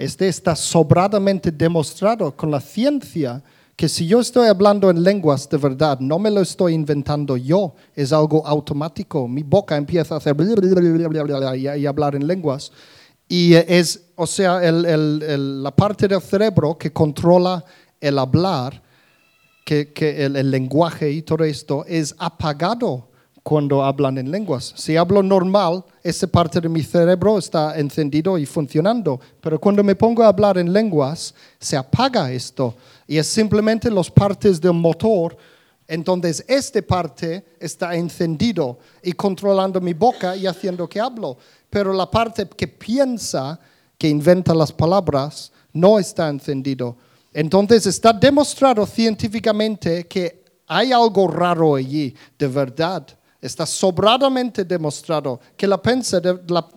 Este 0.01 0.29
está 0.29 0.57
sobradamente 0.57 1.53
demostrado 1.53 2.35
con 2.35 2.51
la 2.51 2.63
ciencia 2.63 3.43
que 3.77 3.87
si 3.87 4.07
yo 4.07 4.21
estoy 4.21 4.49
hablando 4.49 4.89
en 4.89 5.03
lenguas 5.03 5.47
de 5.47 5.59
verdad, 5.59 6.01
no 6.01 6.19
me 6.19 6.31
lo 6.31 6.41
estoy 6.41 6.73
inventando 6.73 7.37
yo, 7.37 7.75
es 7.95 8.11
algo 8.11 8.47
automático. 8.47 9.29
Mi 9.29 9.43
boca 9.43 9.77
empieza 9.77 10.15
a 10.15 10.19
hacer 10.19 10.35
y 11.77 11.87
hablar 11.87 12.15
en 12.15 12.27
lenguas. 12.27 12.73
Y 13.29 13.53
es, 13.53 14.07
o 14.17 14.27
sea, 14.27 14.59
la 14.73 15.77
parte 15.77 16.09
del 16.09 16.23
cerebro 16.23 16.79
que 16.79 16.91
controla 16.91 17.63
el 18.01 18.19
hablar, 18.19 18.83
que, 19.67 19.93
el, 20.25 20.51
lenguaje 20.51 21.11
y 21.11 21.21
todo 21.21 21.45
esto, 21.45 21.85
es 21.87 22.15
apagado 22.19 23.10
cuando 23.43 23.85
hablan 23.85 24.19
en 24.19 24.31
lenguas. 24.31 24.73
Si 24.77 24.97
hablo 24.97 25.23
normal, 25.23 25.85
esa 26.03 26.27
parte 26.27 26.61
de 26.61 26.69
mi 26.69 26.83
cerebro 26.83 27.39
está 27.39 27.79
encendido 27.79 28.39
y 28.39 28.47
funcionando. 28.47 29.21
Pero 29.41 29.61
cuando 29.61 29.83
me 29.83 29.95
pongo 29.95 30.23
a 30.23 30.29
hablar 30.29 30.59
en 30.59 30.73
lenguas, 30.73 31.35
se 31.59 31.77
apaga 31.77 32.31
esto. 32.31 32.75
Y 33.07 33.19
es 33.19 33.27
simplemente 33.27 33.91
las 33.91 34.11
partes 34.11 34.61
del 34.61 34.75
motor. 34.75 35.37
Entonces, 35.89 36.45
esta 36.47 36.81
parte 36.83 37.45
está 37.59 37.95
encendido 37.95 38.79
y 39.03 39.13
controlando 39.13 39.81
mi 39.81 39.93
boca 39.93 40.37
y 40.37 40.47
haciendo 40.47 40.89
que 40.89 41.01
hablo 41.01 41.37
pero 41.71 41.93
la 41.93 42.11
parte 42.11 42.47
que 42.49 42.67
piensa, 42.67 43.59
que 43.97 44.09
inventa 44.09 44.53
las 44.53 44.73
palabras, 44.73 45.53
no 45.73 45.99
está 45.99 46.29
encendido. 46.29 46.97
Entonces 47.33 47.87
está 47.87 48.13
demostrado 48.13 48.85
científicamente 48.85 50.07
que 50.09 50.45
hay 50.67 50.93
algo 50.93 51.29
raro 51.29 51.77
allí, 51.77 52.15
de 52.37 52.49
verdad. 52.49 53.07
Está 53.41 53.65
sobradamente 53.65 54.65
demostrado 54.65 55.41
que 55.57 55.67
la, 55.67 55.79
de 55.79 56.41
la, 56.49 56.69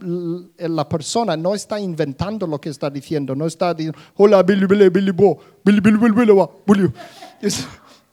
la, 0.70 0.88
persona 0.88 1.36
no 1.36 1.54
está 1.54 1.78
inventando 1.78 2.48
lo 2.48 2.60
que 2.60 2.70
está 2.70 2.90
diciendo, 2.90 3.36
no 3.36 3.46
está 3.46 3.74
diciendo, 3.74 4.00
hola, 4.16 4.42
Billy, 4.44 4.66
Billy, 4.66 4.88
Billy, 4.88 5.12
Billy, 5.12 5.82
Billy, 5.82 6.94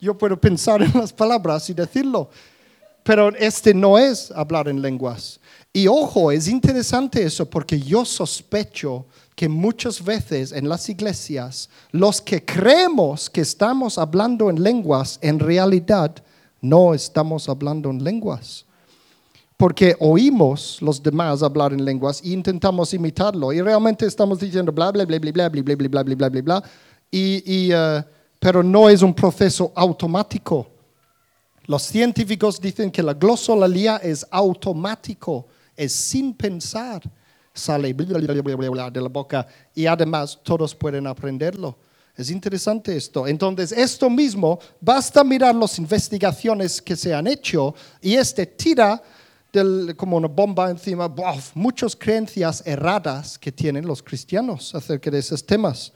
Yo 0.00 0.18
puedo 0.18 0.40
pensar 0.40 0.82
en 0.82 0.92
las 0.94 1.12
palabras 1.12 1.70
y 1.70 1.74
decirlo, 1.74 2.28
pero 3.04 3.28
este 3.36 3.72
no 3.72 3.96
es 3.98 4.32
hablar 4.32 4.68
en 4.68 4.82
lenguas. 4.82 5.40
Y 5.72 5.86
ojo, 5.86 6.32
es 6.32 6.48
interesante 6.48 7.22
eso 7.22 7.48
porque 7.48 7.80
yo 7.80 8.04
sospecho 8.04 9.06
que 9.36 9.48
muchas 9.48 10.04
veces 10.04 10.52
en 10.52 10.68
las 10.68 10.88
iglesias 10.88 11.70
los 11.92 12.20
que 12.20 12.44
creemos 12.44 13.30
que 13.30 13.40
estamos 13.42 13.96
hablando 13.96 14.50
en 14.50 14.62
lenguas, 14.62 15.18
en 15.22 15.38
realidad 15.38 16.16
no 16.60 16.94
estamos 16.94 17.48
hablando 17.48 17.90
en 17.90 18.02
lenguas. 18.02 18.66
Porque 19.56 19.94
oímos 20.00 20.80
los 20.80 21.02
demás 21.02 21.42
hablar 21.42 21.72
en 21.72 21.84
lenguas 21.84 22.22
e 22.24 22.30
intentamos 22.30 22.94
imitarlo 22.94 23.52
y 23.52 23.60
realmente 23.60 24.06
estamos 24.06 24.40
diciendo 24.40 24.72
bla 24.72 24.90
bla 24.90 25.04
bla 25.04 25.18
bla 25.18 25.30
bla 25.30 25.48
bla 25.48 25.62
bla 25.62 25.74
bla 25.74 25.88
bla 25.88 26.02
bla 26.02 26.28
bla 26.28 26.42
bla 26.42 26.64
y, 27.10 27.70
pero 28.38 28.62
no 28.62 28.88
es 28.88 29.02
un 29.02 29.12
proceso 29.12 29.70
automático. 29.74 30.66
Los 31.66 31.82
científicos 31.82 32.60
dicen 32.60 32.90
que 32.90 33.02
la 33.02 33.14
glosolalia 33.14 33.98
es 33.98 34.26
automático 34.30 35.46
es 35.80 35.92
sin 35.94 36.34
pensar, 36.34 37.00
sale 37.54 37.94
de 37.94 39.00
la 39.00 39.08
boca 39.08 39.46
y 39.74 39.86
además 39.86 40.38
todos 40.42 40.74
pueden 40.74 41.06
aprenderlo. 41.06 41.74
Es 42.20 42.30
interesante 42.30 42.94
esto. 42.94 43.26
Entonces, 43.26 43.72
esto 43.72 44.10
mismo, 44.10 44.58
basta 44.78 45.24
mirar 45.24 45.54
las 45.54 45.78
investigaciones 45.78 46.82
que 46.82 46.94
se 46.94 47.14
han 47.14 47.26
hecho 47.26 47.74
y 48.02 48.14
este 48.14 48.44
tira 48.44 49.02
como 49.96 50.18
una 50.18 50.28
bomba 50.28 50.68
encima, 50.68 51.10
muchas 51.54 51.96
creencias 51.96 52.62
erradas 52.66 53.38
que 53.38 53.50
tienen 53.50 53.86
los 53.86 54.02
cristianos 54.02 54.74
acerca 54.74 55.10
de 55.10 55.18
esos 55.18 55.42
temas. 55.46 55.94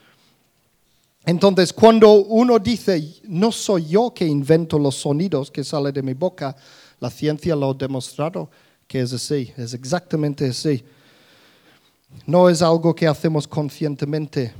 Entonces, 1.26 1.74
cuando 1.74 2.10
uno 2.14 2.58
dice, 2.58 3.20
no 3.24 3.52
soy 3.52 3.88
yo 3.88 4.14
que 4.14 4.26
invento 4.26 4.78
los 4.78 4.94
sonidos 4.94 5.50
que 5.50 5.62
salen 5.62 5.92
de 5.92 6.02
mi 6.02 6.14
boca, 6.14 6.56
la 7.00 7.10
ciencia 7.10 7.54
lo 7.54 7.72
ha 7.72 7.74
demostrado 7.74 8.48
que 8.88 9.02
es 9.02 9.12
así, 9.12 9.52
es 9.58 9.74
exactamente 9.74 10.48
así. 10.48 10.82
No 12.24 12.48
es 12.48 12.62
algo 12.62 12.94
que 12.94 13.06
hacemos 13.06 13.46
conscientemente. 13.46 14.54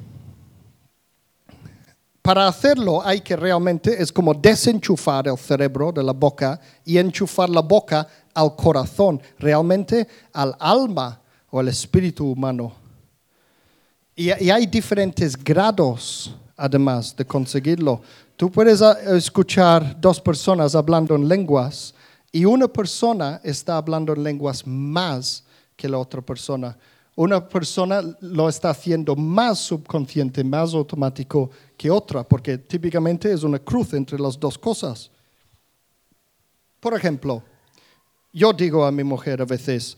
Para 2.25 2.49
hacerlo 2.49 3.07
hay 3.07 3.20
que 3.20 3.37
realmente, 3.37 4.03
es 4.03 4.11
como 4.11 4.33
desenchufar 4.33 5.29
el 5.29 5.37
cerebro 5.37 5.93
de 5.93 6.03
la 6.03 6.14
boca 6.14 6.59
y 6.83 6.97
enchufar 6.97 7.51
la 7.51 7.61
boca 7.61 8.09
al 8.33 8.57
corazón, 8.57 9.20
realmente 9.39 10.09
al 10.33 10.57
alma 10.59 11.20
o 11.51 11.61
al 11.61 11.68
espíritu 11.68 12.25
humano. 12.25 12.72
Y, 14.16 14.31
hay 14.31 14.64
diferentes 14.64 15.37
grados, 15.37 16.35
además, 16.57 17.14
de 17.14 17.27
conseguirlo. 17.27 18.01
Tú 18.39 18.51
puedes 18.51 18.81
ah, 18.81 18.97
escuchar 19.14 20.01
dos 20.01 20.18
personas 20.18 20.75
hablando 20.75 21.14
en 21.16 21.29
lenguas 21.29 21.95
y 22.33 22.47
una 22.47 22.68
persona 22.68 23.39
está 23.45 23.77
hablando 23.77 24.14
en 24.14 24.25
lenguas 24.25 24.66
más 24.66 25.45
que 25.77 25.91
la 25.91 25.99
otra 25.99 26.22
persona. 26.22 26.75
Una 27.17 27.49
persona 27.49 28.03
lo 28.21 28.49
está 28.49 28.71
haciendo 28.71 29.15
más 29.15 29.61
subconsciente, 29.61 30.43
más 30.43 30.75
automático 30.75 31.51
que 31.77 31.91
otra, 31.91 32.25
porque 32.25 32.59
típicamente 32.59 33.33
es 33.33 33.45
una 33.45 33.61
cruz 33.61 33.95
entre 33.95 34.19
las 34.19 34.39
dos 34.39 34.59
cosas. 34.59 35.11
Por 36.81 36.95
ejemplo, 36.95 37.43
yo 38.33 38.53
digo 38.53 38.85
a 38.85 38.91
mi 38.91 39.05
mujer 39.05 39.41
a 39.41 39.45
veces, 39.45 39.97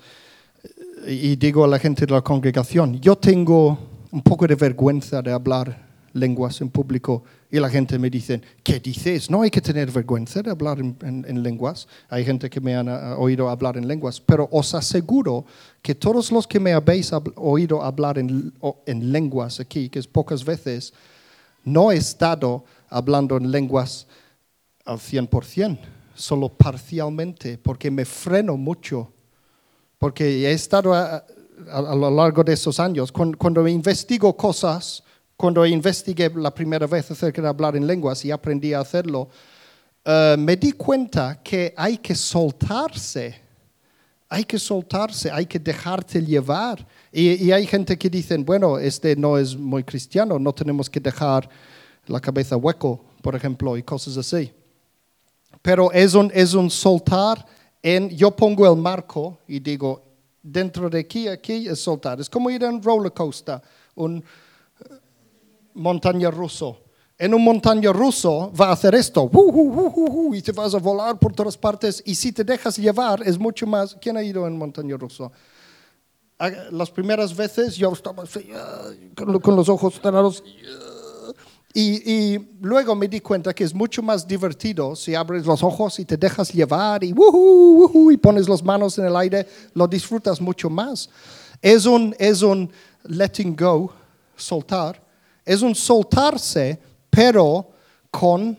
y 1.07 1.37
digo 1.37 1.65
a 1.65 1.69
la 1.69 1.79
gente 1.79 2.05
de 2.05 2.13
la 2.13 2.23
congregación, 2.23 3.01
yo 3.01 3.17
tengo 3.17 3.79
un 4.11 4.23
poco 4.23 4.47
de 4.47 4.55
vergüenza 4.55 5.23
de 5.23 5.33
hablar 5.33 5.87
lenguas 6.13 6.61
en 6.61 6.69
público 6.69 7.25
y 7.51 7.61
la 7.61 7.71
gente 7.71 7.99
me 7.99 8.11
dice, 8.11 8.41
¿qué 8.63 8.81
dices? 8.81 9.31
No 9.31 9.43
hay 9.43 9.51
que 9.51 9.61
tener 9.61 9.91
vergüenza 9.93 10.43
de 10.43 10.51
hablar 10.51 10.79
en, 10.81 11.43
lenguas. 11.43 11.87
Hay 12.09 12.25
gente 12.25 12.51
que 12.51 12.61
me 12.61 12.75
han 12.75 12.89
ah, 12.89 13.17
oído 13.19 13.49
hablar 13.49 13.77
en 13.77 13.87
lenguas, 13.87 14.21
pero 14.21 14.49
os 14.51 14.75
aseguro 14.75 15.45
que 15.81 15.95
todos 15.95 16.33
los 16.33 16.47
que 16.47 16.59
me 16.59 16.73
habéis 16.73 17.13
oído 17.37 17.83
hablar 17.83 18.19
en, 18.19 18.53
en 18.87 19.13
lenguas 19.13 19.61
aquí, 19.61 19.89
que 19.89 20.01
es 20.01 20.09
pocas 20.09 20.45
veces, 20.45 20.93
no 21.65 21.93
he 21.93 21.97
estado 21.97 22.65
hablando 22.89 23.37
en 23.37 23.51
lenguas 23.51 24.07
al 24.85 24.99
100%, 24.99 25.79
solo 26.15 26.49
parcialmente, 26.49 27.59
porque 27.59 27.91
me 27.91 28.05
freno 28.05 28.57
mucho, 28.57 29.13
porque 29.99 30.47
he 30.49 30.53
estado 30.53 30.93
a, 30.95 31.17
a- 31.71 31.79
a 31.79 31.95
lo 31.95 32.11
largo 32.11 32.43
de 32.45 32.53
esos 32.55 32.79
años, 32.81 33.11
cuando, 33.13 33.39
cuando 33.39 33.67
investigo 33.69 34.37
cosas, 34.37 35.03
cuando 35.37 35.67
investigué 35.67 36.31
la 36.35 36.53
primera 36.53 36.87
vez 36.87 37.11
acerca 37.11 37.43
de 37.43 37.49
hablar 37.49 37.77
en 37.77 37.87
lenguas 37.87 38.25
y 38.25 38.31
aprendí 38.31 38.73
a 38.73 38.81
hacerlo, 38.81 39.29
eh, 40.05 40.37
me 40.39 40.57
di 40.57 40.73
cuenta 40.73 41.41
que 41.43 41.75
hay 41.77 41.99
que 41.99 42.15
soltarse. 42.15 43.45
Hay 44.29 44.45
que 44.45 44.59
soltarse, 44.59 45.31
hay 45.31 45.47
que 45.47 45.59
dejarte 45.59 46.21
llevar. 46.21 46.85
Y, 47.13 47.45
y 47.45 47.53
hay 47.53 47.67
gente 47.67 47.97
que 47.97 48.11
dicen, 48.11 48.45
bueno, 48.45 48.79
este 48.79 49.15
no 49.15 49.39
es 49.39 49.57
muy 49.57 49.85
cristiano, 49.85 50.39
no 50.39 50.53
tenemos 50.53 50.91
que 50.91 50.99
dejar 50.99 51.49
la 52.07 52.21
cabeza 52.21 52.57
hueco, 52.57 53.05
por 53.23 53.37
ejemplo, 53.37 53.77
y 53.77 53.83
cosas 53.83 54.17
así. 54.17 54.53
Pero 55.63 55.93
es 55.93 56.15
un, 56.15 56.31
es 56.35 56.55
un 56.55 56.71
soltar 56.71 57.45
en, 57.83 58.11
yo 58.11 58.35
pongo 58.35 58.73
el 58.73 58.81
marco 58.81 59.39
y 59.47 59.61
digo, 59.61 60.03
dentro 60.43 60.89
de 60.89 61.01
aquí, 61.01 61.29
aquí 61.29 61.69
es 61.69 61.81
soltar. 61.81 62.21
Es 62.21 62.29
como 62.29 62.51
ir 62.51 62.65
en 62.65 62.83
roller 62.83 63.13
coaster, 63.13 63.61
un 63.95 64.19
eh, 64.19 64.23
montaña 65.77 66.31
ruso. 66.31 66.83
En 67.19 67.33
un 67.33 67.43
montaña 67.43 67.93
ruso 67.93 68.53
va 68.59 68.69
a 68.69 68.73
hacer 68.73 68.95
esto, 68.95 69.23
¡uh, 69.23 69.29
uh, 69.33 70.29
uh, 70.29 70.35
y 70.35 70.43
te 70.43 70.53
vas 70.53 70.75
a 70.75 70.79
volar 70.79 71.19
por 71.19 71.33
todas 71.33 71.57
partes. 71.57 72.03
Y 72.05 72.15
si 72.15 72.31
te 72.31 72.45
dejas 72.45 72.77
llevar, 72.77 73.23
es 73.25 73.39
mucho 73.39 73.67
más. 73.67 73.97
¿Quién 74.01 74.19
ha 74.19 74.23
ido 74.23 74.47
en 74.47 74.59
montaña 74.59 74.97
ruso? 74.99 75.33
Ah, 76.39 76.51
Las 76.71 76.91
primeras 76.91 77.35
veces 77.35 77.77
yo 77.77 77.91
estaba 77.93 78.25
así, 78.25 78.51
con, 79.15 79.57
los 79.57 79.69
ojos 79.69 79.99
cerrados. 80.01 80.45
Y, 81.73 82.39
luego 82.61 82.95
me 82.95 83.09
di 83.09 83.21
cuenta 83.21 83.55
que 83.55 83.65
es 83.65 83.75
mucho 83.75 84.03
más 84.03 84.27
divertido 84.27 84.97
si 84.97 85.15
abres 85.15 85.45
los 85.45 85.63
ojos 85.63 85.99
y 85.99 86.07
te 86.07 86.17
dejas 86.17 86.53
llevar 86.53 87.05
y, 87.05 87.15
y 87.15 88.17
pones 88.17 88.49
las 88.49 88.63
manos 88.63 88.97
en 88.99 89.05
el 89.05 89.17
aire, 89.17 89.47
lo 89.75 89.87
disfrutas 89.87 90.41
mucho 90.41 90.71
más. 90.71 91.11
Es 91.61 91.85
un, 91.85 92.15
es 92.19 92.43
un 92.43 92.71
letting 93.05 93.55
go, 93.55 93.93
soltar, 94.37 95.06
es 95.47 95.63
un 95.63 95.75
soltarse, 95.75 96.79
pero 97.09 97.71
con, 98.11 98.59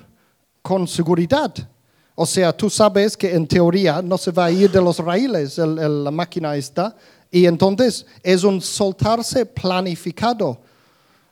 con 0.61 0.87
seguridad. 0.87 1.53
O 2.15 2.25
sea, 2.25 2.51
tú 2.55 2.69
sabes 2.69 3.15
que 3.15 3.35
en 3.35 3.45
teoría 3.45 4.01
no 4.01 4.17
se 4.17 4.31
va 4.31 4.45
a 4.45 4.51
ir 4.51 4.71
de 4.71 4.81
los 4.81 4.97
raíles 4.97 5.57
la 5.59 6.09
máquina 6.09 6.55
esta, 6.55 6.95
y 7.29 7.45
entonces 7.45 8.05
es 8.23 8.43
un 8.43 8.61
soltarse 8.61 9.45
planificado. 9.45 10.59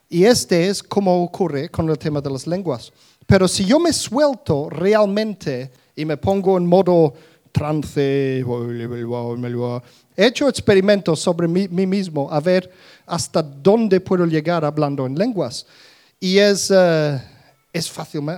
Y 0.09 0.25
este 0.25 0.67
es 0.67 0.83
como 0.83 1.23
ocurre 1.23 1.69
con 1.69 1.89
el 1.89 1.97
tema 1.97 2.21
de 2.21 2.29
las 2.29 2.45
lenguas. 2.45 2.91
Pero 3.25 3.47
si 3.47 3.65
yo 3.65 3.79
me 3.79 3.91
suelto 3.91 4.69
realmente 4.69 5.71
y 5.95 6.05
me 6.05 6.17
pongo 6.17 6.57
en 6.57 6.67
modo 6.67 7.13
trance, 7.51 8.43
he 10.15 10.25
hecho 10.25 10.49
experimentos 10.49 11.19
sobre 11.19 11.47
mí, 11.47 11.67
mí 11.69 11.87
mismo 11.87 12.29
a 12.29 12.39
ver 12.39 12.69
hasta 13.05 13.41
dónde 13.41 13.99
puedo 13.99 14.25
llegar 14.25 14.65
hablando 14.65 15.05
en 15.05 15.15
lenguas. 15.17 15.65
Y 16.19 16.37
es, 16.37 16.71
eh, 16.73 17.21
es, 17.71 17.91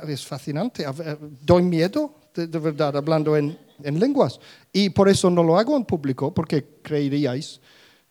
es 0.08 0.26
fascinante. 0.26 0.86
Ver, 0.92 1.18
Doy 1.42 1.64
miedo, 1.64 2.14
de, 2.34 2.48
de 2.48 2.60
verdad, 2.60 2.96
hablando 2.98 3.36
en, 3.38 3.58
en 3.84 4.00
lenguas. 4.00 4.40
Y 4.74 4.90
por 4.90 5.10
eso 5.10 5.30
no 5.30 5.44
lo 5.44 5.58
hago 5.58 5.76
en 5.78 5.86
público, 5.86 6.34
porque 6.34 6.82
creeríais 6.82 7.60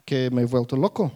que 0.05 0.31
me 0.31 0.43
he 0.43 0.47
vuelto 0.47 0.77
loco. 0.77 1.13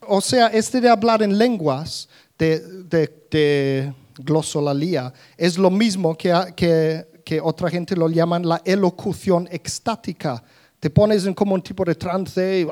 O 0.00 0.20
sea, 0.20 0.48
este 0.48 0.80
de 0.80 0.88
hablar 0.88 1.22
en 1.22 1.36
lenguas, 1.36 2.08
de, 2.38 2.60
de, 2.84 3.26
de 3.30 3.94
glosolalia, 4.16 5.12
es 5.36 5.58
lo 5.58 5.70
mismo 5.70 6.16
que, 6.16 6.34
que, 6.56 7.20
que 7.24 7.40
otra 7.40 7.68
gente 7.68 7.94
lo 7.94 8.08
llaman 8.08 8.48
la 8.48 8.62
elocución 8.64 9.48
extática. 9.50 10.42
Te 10.80 10.88
pones 10.88 11.26
en 11.26 11.34
como 11.34 11.54
un 11.54 11.62
tipo 11.62 11.84
de 11.84 11.94
trance 11.94 12.60
y. 12.60 12.66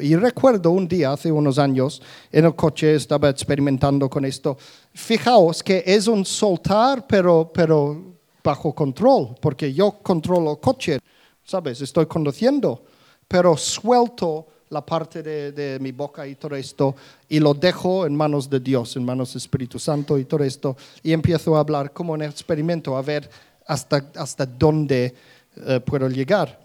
y 0.00 0.16
recuerdo 0.16 0.70
un 0.70 0.86
día, 0.86 1.12
hace 1.12 1.30
unos 1.32 1.58
años, 1.58 2.00
en 2.30 2.44
el 2.44 2.54
coche 2.54 2.94
estaba 2.94 3.28
experimentando 3.28 4.08
con 4.08 4.24
esto. 4.24 4.56
Fijaos 4.92 5.62
que 5.62 5.82
es 5.86 6.06
un 6.06 6.24
soltar, 6.24 7.06
pero, 7.06 7.50
pero 7.52 8.16
bajo 8.42 8.74
control, 8.74 9.34
porque 9.40 9.72
yo 9.72 9.92
controlo 10.02 10.52
el 10.52 10.60
coche, 10.60 10.98
¿sabes? 11.44 11.80
Estoy 11.80 12.06
conduciendo, 12.06 12.84
pero 13.26 13.56
suelto 13.56 14.46
la 14.70 14.84
parte 14.84 15.22
de, 15.22 15.52
de 15.52 15.78
mi 15.80 15.92
boca 15.92 16.26
y 16.26 16.34
todo 16.34 16.54
esto 16.54 16.94
y 17.28 17.40
lo 17.40 17.54
dejo 17.54 18.06
en 18.06 18.14
manos 18.14 18.50
de 18.50 18.60
Dios, 18.60 18.96
en 18.96 19.04
manos 19.04 19.32
del 19.32 19.38
Espíritu 19.38 19.78
Santo 19.78 20.18
y 20.18 20.26
todo 20.26 20.44
esto 20.44 20.76
y 21.02 21.12
empiezo 21.12 21.56
a 21.56 21.60
hablar 21.60 21.92
como 21.92 22.12
un 22.12 22.22
experimento, 22.22 22.96
a 22.96 23.02
ver 23.02 23.30
hasta, 23.66 24.10
hasta 24.16 24.44
dónde 24.44 25.14
eh, 25.56 25.80
puedo 25.80 26.08
llegar. 26.08 26.58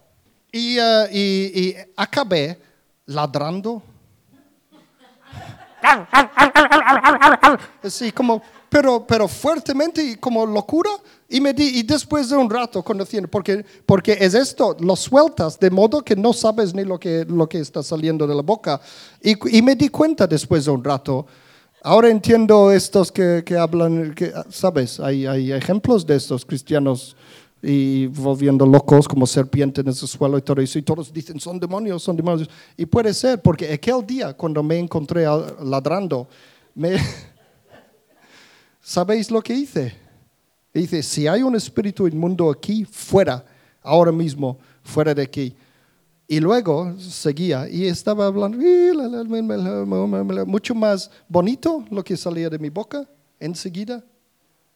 Y, 0.52 0.78
eh, 0.78 1.10
y 1.12 1.76
acabé 1.96 2.60
ladrando. 3.06 3.82
Sí, 7.90 8.12
como, 8.12 8.42
pero, 8.70 9.06
pero 9.06 9.28
fuertemente 9.28 10.04
y 10.04 10.16
como 10.16 10.46
locura. 10.46 10.90
Y, 11.30 11.42
me 11.42 11.54
di, 11.54 11.80
y 11.80 11.84
después 11.84 12.30
de 12.30 12.38
un 12.38 12.50
rato 12.50 12.84
conociendo, 12.84 13.30
porque, 13.30 13.66
porque 13.86 14.18
es 14.20 14.34
esto, 14.34 14.78
lo 14.80 14.96
sueltas 14.96 15.60
de 15.60 15.70
modo 15.70 16.02
que 16.04 16.16
no 16.16 16.32
sabes 16.32 16.74
ni 16.74 16.84
lo 16.84 17.00
que, 17.00 17.26
lo 17.28 17.48
que 17.50 17.60
está 17.60 17.82
saliendo 17.84 18.28
de 18.28 18.36
la 18.36 18.42
boca. 18.42 18.80
Y, 19.22 19.58
y 19.58 19.62
me 19.62 19.76
di 19.76 19.90
cuenta 19.90 20.28
después 20.28 20.66
de 20.66 20.72
un 20.72 20.84
rato. 20.84 21.26
Ahora 21.82 22.10
entiendo 22.10 22.72
estos 22.72 23.12
que, 23.12 23.44
que 23.46 23.58
hablan, 23.58 24.14
que, 24.14 24.32
¿sabes? 24.50 25.00
Hay, 25.00 25.26
hay 25.26 25.52
ejemplos 25.52 26.06
de 26.06 26.16
estos 26.16 26.46
cristianos 26.46 27.18
y 27.64 28.08
volviendo 28.08 28.66
locos 28.66 29.08
como 29.08 29.26
serpientes 29.26 29.82
en 29.84 29.88
el 29.88 29.96
suelo 29.96 30.38
y 30.38 30.42
todo 30.42 30.62
eso. 30.62 30.78
Y 30.78 30.82
todos 30.82 31.12
dicen, 31.14 31.40
son 31.40 31.60
demonios, 31.60 32.04
son 32.04 32.16
demonios. 32.16 32.50
Y 32.76 32.86
puede 32.86 33.14
ser, 33.14 33.42
porque 33.42 33.72
aquel 33.72 34.06
día 34.06 34.34
cuando 34.34 34.62
me 34.62 34.78
encontré 34.78 35.26
ladrando, 35.64 36.28
me... 36.76 36.98
¿sabéis 38.84 39.32
lo 39.32 39.42
que 39.42 39.56
hice? 39.56 39.94
Dice, 40.74 41.02
si 41.02 41.26
hay 41.28 41.42
un 41.42 41.56
espíritu 41.56 42.08
inmundo 42.08 42.52
aquí, 42.52 42.84
fuera, 42.84 43.46
ahora 43.82 44.12
mismo, 44.12 44.60
fuera 44.84 45.14
de 45.14 45.22
aquí. 45.22 45.56
Y 46.28 46.40
luego 46.40 46.98
seguía 47.00 47.70
y 47.70 47.86
estaba 47.86 48.26
hablando, 48.26 48.58
mucho 50.46 50.76
más 50.76 51.10
bonito 51.28 51.86
lo 51.90 52.04
que 52.04 52.18
salía 52.18 52.50
de 52.50 52.60
mi 52.60 52.70
boca 52.70 53.08
enseguida. 53.40 54.04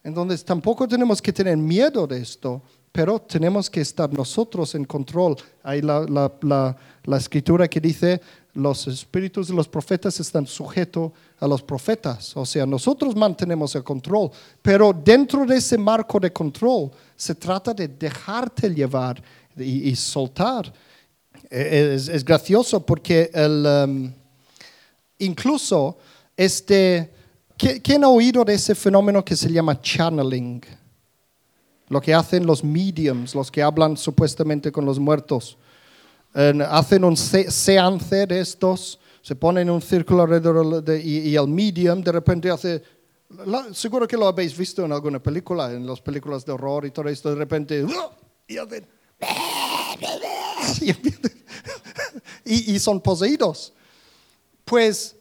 Entonces 0.02 0.44
tampoco 0.44 0.86
tenemos 0.86 1.20
que 1.20 1.32
tener 1.32 1.56
miedo 1.56 2.06
de 2.06 2.20
esto, 2.20 2.62
pero 2.98 3.20
tenemos 3.20 3.70
que 3.70 3.80
estar 3.80 4.12
nosotros 4.12 4.74
en 4.74 4.84
control. 4.84 5.36
Hay 5.62 5.80
la, 5.82 6.00
la- 6.00 6.32
la- 6.42 6.76
la 7.04 7.16
escritura 7.16 7.68
que 7.68 7.80
dice, 7.80 8.20
los 8.54 8.88
espíritus 8.88 9.46
de 9.46 9.54
los 9.54 9.68
profetas 9.68 10.18
están 10.18 10.44
sujetos 10.48 11.12
a 11.38 11.46
los 11.46 11.62
profetas. 11.62 12.36
O 12.36 12.44
sea, 12.44 12.66
nosotros 12.66 13.14
mantenemos 13.14 13.72
el 13.76 13.84
control, 13.84 14.32
pero 14.60 14.92
dentro 14.92 15.46
de 15.46 15.58
ese 15.58 15.78
marco 15.78 16.18
de 16.18 16.32
control 16.32 16.90
se 17.16 17.36
trata 17.36 17.72
de 17.72 17.86
dejarte 17.86 18.68
llevar 18.74 19.22
y, 19.56 19.90
y 19.90 19.94
soltar. 19.94 20.72
Eh, 21.50 21.92
Es, 21.94 22.08
es 22.08 22.24
gracioso 22.24 22.84
porque 22.84 23.30
el... 23.32 23.64
um, 23.64 24.12
Incluso, 25.18 25.98
este, 26.36 27.10
¿qui- 27.56 27.80
¿quién 27.80 28.02
ha 28.02 28.08
oído 28.08 28.44
de 28.44 28.54
ese 28.54 28.74
fenómeno 28.74 29.24
que 29.24 29.36
se 29.36 29.48
llama 29.52 29.80
channeling? 29.80 30.60
Lo 31.88 32.00
que 32.00 32.12
hacen 32.14 32.44
los 32.46 32.62
mediums, 32.62 33.34
los 33.34 33.50
que 33.50 33.62
hablan 33.62 33.96
supuestamente 33.96 34.70
con 34.70 34.84
los 34.84 34.98
muertos. 34.98 35.56
En- 36.34 36.60
hacen 36.62 37.04
un 37.04 37.16
se- 37.16 37.50
seance 37.50 38.26
de 38.26 38.40
estos, 38.40 38.98
se 39.22 39.34
ponen 39.34 39.68
en 39.68 39.74
un 39.74 39.80
círculo 39.82 40.22
alrededor 40.22 40.82
de- 40.84 41.02
y, 41.02 41.34
el 41.34 41.48
medium 41.48 42.02
de 42.02 42.12
repente 42.12 42.50
hace, 42.50 42.82
la- 43.46 43.72
seguro 43.72 44.06
que 44.06 44.16
lo 44.16 44.26
habéis 44.26 44.56
visto 44.56 44.84
en 44.84 44.92
alguna 44.92 45.18
película, 45.22 45.72
en 45.72 45.86
las 45.86 46.00
películas 46.00 46.44
de 46.44 46.52
horror 46.52 46.84
y 46.86 46.90
todo 46.90 47.08
esto, 47.08 47.30
de 47.30 47.36
repente, 47.36 47.84
y 48.48 48.58
hacen, 48.58 48.86
y- 52.44 52.74
y 52.74 52.78
son 52.78 53.00
poseídos 53.00 53.72
pues 54.64 55.16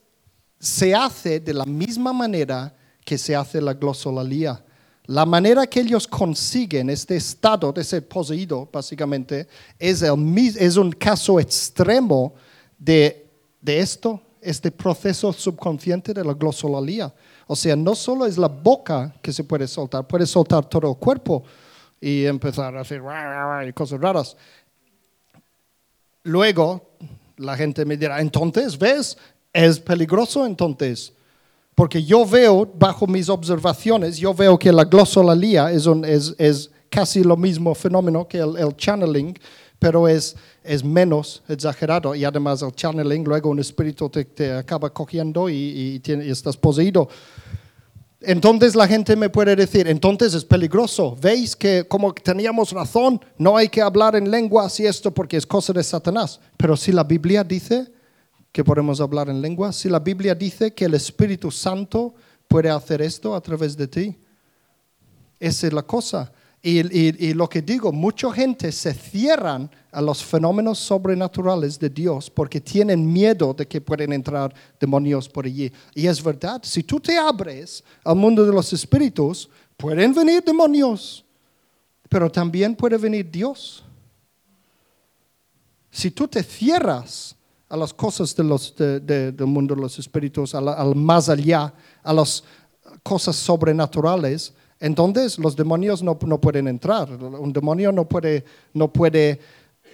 se 0.59 0.93
hace 0.93 1.39
de 1.39 1.53
la 1.53 1.65
misma 1.65 2.11
manera 2.11 2.75
que 3.05 3.17
se 3.17 3.33
hace 3.35 3.61
la 3.61 3.73
glosolalia. 3.73 4.61
La 5.07 5.25
manera 5.25 5.65
que 5.65 5.79
ellos 5.79 6.05
consiguen 6.05 6.89
este 6.89 7.15
estado 7.15 7.71
de 7.71 7.81
ser 7.85 8.05
poseído, 8.05 8.67
básicamente, 8.71 9.47
es, 9.79 10.01
un 10.01 10.91
caso 10.91 11.39
extremo 11.39 12.33
de, 12.77 13.25
esto, 13.65 14.21
este 14.41 14.69
proceso 14.69 15.31
subconsciente 15.31 16.13
de 16.13 16.25
la 16.25 16.33
glosolalia. 16.33 17.13
O 17.47 17.55
sea, 17.55 17.77
no 17.77 17.95
solo 17.95 18.25
es 18.25 18.37
la 18.37 18.49
boca 18.49 19.15
que 19.21 19.31
se 19.31 19.45
puede 19.45 19.65
soltar, 19.65 20.05
puede 20.05 20.25
soltar 20.25 20.65
todo 20.65 20.91
el 20.91 20.97
cuerpo 20.97 21.41
y 22.01 22.25
empezar 22.25 22.75
a 22.75 22.81
hacer 22.81 23.01
cosas 23.73 24.01
raras. 24.01 24.35
Luego, 26.23 26.91
la 27.37 27.55
gente 27.55 27.85
me 27.85 27.95
dirá, 27.95 28.19
entonces, 28.19 28.77
¿ves? 28.77 29.17
Es 29.53 29.79
peligroso 29.79 30.45
entonces. 30.45 31.13
Porque 31.77 32.03
yo 32.03 32.25
veo, 32.25 32.67
bajo 32.79 33.05
mis 33.05 33.29
observaciones, 33.29 34.17
yo 34.17 34.33
veo 34.33 34.57
que 34.57 34.71
la 34.71 34.83
glosolalia 34.83 35.71
es, 35.71 35.85
un- 35.85 36.03
es, 36.03 36.33
es 36.39 36.71
casi 36.89 37.21
lo 37.23 37.37
mismo 37.37 37.75
fenómeno 37.75 38.27
que 38.27 38.39
el, 38.39 38.57
el 38.57 38.75
channeling, 38.75 39.37
pero 39.77 40.07
es, 40.07 40.35
es 40.63 40.83
menos 40.83 41.43
exagerado. 41.47 42.15
Y 42.15 42.25
además 42.25 42.63
el 42.63 42.71
channeling, 42.71 43.23
luego 43.23 43.51
un 43.51 43.59
espíritu 43.59 44.09
te, 44.09 44.25
te 44.25 44.53
acaba 44.53 44.89
cogiendo 44.91 45.49
y, 45.49 45.53
y 45.95 45.99
tiene- 45.99 46.25
y 46.25 46.31
estás 46.31 46.57
poseído. 46.57 47.07
Entonces 48.21 48.73
la 48.75 48.87
gente 48.87 49.15
me 49.15 49.29
puede 49.29 49.55
decir, 49.55 49.87
entonces 49.87 50.33
es 50.33 50.43
peligroso. 50.43 51.15
¿Veis 51.21 51.55
que 51.55 51.87
como 51.87 52.11
teníamos 52.11 52.71
razón, 52.71 53.21
no 53.37 53.55
hay 53.55 53.69
que 53.69 53.83
hablar 53.83 54.15
en 54.15 54.31
lenguas 54.31 54.79
y 54.79 54.87
esto 54.87 55.13
porque 55.13 55.37
es 55.37 55.45
cosa 55.45 55.73
de 55.73 55.83
Satanás? 55.83 56.39
Pero 56.57 56.75
si 56.75 56.91
la 56.91 57.03
Biblia 57.03 57.43
dice 57.43 57.85
que 58.51 58.63
podemos 58.63 58.99
hablar 59.01 59.29
en 59.29 59.41
lenguas, 59.41 59.75
si 59.75 59.89
la 59.89 59.99
Biblia 59.99 60.33
dice 60.33 60.73
que 60.73 60.85
el 60.85 60.93
Espíritu 60.95 61.51
Santo 61.51 62.15
puede 62.47 62.69
hacer 62.69 63.01
esto 63.01 63.35
a 63.35 63.41
través 63.41 63.77
de 63.77 63.87
ti, 63.87 64.17
esa 65.39 65.67
es 65.67 65.73
la 65.73 65.83
cosa. 65.83 66.31
Y, 66.63 66.79
y- 66.79 67.15
y 67.29 67.33
lo 67.35 67.47
que 67.47 67.61
digo, 67.61 67.91
mucha 67.91 68.31
gente 68.33 68.71
se 68.71 68.91
cierran 68.93 69.69
a 69.91 70.01
los 70.01 70.23
fenómenos 70.23 70.79
sobrenaturales 70.79 71.77
de 71.77 71.89
Dios 71.89 72.31
porque 72.31 72.59
tienen 72.59 73.05
miedo 73.13 73.53
de 73.53 73.67
que 73.67 73.79
pueden 73.79 74.11
entrar 74.11 74.53
demonios 74.79 75.29
por 75.29 75.45
allí. 75.45 75.71
Y 75.93 76.07
es 76.07 76.21
verdad, 76.23 76.59
si 76.63 76.81
tú 76.81 76.99
te 76.99 77.15
abres 77.17 77.83
al 78.03 78.15
mundo 78.15 78.43
de 78.43 78.51
los 78.51 78.73
espíritus, 78.73 79.47
pueden 79.77 80.13
venir 80.15 80.43
demonios, 80.43 81.23
pero 82.09 82.29
también 82.31 82.75
puede 82.75 82.97
venir 82.97 83.29
Dios. 83.29 83.83
Si 85.91 86.09
tú 86.09 86.27
te 86.27 86.41
cierras 86.41 87.35
a 87.69 87.75
las 87.77 87.93
cosas 87.93 88.35
de 88.35 88.43
los- 88.43 88.75
de- 88.75 88.99
de- 88.99 89.31
del 89.31 89.47
mundo 89.47 89.75
de 89.75 89.81
los 89.81 89.99
espíritus, 89.99 90.55
a 90.55 90.61
la- 90.61 90.73
al 90.73 90.95
más 90.95 91.29
allá, 91.29 91.73
a 92.03 92.13
las 92.13 92.43
cosas 93.03 93.35
sobrenaturales, 93.35 94.53
entonces 94.79 95.37
los 95.39 95.55
demonios 95.55 96.01
no, 96.03 96.17
no 96.25 96.39
pueden 96.39 96.67
entrar. 96.67 97.09
Un 97.11 97.51
demonio 97.51 97.91
no 97.91 98.07
puede, 98.07 98.45
no 98.73 98.91
puede 98.91 99.39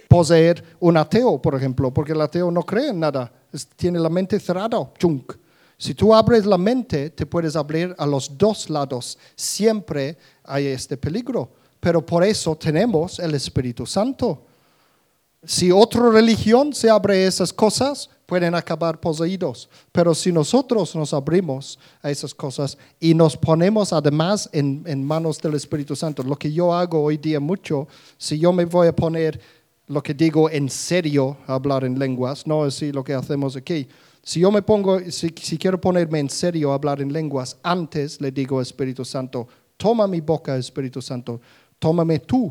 poseer 0.08 0.62
un 0.80 0.96
ateo, 0.96 1.40
por 1.40 1.54
ejemplo, 1.54 1.92
porque 1.92 2.12
el 2.12 2.20
ateo 2.20 2.50
no 2.50 2.62
cree 2.62 2.90
en 2.90 3.00
nada, 3.00 3.32
es- 3.52 3.66
tiene 3.66 3.98
la 3.98 4.08
mente 4.08 4.38
cerrada. 4.38 4.90
chunk. 4.98 5.32
Si 5.76 5.92
tú 5.94 6.14
abres 6.14 6.46
la 6.46 6.56
mente, 6.56 7.10
te 7.10 7.26
puedes 7.26 7.56
abrir 7.56 7.94
a 7.98 8.06
los 8.06 8.38
dos 8.38 8.70
lados. 8.70 9.18
Siempre 9.34 10.16
hay 10.44 10.66
este 10.68 10.96
peligro. 10.96 11.50
Pero 11.80 12.04
por 12.06 12.22
eso 12.22 12.54
tenemos 12.56 13.18
el 13.18 13.34
Espíritu 13.34 13.84
Santo. 13.84 14.46
Si 15.46 15.70
otra 15.70 16.10
religión 16.10 16.72
se 16.72 16.88
abre 16.88 17.24
a 17.24 17.28
esas 17.28 17.52
cosas, 17.52 18.08
pueden 18.26 18.54
acabar 18.54 18.98
poseídos. 18.98 19.68
Pero 19.92 20.14
si 20.14 20.32
nosotros 20.32 20.94
nos 20.96 21.12
abrimos 21.12 21.78
a 22.02 22.10
esas 22.10 22.34
cosas 22.34 22.78
y 22.98 23.14
nos 23.14 23.36
ponemos 23.36 23.92
además 23.92 24.48
en, 24.52 25.04
manos 25.04 25.38
del 25.38 25.54
Espíritu 25.54 25.94
Santo, 25.94 26.22
lo 26.22 26.36
que 26.36 26.52
yo 26.52 26.72
hago 26.72 27.02
hoy 27.02 27.18
día 27.18 27.40
mucho, 27.40 27.86
si 28.16 28.38
yo 28.38 28.52
me 28.52 28.64
voy 28.64 28.88
a 28.88 28.96
poner 28.96 29.40
lo 29.86 30.02
que 30.02 30.14
digo 30.14 30.48
en 30.48 30.70
serio, 30.70 31.36
hablar 31.46 31.84
en 31.84 31.98
lenguas, 31.98 32.46
no 32.46 32.64
así 32.64 32.90
lo 32.90 33.04
que 33.04 33.12
hacemos 33.12 33.54
aquí. 33.56 33.86
Si 34.22 34.40
yo 34.40 34.50
me 34.50 34.62
pongo, 34.62 34.98
si, 35.10 35.30
quiero 35.30 35.78
ponerme 35.78 36.18
en 36.20 36.30
serio 36.30 36.72
a 36.72 36.76
hablar 36.76 37.02
en 37.02 37.12
lenguas, 37.12 37.58
antes 37.62 38.18
le 38.22 38.32
digo 38.32 38.62
Espíritu 38.62 39.04
Santo, 39.04 39.46
toma 39.76 40.06
mi 40.06 40.22
boca, 40.22 40.56
Espíritu 40.56 41.02
Santo, 41.02 41.42
tómame 41.78 42.20
tú 42.20 42.50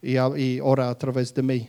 y, 0.00 0.16
y 0.16 0.60
ora 0.60 0.88
a 0.88 0.96
través 0.96 1.34
de 1.34 1.42
mí. 1.42 1.68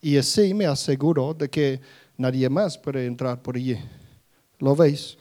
Y 0.00 0.16
así 0.16 0.54
me 0.54 0.66
aseguro 0.66 1.34
de 1.34 1.48
que 1.48 1.80
nadie 2.16 2.48
más 2.48 2.78
puede 2.78 3.06
entrar 3.06 3.40
por 3.42 3.56
allí. 3.56 3.76
¿Lo 4.58 4.74
veis? 4.76 5.16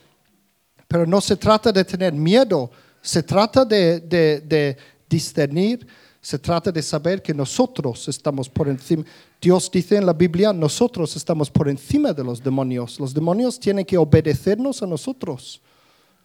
Pero 0.87 1.05
no 1.05 1.19
se 1.21 1.35
trata 1.35 1.71
de 1.71 1.83
tener 1.83 2.13
miedo, 2.13 2.69
se 3.01 3.21
trata 3.23 3.65
de, 3.65 3.99
de- 3.99 4.39
de 4.41 4.77
discernir, 5.09 5.85
se 6.21 6.37
trata 6.39 6.71
de 6.71 6.81
saber 6.81 7.21
que 7.21 7.33
nosotros 7.33 8.07
estamos 8.07 8.49
por 8.49 8.67
encima. 8.67 9.03
Dios 9.41 9.69
dice 9.71 9.95
en 9.97 10.05
la 10.05 10.13
Biblia, 10.13 10.51
nosotros 10.53 11.15
estamos 11.15 11.49
por 11.49 11.69
encima 11.69 12.11
de 12.13 12.23
los 12.23 12.43
demonios. 12.43 12.99
Los 12.99 13.13
demonios 13.13 13.59
tienen 13.59 13.85
que 13.85 13.97
obedecernos 13.97 14.81
a 14.83 14.87
nosotros. 14.87 15.61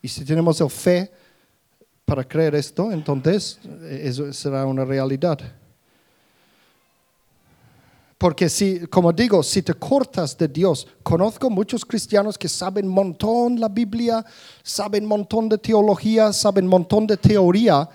Y 0.00 0.08
si 0.08 0.24
tenemos 0.24 0.58
fe 0.72 1.10
para 2.04 2.24
creer 2.26 2.54
esto, 2.56 2.90
entonces 2.90 3.58
eh, 3.82 4.02
eso 4.04 4.32
será 4.32 4.66
una 4.66 4.84
realidad. 4.84 5.38
Porque 8.22 8.48
si, 8.48 8.86
como 8.86 9.12
digo, 9.12 9.42
si 9.42 9.62
te 9.62 9.74
cortas 9.74 10.38
de 10.38 10.46
Dios, 10.46 10.86
conozco 11.02 11.50
muchos 11.50 11.84
cristianos 11.84 12.38
que 12.38 12.48
saben 12.48 12.86
montón 12.86 13.58
la 13.58 13.68
Biblia, 13.68 14.24
saben 14.62 15.04
montón 15.06 15.48
de 15.48 15.58
teología, 15.58 16.32
saben 16.32 16.68
montón 16.68 17.04
de 17.08 17.16
teoría, 17.16 17.88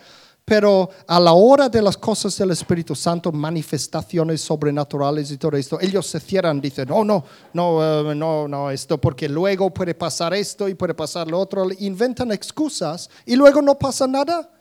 pero 0.43 0.89
a 1.07 1.17
la 1.21 1.31
hora 1.31 1.69
de 1.69 1.81
las 1.81 1.95
cosas 1.95 2.37
del 2.37 2.51
Espíritu 2.51 2.93
Santo, 2.93 3.31
manifestaciones 3.31 4.41
sobrenaturales 4.41 5.31
y 5.31 5.37
todo 5.37 5.55
esto, 5.55 5.79
ellos 5.79 6.05
se 6.05 6.19
cierran, 6.19 6.59
dicen, 6.59 6.89
no, 6.89 7.05
no, 7.05 7.23
no, 7.53 8.11
eh, 8.11 8.13
no, 8.13 8.49
no, 8.49 8.69
esto, 8.69 8.97
porque 8.97 9.29
luego 9.29 9.73
puede 9.73 9.95
pasar 9.95 10.33
esto 10.33 10.67
y 10.67 10.73
puede 10.73 10.93
pasar 10.93 11.29
lo 11.29 11.39
otro, 11.39 11.69
inventan 11.79 12.33
excusas 12.33 13.09
y 13.25 13.37
luego 13.37 13.61
no 13.61 13.79
pasa 13.79 14.05
nada. 14.05 14.51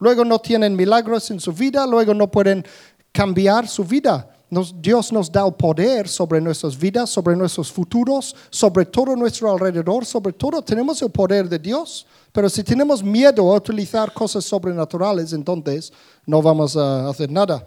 Luego 0.00 0.24
no 0.24 0.40
tienen 0.40 0.74
milagros 0.74 1.30
en 1.30 1.38
su 1.38 1.52
vida, 1.52 1.86
luego 1.86 2.12
no 2.12 2.28
pueden 2.28 2.66
cambiar 3.12 3.68
su 3.68 3.84
vida. 3.84 4.33
Dios 4.80 5.12
nos 5.12 5.30
da 5.30 5.46
el 5.46 5.54
poder 5.54 6.08
sobre 6.08 6.40
nuestras 6.40 6.78
vidas, 6.78 7.10
sobre 7.10 7.34
nuestros 7.34 7.72
futuros, 7.72 8.34
sobre 8.50 8.84
todo 8.84 9.16
nuestro 9.16 9.50
alrededor, 9.50 10.04
sobre 10.04 10.32
todo 10.32 10.62
tenemos 10.62 11.00
el 11.02 11.10
poder 11.10 11.48
de 11.48 11.58
Dios. 11.58 12.06
Pero 12.32 12.48
si 12.48 12.62
tenemos 12.62 13.02
miedo 13.02 13.52
a 13.52 13.56
utilizar 13.56 14.12
cosas 14.12 14.44
sobrenaturales, 14.44 15.32
entonces 15.32 15.92
no 16.26 16.42
vamos 16.42 16.76
a 16.76 17.08
hacer 17.08 17.30
nada. 17.30 17.64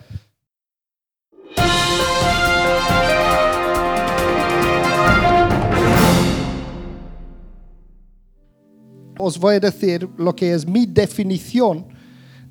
Os 9.20 9.38
voy 9.40 9.56
a 9.56 9.60
decir 9.60 10.08
lo 10.18 10.36
que 10.36 10.54
es 10.54 10.66
mi 10.68 10.86
definición 10.86 11.88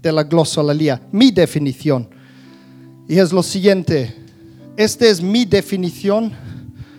de 0.03 0.11
la 0.11 0.25
glosolalia, 0.25 1.01
mi 1.13 1.31
definición. 1.31 2.09
Y 3.09 3.19
es 3.19 3.33
lo 3.33 3.43
siguiente, 3.43 4.26
esta 4.77 5.07
es 5.07 5.23
mi 5.23 5.45
definición 5.45 6.33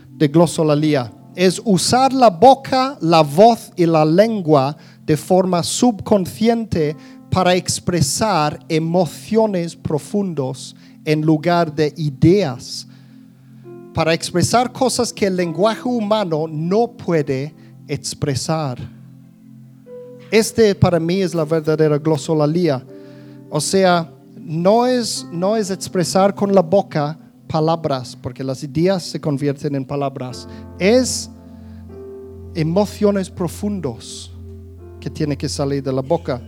de 0.09 0.27
glosolalia. 0.27 1.11
Es 1.35 1.61
usar 1.63 2.11
la 2.11 2.29
boca, 2.29 2.97
la 3.01 3.21
voz 3.21 3.71
y 3.75 3.85
la 3.85 4.03
lengua 4.03 4.75
de 5.05 5.15
forma 5.15 5.61
subconsciente 5.61 6.95
para 7.29 7.53
expresar 7.55 8.59
emociones 8.67 9.75
profundos 9.75 10.75
en 11.05 11.21
lugar 11.21 11.73
de 11.73 11.93
ideas, 11.97 12.87
para 13.93 14.13
expresar 14.13 14.71
cosas 14.71 15.13
que 15.13 15.27
el 15.27 15.35
lenguaje 15.35 15.87
humano 15.87 16.45
no 16.49 16.87
puede 16.87 17.53
expresar. 17.87 18.79
Este 20.31 20.73
para 20.73 20.99
mí 20.99 21.21
es 21.21 21.35
la 21.35 21.45
verdadera 21.45 21.99
glosolalia. 21.99 22.83
O 23.49 23.61
sea, 23.61 24.11
no 24.35 24.87
es, 24.87 25.25
no 25.31 25.55
es 25.55 25.69
expresar 25.69 26.33
con 26.33 26.53
la 26.53 26.61
boca 26.61 27.17
palabras, 27.47 28.17
porque 28.21 28.43
las 28.43 28.63
ideas 28.63 29.03
se 29.03 29.19
convierten 29.19 29.75
en 29.75 29.85
palabras. 29.85 30.47
Es 30.77 31.29
emociones 32.53 33.29
profundos 33.29 34.31
que 34.99 35.09
tiene 35.09 35.37
que 35.37 35.47
salir 35.47 35.81
de 35.81 35.93
la 35.93 36.01
boca. 36.01 36.41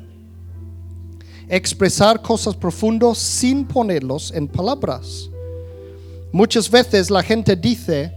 Expresar 1.48 2.22
cosas 2.22 2.56
profundas 2.56 3.18
sin 3.18 3.66
ponerlos 3.66 4.32
en 4.32 4.48
palabras. 4.48 5.30
Muchas 6.32 6.70
veces 6.70 7.10
la 7.10 7.24
gente 7.24 7.56
dice 7.56 8.14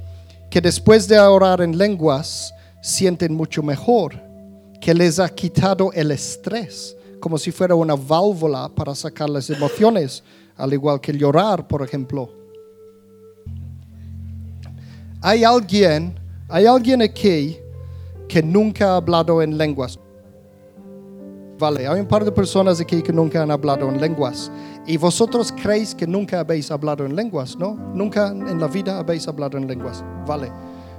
que 0.51 0.61
después 0.61 1.09
de 1.09 1.19
orar 1.19 1.63
en 1.63 1.79
lenguas 1.79 2.53
sienten 2.83 3.33
mucho 3.35 3.63
mejor, 3.63 4.21
que 4.81 4.93
les 4.93 5.19
ha 5.19 5.29
quitado 5.29 5.93
el 5.93 6.11
estrés, 6.11 6.97
como 7.21 7.39
si 7.39 7.53
fuera 7.53 7.75
una 7.75 7.95
válvula 7.95 8.69
para 8.69 8.95
sacar 8.95 9.31
las 9.31 9.49
emociones, 9.49 10.23
al 10.57 10.73
igual 10.73 11.01
que 11.01 11.13
llorar, 11.13 11.67
por 11.67 11.83
ejemplo. 11.83 12.42
Hay 15.23 15.45
alguien, 15.45 16.19
hay 16.49 16.67
alguien 16.67 17.01
aquí 17.01 17.57
que 18.29 18.43
nunca 18.43 18.93
ha 18.93 18.97
hablado 18.97 19.41
en 19.41 19.57
lenguas. 19.57 19.99
Vale, 21.59 21.87
hay 21.87 22.01
un 22.01 22.09
par 22.09 22.25
de 22.25 22.33
personas 22.33 22.81
aquí 22.81 23.03
que 23.03 23.13
nunca 23.13 23.41
han 23.41 23.51
hablado 23.53 23.89
en 23.89 24.01
lenguas. 24.01 24.51
Y 24.85 24.97
vosotros 24.97 25.53
creéis 25.53 25.95
que 25.95 26.09
nunca 26.09 26.41
habéis 26.41 26.73
hablado 26.73 27.07
en 27.07 27.15
lenguas, 27.15 27.57
¿no? 27.57 27.75
Nunca 27.95 28.29
en 28.29 28.59
la 28.59 28.67
vida 28.67 28.99
habéis 28.99 29.29
hablado 29.29 29.57
en 29.57 29.69
lenguas. 29.69 30.03
Vale. 30.27 30.51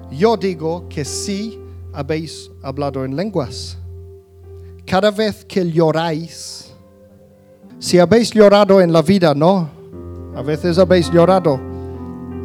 Yo 0.10 0.38
digo 0.38 0.88
que 0.88 1.04
sí 1.04 1.60
habéis 1.92 2.50
hablado 2.62 3.04
en 3.04 3.18
lenguas. 3.18 3.78
Cada 4.86 5.12
vez 5.12 5.44
que 5.44 5.70
lloráis, 5.70 6.72
si 7.78 8.00
habéis 8.00 8.32
llorado 8.32 8.80
en 8.80 8.94
la 8.94 9.02
vida, 9.02 9.34
¿no? 9.34 9.70
A 10.34 10.42
veces 10.42 10.78
habéis 10.78 11.12
llorado. 11.12 11.60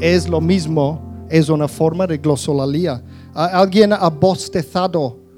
Es 0.01 0.29
lo 0.29 0.41
mismo, 0.41 1.07
es 1.29 1.49
una 1.49 1.68
forma 1.68 2.07
de 2.07 2.18
glosolalia. 2.18 3.03
Alguien 3.35 3.93
ha 3.93 4.09
bostezado 4.09 5.29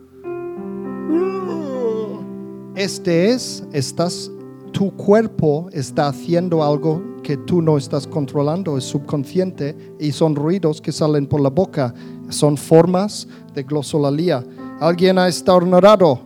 Este 2.80 3.28
es, 3.30 3.62
estás, 3.72 4.30
tu 4.72 4.90
cuerpo 4.96 5.68
está 5.70 6.06
haciendo 6.06 6.64
algo 6.64 7.02
que 7.22 7.36
tú 7.36 7.60
no 7.60 7.76
estás 7.76 8.06
controlando, 8.06 8.78
es 8.78 8.84
subconsciente 8.84 9.76
y 9.98 10.12
son 10.12 10.34
ruidos 10.34 10.80
que 10.80 10.90
salen 10.90 11.26
por 11.26 11.42
la 11.42 11.50
boca, 11.50 11.92
son 12.30 12.56
formas 12.56 13.28
de 13.54 13.64
glosolalia. 13.64 14.42
¿Alguien 14.80 15.18
ha 15.18 15.28
estornudado? 15.28 16.20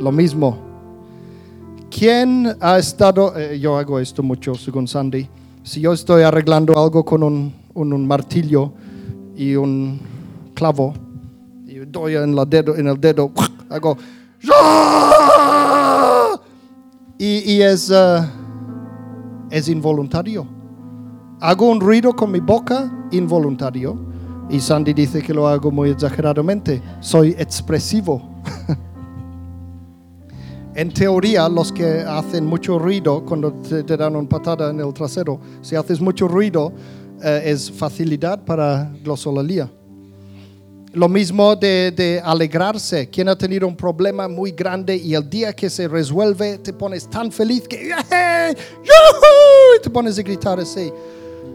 Lo 0.00 0.10
mismo. 0.10 0.56
¿Quién 1.90 2.56
ha 2.60 2.78
estado, 2.78 3.36
eh, 3.36 3.58
yo 3.60 3.76
hago 3.76 3.98
esto 3.98 4.22
mucho 4.22 4.54
según 4.54 4.88
Sandy, 4.88 5.28
si 5.62 5.80
yo 5.80 5.92
estoy 5.92 6.22
arreglando 6.22 6.78
algo 6.82 7.04
con 7.04 7.22
un, 7.22 7.54
un- 7.74 7.92
un 7.92 8.06
martillo 8.06 8.72
y 9.36 9.54
un 9.56 10.00
clavo, 10.54 10.94
y 11.66 11.76
doy 11.86 12.16
en, 12.16 12.34
la 12.34 12.44
dedo, 12.44 12.76
en 12.76 12.86
el 12.88 13.00
dedo, 13.00 13.30
hago, 13.68 13.96
y, 17.18 17.52
y 17.52 17.62
es, 17.62 17.90
eh, 17.94 18.20
es 19.50 19.68
involuntario. 19.68 20.46
Hago 21.40 21.68
un 21.70 21.80
ruido 21.80 22.14
con 22.14 22.30
mi 22.30 22.40
boca 22.40 22.90
involuntario 23.10 23.98
y 24.50 24.60
Sandy 24.60 24.92
dice 24.92 25.22
que 25.22 25.32
lo 25.34 25.46
hago 25.48 25.70
muy 25.70 25.90
exageradamente. 25.90 26.82
Soy 27.00 27.34
expresivo. 27.38 28.29
En 30.74 30.92
teoría, 30.92 31.48
los 31.48 31.72
que 31.72 32.00
hacen 32.00 32.46
mucho 32.46 32.78
ruido 32.78 33.24
cuando 33.24 33.52
te, 33.52 33.82
te 33.82 33.96
dan 33.96 34.14
una 34.14 34.28
patada 34.28 34.70
en 34.70 34.80
el 34.80 34.92
trasero, 34.94 35.40
si 35.62 35.74
haces 35.74 36.00
mucho 36.00 36.28
ruido, 36.28 36.72
eh, 37.22 37.42
es 37.46 37.70
facilidad 37.70 38.44
para 38.44 38.90
glosolalia. 39.02 39.70
Lo 40.92 41.08
mismo 41.08 41.54
de, 41.54 41.92
de 41.92 42.20
alegrarse. 42.24 43.08
Quien 43.08 43.28
ha 43.28 43.36
tenido 43.36 43.66
un 43.68 43.76
problema 43.76 44.26
muy 44.26 44.52
grande 44.52 44.96
y 44.96 45.14
el 45.14 45.28
día 45.28 45.52
que 45.52 45.70
se 45.70 45.86
resuelve 45.86 46.58
te 46.58 46.72
pones 46.72 47.08
tan 47.08 47.30
feliz 47.30 47.68
que. 47.68 47.90
¡Yujú! 47.90 49.76
y 49.76 49.82
te 49.82 49.90
pones 49.90 50.18
a 50.18 50.22
gritar 50.22 50.58
así. 50.58 50.92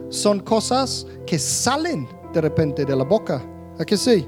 Son 0.09 0.39
cosas 0.39 1.05
que 1.25 1.37
salen 1.37 2.07
de 2.33 2.41
repente 2.41 2.85
de 2.85 2.95
la 2.95 3.03
boca. 3.03 3.41
¿A 3.77 3.83
que 3.83 3.97
sí? 3.97 4.25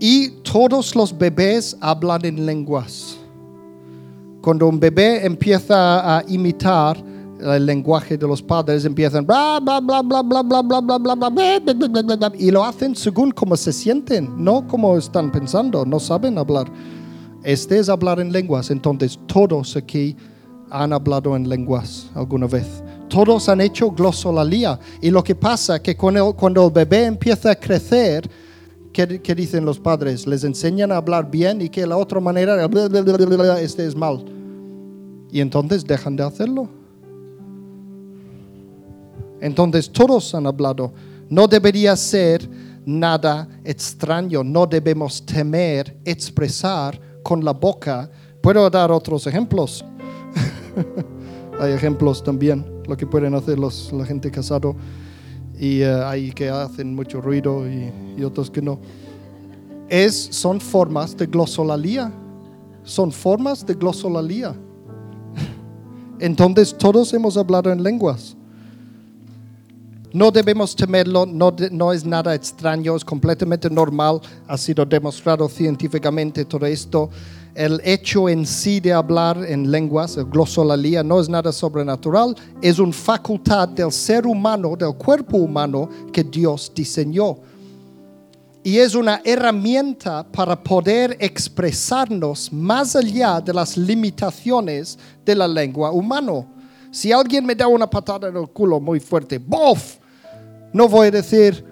Y 0.00 0.30
todos 0.42 0.94
los 0.94 1.16
bebés 1.16 1.76
hablan 1.80 2.24
en 2.24 2.46
lenguas. 2.46 3.16
Cuando 4.40 4.68
un 4.68 4.78
bebé 4.78 5.26
empieza 5.26 6.18
a 6.18 6.24
imitar 6.28 6.96
el 7.40 7.66
lenguaje 7.66 8.16
de 8.16 8.26
los 8.26 8.40
padres, 8.42 8.84
empiezan 8.84 9.26
bla 9.26 9.60
bla 9.60 9.80
bla 9.80 10.02
bla 10.02 10.22
bla 10.22 10.42
bla 10.42 10.62
bla 10.62 10.80
bla 10.80 10.98
bla 10.98 11.14
bla 11.14 11.30
bla, 11.30 12.32
y 12.38 12.50
lo 12.50 12.64
hacen 12.64 12.94
según 12.96 13.30
como 13.32 13.56
se 13.56 13.72
sienten, 13.72 14.32
no 14.36 14.66
como 14.66 14.96
están 14.96 15.30
pensando, 15.30 15.84
no 15.84 16.00
saben 16.00 16.38
hablar. 16.38 16.70
Este 17.44 17.78
es 17.78 17.88
hablar 17.88 18.20
en 18.20 18.32
lenguas, 18.32 18.70
entonces 18.70 19.18
todos 19.26 19.76
aquí 19.76 20.16
han 20.70 20.92
hablado 20.92 21.36
en 21.36 21.48
lenguas 21.48 22.08
alguna 22.14 22.46
vez. 22.46 22.82
Todos 23.08 23.48
han 23.48 23.60
hecho 23.60 23.90
glosolalia. 23.90 24.78
Y 25.00 25.10
lo 25.10 25.24
que 25.24 25.34
pasa 25.34 25.76
es 25.76 25.82
que 25.82 25.96
cuando 25.96 26.66
el 26.66 26.72
bebé 26.72 27.06
empieza 27.06 27.52
a 27.52 27.54
crecer, 27.54 28.28
¿qué, 29.06 29.22
qué 29.22 29.34
dicen 29.34 29.64
los 29.64 29.78
padres? 29.78 30.26
Les 30.26 30.42
enseñan 30.42 30.90
a 30.90 30.96
hablar 30.96 31.30
bien 31.30 31.62
y 31.62 31.68
que 31.68 31.86
la 31.86 31.96
otra 31.96 32.18
manera, 32.18 32.64
este 33.60 33.86
es 33.86 33.94
mal. 33.94 34.24
Y 35.30 35.40
entonces 35.40 35.84
dejan 35.84 36.16
de 36.16 36.24
hacerlo. 36.24 36.68
Entonces 39.40 39.88
todos 39.90 40.34
han 40.34 40.46
hablado. 40.46 40.92
No 41.28 41.46
debería 41.46 41.94
ser 41.94 42.48
nada 42.84 43.48
extraño. 43.62 44.42
No 44.42 44.66
debemos 44.66 45.24
temer 45.24 45.96
expresar 46.04 47.00
con 47.22 47.44
la 47.44 47.52
boca. 47.52 48.10
Puedo 48.42 48.68
dar 48.68 48.90
otros 48.90 49.28
ejemplos. 49.28 49.84
hay 51.60 51.72
ejemplos 51.72 52.24
también, 52.24 52.64
lo 52.88 52.96
que 52.96 53.06
pueden 53.06 53.34
hacer 53.34 53.58
los, 53.58 53.92
la 53.92 54.04
gente 54.04 54.30
casado. 54.30 54.74
Y 55.58 55.80
eh, 55.82 55.92
hay 56.04 56.30
que 56.32 56.48
hacen 56.48 56.94
mucho 56.94 57.20
ruido 57.20 57.68
y, 57.68 57.92
y 58.16 58.22
otros 58.24 58.50
que 58.50 58.62
no. 58.62 58.78
Es, 59.88 60.28
son 60.30 60.60
formas 60.60 61.16
de 61.16 61.26
glosolalia. 61.26 62.12
Son 62.84 63.10
formas 63.12 63.64
de 63.66 63.74
glosolalia. 63.74 64.54
Entonces 66.20 66.76
todos 66.76 67.12
hemos 67.12 67.36
hablado 67.36 67.70
en 67.72 67.82
lenguas. 67.82 68.36
No 70.12 70.30
debemos 70.30 70.74
temerlo, 70.74 71.26
no, 71.26 71.50
de- 71.50 71.70
no 71.70 71.92
es 71.92 72.04
nada 72.04 72.34
extraño, 72.34 72.96
es 72.96 73.04
completamente 73.04 73.68
normal, 73.68 74.20
ha 74.46 74.56
sido 74.56 74.86
demostrado 74.86 75.48
científicamente 75.50 76.44
todo 76.46 76.64
esto. 76.64 77.10
El 77.58 77.80
hecho 77.82 78.28
en 78.28 78.46
sí 78.46 78.78
de 78.78 78.92
hablar 78.92 79.44
en 79.44 79.68
lenguas, 79.68 80.16
el 80.16 80.26
glosolalia, 80.26 81.02
no 81.02 81.18
es 81.18 81.28
nada 81.28 81.50
sobrenatural, 81.50 82.36
es 82.62 82.78
una 82.78 82.92
facultad 82.92 83.66
del 83.66 83.90
ser 83.90 84.28
humano, 84.28 84.76
del 84.76 84.94
cuerpo 84.94 85.38
humano 85.38 85.88
que 86.12 86.22
Dios 86.22 86.70
diseñó. 86.72 87.36
Y 88.62 88.78
es 88.78 88.94
una 88.94 89.20
herramienta 89.24 90.22
para 90.22 90.62
poder 90.62 91.16
expresarnos 91.18 92.52
más 92.52 92.94
allá 92.94 93.40
de 93.40 93.52
las 93.52 93.76
limitaciones 93.76 94.96
de 95.24 95.34
la 95.34 95.48
lengua 95.48 95.90
humana. 95.90 96.46
Si 96.92 97.10
alguien 97.10 97.44
me 97.44 97.56
da 97.56 97.66
una 97.66 97.90
patada 97.90 98.28
en 98.28 98.36
el 98.36 98.48
culo 98.50 98.78
muy 98.78 99.00
fuerte, 99.00 99.36
¡bof! 99.36 99.96
No 100.72 100.88
voy 100.88 101.08
a 101.08 101.10
decir, 101.10 101.64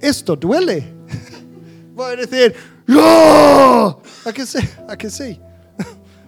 esto 0.00 0.36
duele. 0.36 1.00
Voy 1.96 2.12
a 2.12 2.16
decir, 2.16 2.54
¡No! 2.90 4.00
¿A 4.24 4.32
que 4.32 4.46
sí? 4.46 4.58
¿A 4.88 4.96
que 4.96 5.10
sí? 5.10 5.38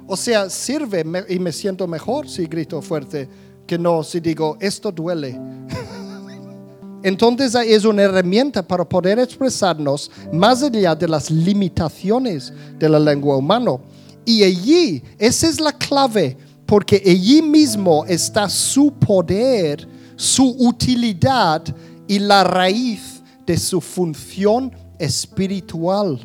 O 0.06 0.16
sea, 0.16 0.50
sirve 0.50 1.04
y 1.28 1.38
me 1.38 1.52
siento 1.52 1.86
mejor 1.86 2.28
si 2.28 2.46
grito 2.46 2.82
fuerte 2.82 3.28
que 3.66 3.78
no 3.78 4.02
si 4.02 4.20
digo, 4.20 4.56
esto 4.60 4.90
duele. 4.90 5.38
Entonces 7.02 7.54
es 7.54 7.84
una 7.84 8.02
herramienta 8.02 8.66
para 8.66 8.88
poder 8.88 9.18
expresarnos 9.18 10.10
más 10.32 10.62
allá 10.62 10.94
de 10.94 11.08
las 11.08 11.30
limitaciones 11.30 12.52
de 12.78 12.88
la 12.88 12.98
lengua 12.98 13.36
humana. 13.36 13.72
Y 14.24 14.42
allí, 14.44 15.02
esa 15.18 15.48
es 15.48 15.60
la 15.60 15.72
clave, 15.72 16.36
porque 16.66 17.02
allí 17.04 17.42
mismo 17.42 18.04
está 18.06 18.48
su 18.48 18.92
poder, 18.92 19.88
su 20.14 20.54
utilidad 20.58 21.62
y 22.06 22.20
la 22.20 22.44
raíz 22.44 23.20
de 23.44 23.56
su 23.56 23.80
función 23.80 24.72
espiritual. 24.98 26.20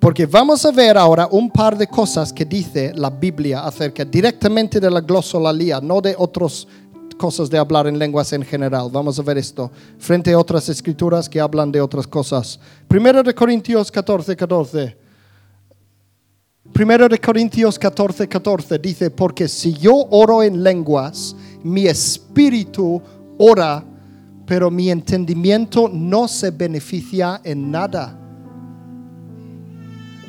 Porque 0.00 0.26
vamos 0.26 0.64
a 0.64 0.70
ver 0.70 0.96
ahora 0.96 1.28
un 1.30 1.50
par 1.50 1.76
de 1.76 1.86
cosas 1.88 2.32
que 2.32 2.44
dice 2.44 2.92
la 2.94 3.10
Biblia 3.10 3.64
acerca 3.64 4.04
directamente 4.04 4.78
de 4.78 4.90
la 4.90 5.00
glosolalia, 5.00 5.80
no 5.80 6.00
de 6.00 6.14
otras 6.16 6.68
cosas 7.16 7.50
de 7.50 7.58
hablar 7.58 7.88
en 7.88 7.98
lenguas 7.98 8.32
en 8.32 8.42
general. 8.42 8.88
Vamos 8.92 9.18
a 9.18 9.22
ver 9.22 9.38
esto 9.38 9.70
frente 9.98 10.32
a 10.32 10.38
otras 10.38 10.68
escrituras 10.68 11.28
que 11.28 11.40
hablan 11.40 11.72
de 11.72 11.80
otras 11.80 12.06
cosas. 12.06 12.60
Primero 12.86 13.22
de 13.22 13.34
Corintios 13.34 13.90
14, 13.90 14.36
14. 14.36 14.96
Primero 16.72 17.08
de 17.08 17.18
Corintios 17.18 17.78
14, 17.78 18.28
14 18.28 18.78
dice, 18.78 19.10
porque 19.10 19.48
si 19.48 19.72
yo 19.72 20.06
oro 20.10 20.44
en 20.44 20.62
lenguas, 20.62 21.34
mi 21.64 21.86
espíritu 21.86 23.02
ora, 23.36 23.82
pero 24.46 24.70
mi 24.70 24.90
entendimiento 24.90 25.88
no 25.92 26.28
se 26.28 26.50
beneficia 26.50 27.40
en 27.42 27.70
nada. 27.70 28.27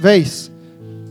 ¿Veis? 0.01 0.51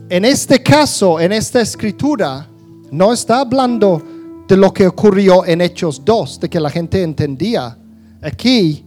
En 0.09 0.25
este 0.25 0.61
caso, 0.63 1.19
en 1.19 1.31
esta 1.31 1.61
escritura, 1.61 2.47
no 2.91 3.13
está 3.13 3.41
hablando 3.41 4.01
de 4.47 4.57
lo 4.57 4.73
que 4.73 4.87
ocurrió 4.87 5.45
en 5.45 5.61
Hechos 5.61 6.03
2, 6.03 6.39
de 6.39 6.49
que 6.49 6.59
la 6.59 6.71
gente 6.71 7.03
entendía. 7.03 7.77
Aquí 8.21 8.83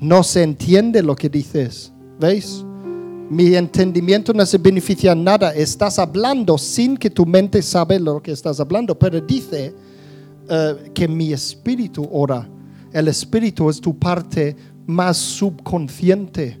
no 0.00 0.22
se 0.22 0.42
entiende 0.42 1.02
lo 1.02 1.14
que 1.14 1.28
dices. 1.28 1.92
¿Veis? 2.18 2.64
Mi 3.28 3.54
entendimiento 3.54 4.32
no 4.32 4.46
se 4.46 4.56
beneficia 4.56 5.12
en 5.12 5.24
nada. 5.24 5.54
Estás 5.54 5.98
hablando 5.98 6.56
sin 6.56 6.96
que 6.96 7.10
tu 7.10 7.26
mente 7.26 7.60
sabe 7.60 8.00
lo 8.00 8.22
que 8.22 8.32
estás 8.32 8.58
hablando, 8.58 8.98
pero 8.98 9.20
dice 9.20 9.74
eh, 10.48 10.90
que 10.94 11.06
mi 11.06 11.34
espíritu 11.34 12.08
ora. 12.10 12.48
El 12.92 13.08
espíritu 13.08 13.68
es 13.68 13.80
tu 13.80 13.98
parte 13.98 14.56
más 14.86 15.18
subconsciente, 15.18 16.58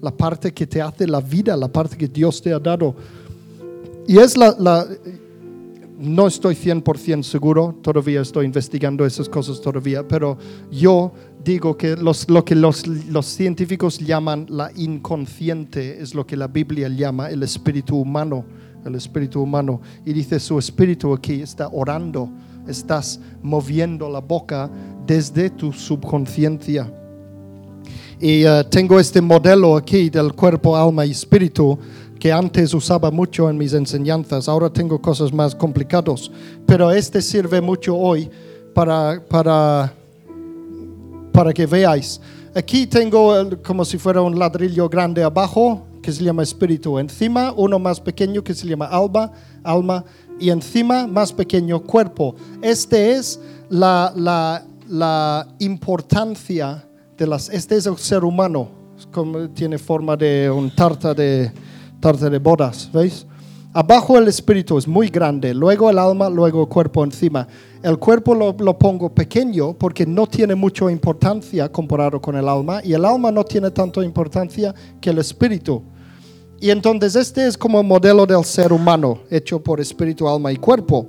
la 0.00 0.10
parte 0.10 0.52
que 0.52 0.66
te 0.66 0.80
hace 0.80 1.06
la 1.06 1.20
vida, 1.20 1.56
la 1.56 1.68
parte 1.68 1.96
que 1.96 2.08
Dios 2.08 2.40
te 2.42 2.52
ha 2.52 2.58
dado. 2.58 2.94
Y 4.06 4.18
es 4.18 4.36
la, 4.36 4.54
no 5.98 6.26
estoy 6.26 6.54
100% 6.54 7.22
seguro, 7.22 7.74
todavía 7.82 8.20
estoy 8.20 8.44
investigando 8.46 9.06
esas 9.06 9.28
cosas 9.28 9.60
todavía, 9.60 10.06
pero 10.06 10.36
yo 10.70 11.10
digo 11.42 11.76
que 11.76 11.96
los- 11.96 12.28
lo 12.28 12.44
que 12.44 12.54
los, 12.54 12.86
los 12.86 13.26
científicos 13.26 13.98
llaman 13.98 14.46
la 14.48 14.70
inconsciente 14.76 16.00
es 16.02 16.14
lo 16.14 16.26
que 16.26 16.36
la 16.36 16.48
Biblia 16.48 16.88
llama 16.88 17.30
el 17.30 17.42
espíritu 17.42 17.96
humano, 17.96 18.44
el 18.84 18.94
espíritu 18.94 19.40
humano. 19.42 19.80
Y 20.04 20.12
dice 20.12 20.38
su 20.38 20.58
espíritu 20.58 21.12
aquí 21.14 21.40
está 21.40 21.68
orando, 21.72 22.28
estás 22.68 23.18
moviendo 23.42 24.10
la 24.10 24.20
boca 24.20 24.70
desde 25.06 25.50
tu 25.50 25.72
subconsciencia. 25.72 26.92
Y 28.20 28.44
eh, 28.44 28.64
tengo 28.70 28.98
este 28.98 29.20
modelo 29.20 29.76
aquí 29.76 30.08
del 30.08 30.32
cuerpo, 30.32 30.76
alma 30.76 31.04
y 31.04 31.10
espíritu 31.10 31.78
que 32.18 32.32
antes 32.32 32.72
usaba 32.72 33.10
mucho 33.10 33.50
en 33.50 33.58
mis 33.58 33.74
enseñanzas. 33.74 34.48
Ahora 34.48 34.70
tengo 34.70 35.00
cosas 35.00 35.32
más 35.32 35.54
complicadas. 35.54 36.30
Pero 36.66 36.90
este 36.90 37.20
sirve 37.20 37.60
mucho 37.60 37.94
hoy 37.96 38.30
para, 38.74 39.22
para, 39.28 39.92
para 41.32 41.52
que 41.52 41.66
veáis. 41.66 42.20
Aquí 42.54 42.86
tengo 42.86 43.36
el- 43.36 43.60
como 43.60 43.84
si 43.84 43.98
fuera 43.98 44.22
un 44.22 44.38
ladrillo 44.38 44.88
grande 44.88 45.22
abajo 45.22 45.82
que 46.00 46.10
se 46.10 46.24
llama 46.24 46.42
espíritu. 46.42 46.98
Encima 46.98 47.52
uno 47.54 47.78
más 47.78 48.00
pequeño 48.00 48.42
que 48.42 48.54
se 48.54 48.66
llama 48.66 48.86
alma, 48.86 49.30
alma 49.62 50.02
y 50.40 50.48
encima 50.48 51.06
más 51.06 51.34
pequeño 51.34 51.80
cuerpo. 51.80 52.34
Este 52.62 53.12
es 53.12 53.38
la, 53.68 54.10
la, 54.16 54.64
la 54.88 55.46
importancia 55.58 56.85
de 57.16 57.26
las... 57.26 57.48
Este 57.48 57.76
es 57.76 57.86
el 57.86 57.96
ser 57.96 58.24
humano, 58.24 58.68
como 59.12 59.48
tiene 59.50 59.78
forma 59.78 60.16
de 60.16 60.50
un 60.50 60.74
tarta 60.74 61.14
de, 61.14 61.50
tarta 62.00 62.28
de 62.28 62.38
bodas, 62.38 62.90
¿veis? 62.92 63.26
Abajo 63.72 64.16
el 64.16 64.26
espíritu 64.28 64.78
es 64.78 64.88
muy 64.88 65.08
grande, 65.08 65.52
luego 65.52 65.90
el 65.90 65.98
alma, 65.98 66.30
luego 66.30 66.62
el 66.62 66.68
cuerpo 66.68 67.04
encima. 67.04 67.46
El 67.82 67.98
cuerpo 67.98 68.34
lo, 68.34 68.54
lo 68.58 68.78
pongo 68.78 69.14
pequeño 69.14 69.74
porque 69.74 70.06
no 70.06 70.26
tiene 70.26 70.54
mucha 70.54 70.90
importancia 70.90 71.70
comparado 71.70 72.18
con 72.18 72.36
el 72.36 72.48
alma 72.48 72.80
y 72.82 72.94
el 72.94 73.04
alma 73.04 73.30
no 73.30 73.44
tiene 73.44 73.70
tanta 73.70 74.02
importancia 74.02 74.74
que 74.98 75.10
el 75.10 75.18
espíritu. 75.18 75.82
Y 76.58 76.70
entonces 76.70 77.16
este 77.16 77.46
es 77.46 77.58
como 77.58 77.78
el 77.78 77.86
modelo 77.86 78.24
del 78.24 78.42
ser 78.44 78.72
humano, 78.72 79.18
hecho 79.28 79.62
por 79.62 79.78
espíritu, 79.78 80.26
alma 80.26 80.50
y 80.50 80.56
cuerpo. 80.56 81.06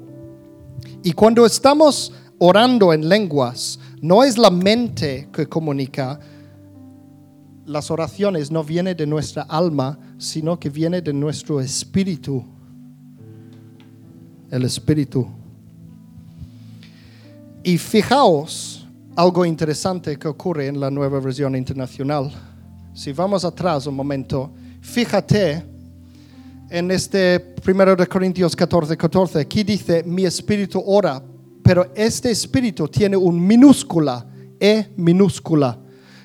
Y 1.04 1.14
cuando 1.14 1.46
estamos 1.46 2.12
orando 2.38 2.92
en 2.92 3.08
lenguas, 3.08 3.80
no 4.02 4.24
es 4.24 4.38
la 4.38 4.50
mente 4.50 5.30
que 5.32 5.48
comunica, 5.48 6.20
las 7.66 7.92
oraciones 7.92 8.52
no 8.52 8.64
vienen 8.64 8.96
de 8.96 9.06
nuestra 9.06 9.44
alma, 9.44 9.98
sino 10.18 10.60
que 10.60 10.70
viene 10.70 11.02
de 11.02 11.14
nuestro 11.14 11.60
espíritu. 11.60 12.44
El 14.50 14.64
espíritu. 14.64 15.28
Y 17.64 17.78
fijaos 17.78 18.88
algo 19.16 19.46
interesante 19.46 20.18
que 20.18 20.28
ocurre 20.28 20.68
en 20.68 20.80
la 20.80 20.90
nueva 20.90 21.20
versión 21.20 21.56
internacional. 21.56 22.32
Si 22.94 23.12
vamos 23.12 23.44
atrás 23.44 23.88
un 23.88 23.96
momento, 23.96 24.52
fíjate 24.80 25.66
en 26.70 26.92
este 26.92 27.56
1 27.66 27.96
de 27.96 28.08
Corintios 28.08 28.56
14, 28.56 28.96
14, 28.96 29.40
aquí 29.40 29.64
dice, 29.64 30.04
mi 30.04 30.24
espíritu 30.24 30.82
ora, 30.86 31.22
pero 31.68 31.92
este 31.96 32.32
espíritu 32.32 32.88
tiene 32.88 33.18
un 33.18 33.46
minúscula, 33.46 34.26
E 34.58 34.88
minúscula. 34.96 35.78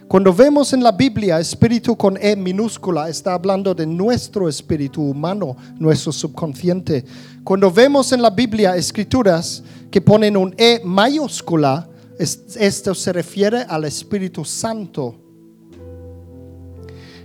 Cuando 0.07 0.33
vemos 0.33 0.73
en 0.73 0.85
la 0.85 0.93
Biblia 0.93 1.41
espíritu 1.41 1.97
con 1.97 2.17
E 2.17 2.37
minúscula, 2.37 3.09
está 3.09 3.35
hablando 3.35 3.75
de 3.75 3.85
nuestro 3.85 4.49
espíritu 4.49 5.03
humano, 5.03 5.57
nuestro 5.81 6.13
subconsciente. 6.13 7.05
Cuando 7.43 7.73
vemos 7.73 8.13
en 8.13 8.23
la 8.23 8.31
Biblia 8.31 8.77
escrituras 8.77 9.65
que 9.91 10.01
ponen 10.01 10.37
un 10.37 10.55
E 10.57 10.81
mayúscula, 10.85 11.89
es- 12.21 12.57
esto 12.57 12.95
se 12.95 13.13
refiere 13.13 13.63
al 13.69 13.85
Espíritu 13.85 14.45
Santo. 14.45 15.17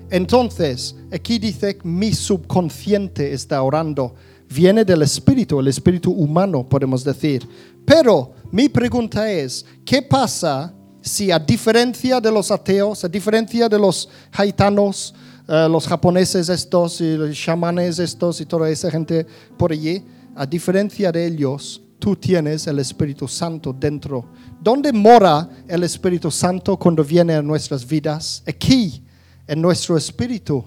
Entonces, 0.10 0.96
aquí 1.12 1.38
dice, 1.38 1.78
mi 1.84 2.14
subconsciente 2.14 3.32
está 3.32 3.62
orando. 3.62 4.16
Viene 4.50 4.86
del 4.86 5.02
espíritu, 5.04 5.60
el 5.60 5.68
espíritu 5.68 6.10
humano, 6.12 6.66
podemos 6.68 7.04
decir. 7.04 7.48
Pero 7.88 8.34
mi 8.52 8.68
pregunta 8.68 9.32
es, 9.32 9.66
¿qué 9.86 10.02
pasa 10.02 10.74
si 11.02 11.32
a 11.32 11.40
diferencia 11.40 12.20
de 12.20 12.30
los 12.30 12.52
ateos, 12.52 13.06
a 13.06 13.08
diferencia 13.08 13.70
de 13.70 13.80
los 13.80 14.10
haitanos, 14.34 15.16
eh, 15.48 15.68
los 15.72 15.88
japoneses 15.88 16.50
estos 16.50 17.00
y 17.00 17.16
los 17.16 17.34
chamanes 17.38 17.98
estos 18.00 18.42
y 18.42 18.46
toda 18.46 18.70
esa 18.70 18.92
gente 18.92 19.26
por 19.58 19.72
allí, 19.72 20.04
a 20.36 20.46
diferencia 20.46 21.14
de 21.14 21.28
ellos, 21.28 21.82
tú 21.98 22.14
tienes 22.18 22.68
el 22.68 22.80
Espíritu 22.80 23.26
Santo 23.26 23.72
dentro. 23.72 24.26
¿Dónde 24.62 24.92
mora 24.92 25.50
el 25.66 25.82
Espíritu 25.84 26.30
Santo 26.30 26.76
cuando 26.76 27.06
viene 27.06 27.36
a 27.36 27.42
nuestras 27.42 27.88
vidas? 27.88 28.44
Aquí, 28.46 29.02
en 29.48 29.62
nuestro 29.62 29.96
espíritu. 29.96 30.62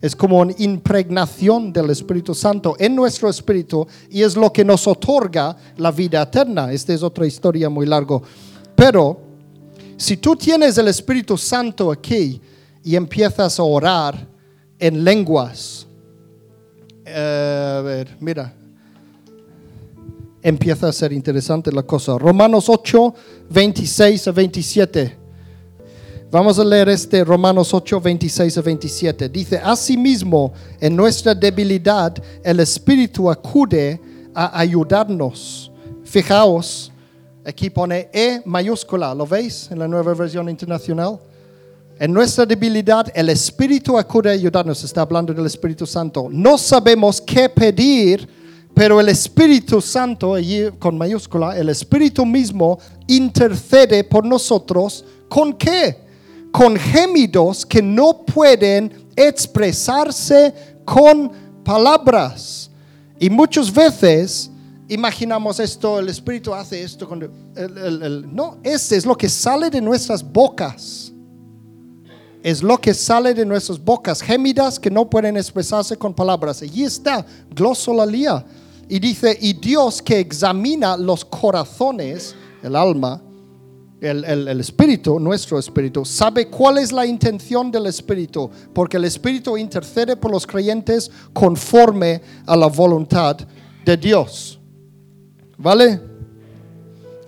Es 0.00 0.14
como 0.14 0.38
una 0.38 0.54
impregnación 0.58 1.72
del 1.72 1.90
Espíritu 1.90 2.34
Santo 2.34 2.76
en 2.78 2.94
nuestro 2.94 3.28
espíritu 3.28 3.86
y 4.10 4.22
es 4.22 4.36
lo 4.36 4.52
que 4.52 4.64
nos 4.64 4.86
otorga 4.86 5.56
la 5.76 5.90
vida 5.90 6.22
eterna. 6.22 6.72
Esta 6.72 6.94
es 6.94 7.02
otra 7.02 7.26
historia 7.26 7.68
muy 7.68 7.84
larga. 7.84 8.20
Pero 8.76 9.20
si 9.96 10.16
tú 10.16 10.36
tienes 10.36 10.78
el 10.78 10.86
Espíritu 10.86 11.36
Santo 11.36 11.90
aquí 11.90 12.40
y 12.84 12.94
empiezas 12.94 13.58
a 13.58 13.64
orar 13.64 14.28
en 14.78 15.02
lenguas, 15.02 15.88
eh, 17.04 17.74
a 17.78 17.82
ver, 17.82 18.16
mira, 18.20 18.54
empieza 20.42 20.88
a 20.88 20.92
ser 20.92 21.12
interesante 21.12 21.72
la 21.72 21.82
cosa. 21.82 22.16
Romanos 22.16 22.68
8, 22.68 23.14
26 23.50 24.28
a 24.28 24.32
27. 24.32 25.17
Vamos 26.30 26.58
a 26.58 26.64
leer 26.64 26.90
este 26.90 27.24
Romanos 27.24 27.72
8, 27.72 28.02
26 28.02 28.58
a 28.58 28.60
27. 28.60 29.30
Dice, 29.30 29.56
asimismo, 29.64 30.52
en 30.78 30.94
nuestra 30.94 31.34
debilidad, 31.34 32.14
el 32.44 32.60
Espíritu 32.60 33.30
acude 33.30 33.98
a 34.34 34.60
ayudarnos. 34.60 35.72
Fijaos, 36.04 36.92
aquí 37.46 37.70
pone 37.70 38.10
E 38.12 38.42
mayúscula, 38.44 39.14
¿lo 39.14 39.26
veis 39.26 39.70
en 39.70 39.78
la 39.78 39.88
nueva 39.88 40.12
versión 40.12 40.50
internacional? 40.50 41.18
En 41.98 42.12
nuestra 42.12 42.44
debilidad, 42.44 43.10
el 43.14 43.30
Espíritu 43.30 43.96
acude 43.96 44.28
a 44.28 44.34
ayudarnos. 44.34 44.84
Está 44.84 45.00
hablando 45.00 45.32
del 45.32 45.46
Espíritu 45.46 45.86
Santo. 45.86 46.28
No 46.30 46.58
sabemos 46.58 47.22
qué 47.22 47.48
pedir, 47.48 48.28
pero 48.74 49.00
el 49.00 49.08
Espíritu 49.08 49.80
Santo, 49.80 50.34
allí 50.34 50.68
con 50.78 50.98
mayúscula, 50.98 51.56
el 51.56 51.70
Espíritu 51.70 52.26
mismo 52.26 52.78
intercede 53.06 54.04
por 54.04 54.26
nosotros. 54.26 55.06
¿Con 55.26 55.54
qué? 55.54 56.07
Con 56.52 56.76
gemidos 56.76 57.64
que 57.64 57.82
no 57.82 58.24
pueden 58.24 59.06
expresarse 59.16 60.54
con 60.84 61.30
palabras. 61.64 62.70
Y 63.20 63.28
muchas 63.30 63.72
veces 63.72 64.50
imaginamos 64.88 65.60
esto, 65.60 65.98
el 65.98 66.08
Espíritu 66.08 66.54
hace 66.54 66.82
esto. 66.82 67.06
Cuando 67.06 67.26
el- 67.56 67.78
el- 67.78 68.02
el- 68.02 68.34
no, 68.34 68.58
ese 68.62 68.96
es 68.96 69.04
lo 69.04 69.16
que 69.16 69.28
sale 69.28 69.70
de 69.70 69.80
nuestras 69.80 70.22
bocas 70.22 71.12
es 72.40 72.62
lo 72.62 72.80
que 72.80 72.94
sale 72.94 73.34
de 73.34 73.44
nuestras 73.44 73.82
bocas, 73.84 74.22
gemidas 74.22 74.78
que 74.78 74.90
no 74.90 75.10
pueden 75.10 75.36
expresarse 75.36 75.96
con 75.96 76.14
palabras. 76.14 76.62
Allí 76.62 76.84
está, 76.84 77.26
glosolalia. 77.50 78.44
Y 78.88 79.00
dice, 79.00 79.36
y 79.40 79.52
Dios 79.54 80.00
que 80.00 80.20
examina 80.20 80.96
los 80.96 81.24
corazones, 81.24 82.34
el 82.62 82.76
alma, 82.76 83.20
el, 84.00 84.24
el- 84.24 84.48
el 84.48 84.60
espíritu, 84.60 85.18
nuestro 85.18 85.58
espíritu, 85.58 86.04
sabe 86.04 86.48
cuál 86.48 86.78
es 86.78 86.92
la 86.92 87.04
intención 87.06 87.70
del 87.70 87.86
espíritu, 87.86 88.50
porque 88.72 88.96
el 88.96 89.04
espíritu 89.04 89.56
intercede 89.56 90.16
por 90.16 90.30
los 90.30 90.46
creyentes 90.46 91.10
conforme 91.32 92.20
a 92.46 92.56
la 92.56 92.66
voluntad 92.68 93.36
de 93.84 93.96
Dios. 93.96 94.60
¿Vale? 95.56 96.00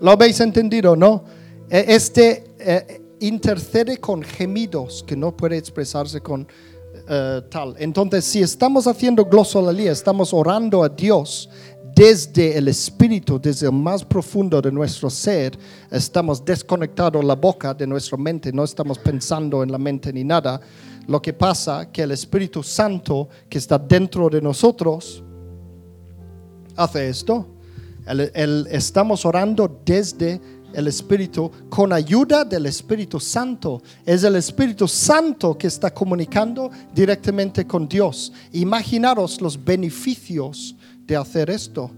¿Lo 0.01 0.13
habéis 0.13 0.39
entendido, 0.41 0.95
no? 0.95 1.25
Eh, 1.69 1.85
Este 1.89 2.45
eh, 2.59 3.03
intercede 3.21 3.99
con 3.99 4.23
gemidos 4.23 5.03
que 5.07 5.17
no 5.17 5.37
puede 5.37 5.57
expresarse 5.57 6.21
con 6.21 6.47
eh, 7.09 7.43
tal. 7.51 7.75
Entonces, 7.79 8.25
si 8.25 8.41
estamos 8.41 8.87
haciendo 8.87 9.25
glosolalia, 9.25 9.91
estamos 9.93 10.33
orando 10.33 10.83
a 10.85 10.89
Dios 10.89 11.49
desde 11.95 12.57
el 12.57 12.69
espíritu, 12.69 13.41
desde 13.41 13.67
el 13.67 13.73
más 13.73 14.05
profundo 14.05 14.61
de 14.61 14.71
nuestro 14.71 15.11
ser, 15.11 15.59
estamos 15.91 16.45
desconectados 16.45 17.25
la 17.25 17.35
boca 17.35 17.75
de 17.75 17.87
nuestra 17.87 18.17
mente, 18.17 18.53
no 18.53 18.65
estamos 18.65 18.99
pensando 18.99 19.63
en 19.63 19.73
la 19.73 19.79
mente 19.79 20.13
ni 20.13 20.25
nada. 20.25 20.61
Lo 21.07 21.21
que 21.21 21.33
pasa 21.33 21.91
que 21.91 22.03
el 22.03 22.13
Espíritu 22.13 22.63
Santo 22.63 23.29
que 23.49 23.59
está 23.59 23.79
dentro 23.79 24.29
de 24.29 24.41
nosotros 24.41 25.23
hace 26.77 27.09
esto. 27.09 27.47
Estamos 28.71 29.25
orando 29.25 29.81
desde 29.85 30.41
el 30.73 30.87
Espíritu 30.87 31.51
con 31.69 31.93
ayuda 31.93 32.45
del 32.45 32.67
Espíritu 32.67 33.19
Santo. 33.19 33.83
Es 34.07 34.23
el 34.25 34.37
Espíritu 34.37 34.87
Santo 34.87 35.57
que 35.59 35.67
está 35.67 35.93
comunicando 35.93 36.71
directamente 36.95 37.67
con 37.67 37.89
Dios. 37.89 38.33
Imaginaros 38.53 39.41
los 39.41 39.63
beneficios 39.63 40.77
de 41.11 41.17
hacer 41.17 41.51
esto. 41.51 41.91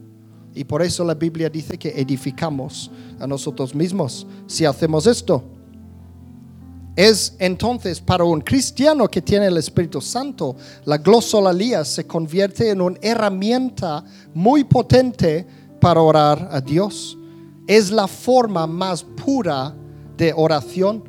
Y 0.55 0.65
por 0.65 0.81
eso 0.81 1.05
la 1.05 1.15
Biblia 1.15 1.51
dice 1.51 1.79
que 1.79 1.91
edificamos 1.91 2.91
a 3.21 3.27
nosotros 3.27 3.75
mismos 3.75 4.27
si 4.47 4.65
hacemos 4.65 5.07
esto. 5.07 5.45
Es 6.97 7.37
entonces 7.39 8.01
para 8.01 8.25
un 8.25 8.41
cristiano 8.41 9.09
que 9.09 9.21
tiene 9.21 9.47
el 9.47 9.57
Espíritu 9.59 10.01
Santo, 10.01 10.57
la 10.87 10.97
glosolalia 10.97 11.85
se 11.85 12.07
convierte 12.07 12.71
en 12.71 12.81
una 12.81 12.99
herramienta 13.03 14.03
muy 14.35 14.65
potente 14.65 15.47
para 15.79 16.01
orar 16.01 16.49
a 16.51 16.61
Dios. 16.61 17.17
Es 17.67 17.91
la 17.91 18.09
forma 18.09 18.67
más 18.67 19.03
pura 19.05 19.75
de 20.17 20.33
oración. 20.35 21.05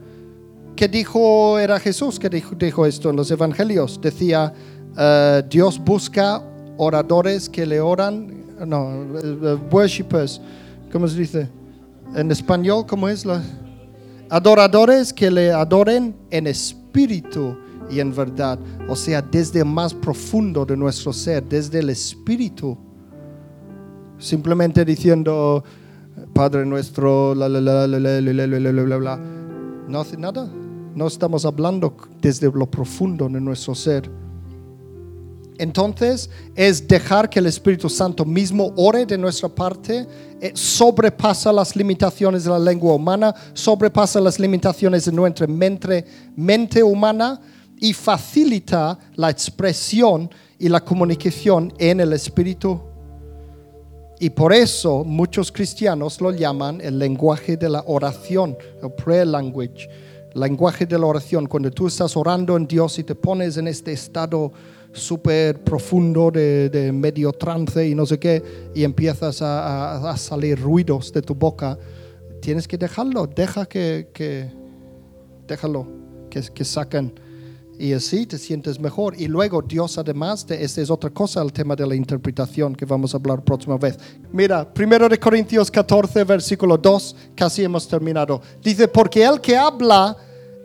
¿Qué 0.76 0.88
que 0.88 0.88
dijo, 0.89 1.58
era 1.60 1.80
Jesús 1.80 2.20
que 2.20 2.30
dijo, 2.30 2.56
dijo 2.56 2.86
esto 2.86 3.12
en 3.12 3.16
los 3.16 3.30
evangelios. 3.32 3.99
Decía, 4.01 4.54
eh, 4.97 5.43
Dios 5.49 5.80
busca 5.80 6.43
oradores 6.78 7.49
que 7.49 7.65
le 7.65 7.80
oran, 7.80 8.43
no, 8.65 9.03
eh, 9.21 9.57
worshippers, 9.71 10.41
¿cómo 10.91 11.07
se 11.07 11.19
dice? 11.19 11.49
En 12.15 12.32
español, 12.32 12.86
¿cómo 12.88 13.09
es? 13.09 13.26
La? 13.26 13.41
Adoradores 14.30 15.13
que 15.13 15.30
le 15.30 15.51
adoren 15.51 16.15
en 16.32 16.47
espíritu 16.47 17.55
y 17.89 17.99
en 17.99 18.15
verdad. 18.15 18.57
O 18.88 18.95
sea, 18.95 19.21
desde 19.21 19.63
más 19.63 19.93
profundo 19.93 20.65
de 20.65 20.76
nuestro 20.76 21.13
ser, 21.13 21.43
desde 21.43 21.80
el 21.80 21.89
espíritu. 21.89 22.78
Simplemente 24.17 24.86
diciendo, 24.86 25.63
Padre 26.34 26.65
nuestro, 26.65 27.36
la, 27.36 27.49
la, 27.49 27.61
la, 27.61 27.88
la, 27.88 27.99
la, 27.99 28.21
la, 28.21 28.47
la, 28.47 28.59
la, 28.59 28.71
la, 28.71 28.99
la. 28.99 29.19
No 29.88 29.99
hace 29.99 30.17
nada. 30.17 30.49
No 30.95 31.07
estamos 31.07 31.45
hablando 31.45 31.95
desde 32.21 32.51
lo 32.51 32.69
profundo 32.69 33.28
de 33.28 33.41
nuestro 33.41 33.76
ser. 33.76 34.09
Entonces 35.58 36.30
es 36.56 36.88
dejar 36.88 37.30
que 37.30 37.39
el 37.39 37.45
Espíritu 37.45 37.89
Santo 37.89 38.26
mismo 38.26 38.74
ore 38.76 39.06
de 39.06 39.18
nuestra 39.18 39.49
parte, 39.49 40.08
eh, 40.41 40.51
sobrepasa 40.56 41.54
las 41.54 41.76
limitaciones 41.76 42.43
de 42.43 42.49
la 42.49 42.60
lengua 42.60 42.95
humana, 42.95 43.34
sobrepasa 43.54 44.20
las 44.20 44.39
limitaciones 44.39 45.06
de 45.06 45.12
nuestra 45.12 45.47
mente, 45.47 46.06
mente 46.36 46.82
humana 46.82 47.39
y 47.80 47.93
facilita 47.93 48.97
la 49.16 49.30
expresión 49.30 50.30
y 50.58 50.70
la 50.70 50.82
comunicación 50.82 51.74
en 51.78 51.99
el 51.99 52.14
Espíritu. 52.14 52.82
Y 54.20 54.30
por 54.30 54.54
eso 54.54 55.04
muchos 55.04 55.51
cristianos 55.51 56.22
lo 56.22 56.32
llaman 56.32 56.80
el 56.82 56.97
lenguaje 56.97 57.58
de 57.58 57.70
la 57.70 57.84
oración, 57.86 58.56
el 58.82 58.91
prayer 58.91 59.28
language, 59.28 59.89
lenguaje 60.34 60.86
de 60.86 60.97
la 60.97 61.06
oración. 61.06 61.45
Cuando 61.45 61.70
tú 61.70 61.88
estás 61.88 62.16
orando 62.16 62.56
en 62.56 62.66
Dios 62.66 62.97
y 62.99 63.04
te 63.04 63.16
pones 63.16 63.58
en 63.58 63.68
este 63.68 63.91
estado 63.91 64.51
súper 64.94 65.64
profundo 65.64 66.32
de, 66.32 66.70
de, 66.70 66.91
medio 66.91 67.32
trance 67.32 67.86
y 67.88 67.96
no 67.96 68.06
sé 68.06 68.20
qué, 68.20 68.72
y 68.74 68.84
empiezas 68.84 69.41
a, 69.41 70.10
a, 70.10 70.18
salir 70.18 70.60
ruidos 70.60 71.12
de 71.12 71.22
tu 71.22 71.36
boca, 71.36 71.78
tienes 72.41 72.68
que 72.68 72.78
dejarlo, 72.78 73.28
deja 73.28 73.66
que, 73.66 74.10
que 74.14 74.52
déjalo, 75.48 75.88
que, 76.30 76.41
que 76.54 76.64
saquen. 76.64 77.14
Y 77.80 77.91
así 77.94 78.28
te 78.28 78.38
sientes 78.38 78.80
mejor. 78.80 79.20
Y 79.20 79.28
luego 79.28 79.62
Dios 79.62 79.98
además, 79.98 80.46
de, 80.46 80.64
esta 80.64 80.82
es 80.82 80.89
otra 80.89 81.10
cosa, 81.10 81.41
el 81.41 81.52
tema 81.52 81.76
de 81.76 81.88
la 81.88 81.96
interpretación 81.96 82.76
que 82.76 82.86
vamos 82.86 83.14
a 83.14 83.18
hablar 83.18 83.44
próxima 83.44 83.78
vez. 83.78 83.98
Mira, 84.32 84.72
primero 84.72 85.10
de 85.10 85.20
Corintios 85.20 85.72
14, 85.72 86.24
versículo 86.24 86.78
2, 86.78 87.16
casi 87.36 87.64
hemos 87.64 87.88
terminado. 87.88 88.41
Dice, 88.62 88.88
porque 88.88 89.24
el 89.24 89.41
que 89.41 89.58
habla 89.58 90.16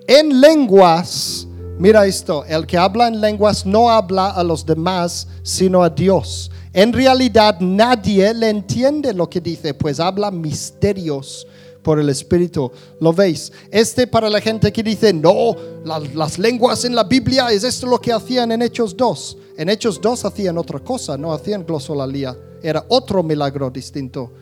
en 0.07 0.41
lenguas, 0.41 1.48
Mira 1.79 2.05
esto, 2.07 2.45
el 2.45 2.67
que 2.67 2.77
habla 2.77 3.07
en 3.07 3.21
lenguas 3.21 3.65
no 3.65 3.89
habla 3.89 4.31
a 4.31 4.43
los 4.43 4.67
demás, 4.67 5.29
sino 5.45 5.85
a 5.85 5.89
Dios. 5.89 6.51
En 6.73 6.93
realidad 6.93 7.61
nadie 7.61 8.35
le 8.35 8.49
entiende 8.49 9.15
lo 9.15 9.31
que 9.31 9.41
dice, 9.41 9.75
pues 9.75 10.01
habla 10.01 10.33
misterios 10.33 11.47
por 11.83 12.01
el 12.01 12.09
Espíritu. 12.09 12.73
¿Lo 13.01 13.13
veis? 13.13 13.53
Este 13.71 14.09
para 14.09 14.29
la 14.29 14.41
gente 14.41 14.73
que 14.73 14.83
dice, 14.83 15.13
no, 15.13 15.55
la, 15.85 16.01
las 16.01 16.37
lenguas 16.37 16.85
en 16.85 16.97
la 16.97 17.05
Biblia 17.05 17.47
es 17.53 17.63
esto 17.63 17.87
lo 17.87 18.01
que 18.01 18.13
hacían 18.13 18.51
en 18.51 18.63
Hechos 18.63 18.97
2. 18.97 19.39
En 19.59 19.69
Hechos 19.69 20.01
2 20.01 20.25
hacían 20.25 20.59
otra 20.59 20.81
cosa, 20.81 21.17
no 21.17 21.33
hacían 21.33 21.65
glosolalía. 21.65 22.37
Era 22.61 22.85
otro 22.89 23.23
milagro 23.23 23.71
distinto. 23.71 24.33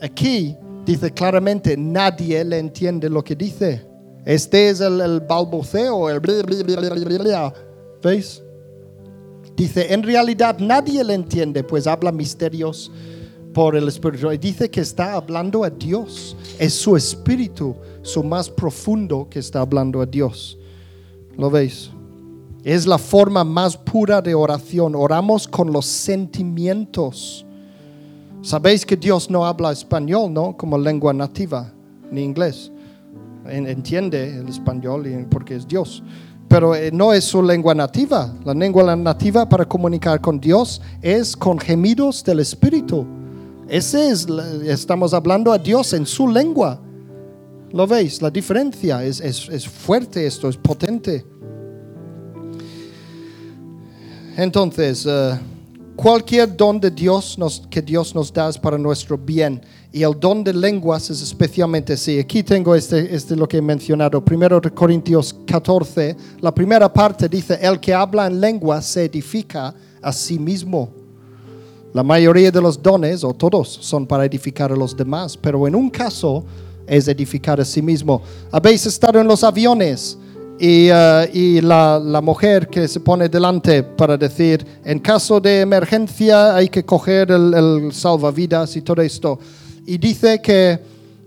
Aquí 0.00 0.56
dice 0.84 1.12
claramente, 1.12 1.76
nadie 1.76 2.44
le 2.44 2.58
entiende 2.58 3.08
lo 3.08 3.22
que 3.22 3.36
dice. 3.36 3.87
Este 4.28 4.68
es 4.68 4.82
el, 4.82 5.00
el 5.00 5.20
balbuceo, 5.20 6.10
el 6.10 6.20
bla, 6.20 6.34
bla, 6.42 7.54
¿veis? 8.02 8.42
Dice, 9.56 9.94
en 9.94 10.02
realidad 10.02 10.58
nadie 10.58 11.02
le 11.02 11.14
entiende, 11.14 11.64
pues 11.64 11.86
habla 11.86 12.12
misterios 12.12 12.92
por 13.54 13.74
el 13.74 13.88
Espíritu. 13.88 14.30
Y 14.30 14.36
dice 14.36 14.70
que 14.70 14.82
está 14.82 15.14
hablando 15.14 15.64
a 15.64 15.70
Dios. 15.70 16.36
Es 16.58 16.74
su 16.74 16.94
espíritu, 16.94 17.74
su 18.02 18.22
más 18.22 18.50
profundo 18.50 19.26
que 19.30 19.38
está 19.38 19.62
hablando 19.62 20.02
a 20.02 20.04
Dios. 20.04 20.58
¿Lo 21.38 21.48
veis? 21.48 21.90
Es 22.64 22.86
la 22.86 22.98
forma 22.98 23.44
más 23.44 23.78
pura 23.78 24.20
de 24.20 24.34
oración. 24.34 24.94
Oramos 24.94 25.48
con 25.48 25.72
los 25.72 25.86
sentimientos. 25.86 27.46
Sabéis 28.42 28.84
que 28.84 28.94
Dios 28.94 29.30
no 29.30 29.46
habla 29.46 29.72
español, 29.72 30.30
¿no? 30.30 30.54
Como 30.54 30.76
lengua 30.76 31.14
nativa, 31.14 31.72
ni 32.10 32.24
inglés 32.24 32.70
entiende 33.46 34.38
el 34.38 34.48
español 34.48 35.26
porque 35.30 35.56
es 35.56 35.66
Dios. 35.66 36.02
Pero 36.48 36.74
eh, 36.74 36.90
no 36.90 37.12
es 37.12 37.24
su 37.24 37.42
lengua 37.42 37.74
nativa. 37.74 38.34
La 38.44 38.54
lengua 38.54 38.96
nativa 38.96 39.48
para 39.48 39.66
comunicar 39.66 40.20
con 40.20 40.40
Dios 40.40 40.80
es 41.02 41.36
con 41.36 41.58
gemidos 41.58 42.24
del 42.24 42.40
Espíritu. 42.40 43.06
Ese 43.68 44.10
es, 44.10 44.26
estamos 44.64 45.12
hablando 45.12 45.52
a 45.52 45.58
Dios 45.58 45.92
en 45.92 46.06
su 46.06 46.26
lengua. 46.26 46.80
¿Lo 47.70 47.86
veis? 47.86 48.22
La 48.22 48.30
diferencia 48.30 49.04
es, 49.04 49.20
es, 49.20 49.46
es 49.50 49.68
fuerte 49.68 50.26
esto, 50.26 50.48
es 50.48 50.56
potente. 50.56 51.24
Entonces, 54.38 55.04
uh, 55.04 55.36
cualquier 55.96 56.56
don 56.56 56.80
de 56.80 56.90
Dios 56.90 57.36
nos, 57.36 57.66
que 57.68 57.82
Dios 57.82 58.14
nos 58.14 58.32
da 58.32 58.48
es 58.48 58.56
para 58.56 58.78
nuestro 58.78 59.18
bien. 59.18 59.60
Y 59.90 60.02
el 60.02 60.18
don 60.20 60.44
de 60.44 60.52
lenguas 60.52 61.08
es 61.08 61.22
especialmente 61.22 61.94
así. 61.94 62.18
Aquí 62.18 62.42
tengo 62.42 62.74
este, 62.74 63.14
este 63.14 63.34
lo 63.34 63.48
que 63.48 63.56
he 63.56 63.62
mencionado. 63.62 64.22
Primero 64.22 64.60
de 64.60 64.70
Corintios 64.70 65.34
14, 65.46 66.14
la 66.40 66.54
primera 66.54 66.92
parte 66.92 67.26
dice, 67.26 67.58
el 67.62 67.80
que 67.80 67.94
habla 67.94 68.26
en 68.26 68.38
lenguas 68.38 68.84
se 68.84 69.06
edifica 69.06 69.74
a 70.02 70.12
sí 70.12 70.38
mismo. 70.38 70.90
La 71.94 72.02
mayoría 72.02 72.50
de 72.50 72.60
los 72.60 72.82
dones, 72.82 73.24
o 73.24 73.32
todos, 73.32 73.78
son 73.80 74.06
para 74.06 74.26
edificar 74.26 74.70
a 74.70 74.76
los 74.76 74.94
demás, 74.94 75.38
pero 75.38 75.66
en 75.66 75.74
un 75.74 75.88
caso 75.88 76.44
es 76.86 77.08
edificar 77.08 77.58
a 77.58 77.64
sí 77.64 77.80
mismo. 77.80 78.20
Habéis 78.52 78.84
estado 78.84 79.18
en 79.18 79.26
los 79.26 79.42
aviones 79.42 80.18
y, 80.58 80.90
uh, 80.90 81.24
y 81.32 81.62
la, 81.62 81.98
la, 81.98 82.20
mujer 82.20 82.68
que 82.68 82.86
se 82.88 83.00
pone 83.00 83.28
delante 83.30 83.82
para 83.82 84.18
decir, 84.18 84.66
en 84.84 84.98
caso 84.98 85.40
de 85.40 85.60
emergencia 85.60 86.54
hay 86.54 86.68
que 86.68 86.84
coger 86.84 87.30
el, 87.30 87.54
el 87.54 87.92
salvavidas 87.92 88.76
y 88.76 88.82
todo 88.82 89.00
esto 89.00 89.38
y 89.88 89.96
dice 89.96 90.38
que 90.42 90.78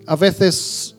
a 0.05 0.15
veces 0.15 0.95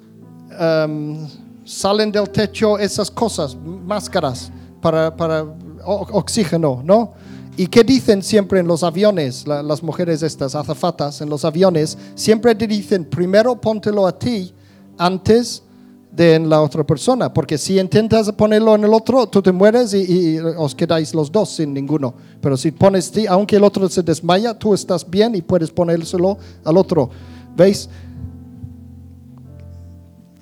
um, 0.61 1.29
salen 1.65 2.11
del 2.11 2.29
techo 2.29 2.77
esas 2.77 3.09
cosas, 3.09 3.57
máscaras 3.57 4.51
para, 4.81 5.15
para 5.15 5.45
oxígeno, 5.85 6.83
¿no? 6.85 7.13
¿Y 7.57 7.69
qué 7.69 7.85
dicen 7.85 8.21
siempre 8.21 8.59
en 8.59 8.67
los 8.67 8.83
aviones, 8.83 9.47
la, 9.47 9.63
las 9.63 9.81
mujeres 9.81 10.25
estas, 10.25 10.57
azafatas 10.57 11.21
en 11.21 11.31
los 11.31 11.45
aviones? 11.45 11.97
Siempre 12.17 12.57
te 12.57 12.67
dicen, 12.67 13.05
primero 13.05 13.61
póntelo 13.61 14.09
a 14.09 14.19
ti 14.19 14.53
antes 14.99 15.63
de 16.11 16.35
en 16.35 16.49
la 16.49 16.63
otra 16.63 16.85
persona, 16.85 17.33
porque 17.33 17.57
si 17.59 17.79
intentas 17.79 18.33
ponerlo 18.33 18.75
en 18.75 18.83
el 18.83 18.93
otro, 18.93 19.29
tú 19.29 19.41
te 19.41 19.53
mueres 19.53 19.95
y, 19.95 19.99
y, 20.01 20.39
os 20.41 20.75
quedáis 20.75 21.15
los 21.15 21.31
dos 21.31 21.51
sin 21.51 21.73
ninguno. 21.73 22.13
Pero 22.41 22.57
si 22.57 22.73
pones 22.73 23.13
ti, 23.13 23.25
aunque 23.29 23.55
el 23.55 23.63
otro 23.63 23.89
se 23.89 24.03
desmaya, 24.03 24.59
tú 24.59 24.75
estás 24.75 25.09
bien 25.09 25.37
y 25.37 25.43
puedes 25.43 25.71
ponérselo 25.71 26.39
al 26.65 26.77
otro. 26.77 27.09
¿Veis? 27.57 27.89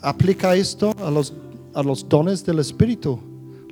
Aplica 0.01 0.55
esto 0.55 0.95
a 1.05 1.11
los, 1.11 1.33
a 1.75 1.83
los 1.83 2.09
dones 2.09 2.45
del 2.45 2.59
Espíritu. 2.59 3.21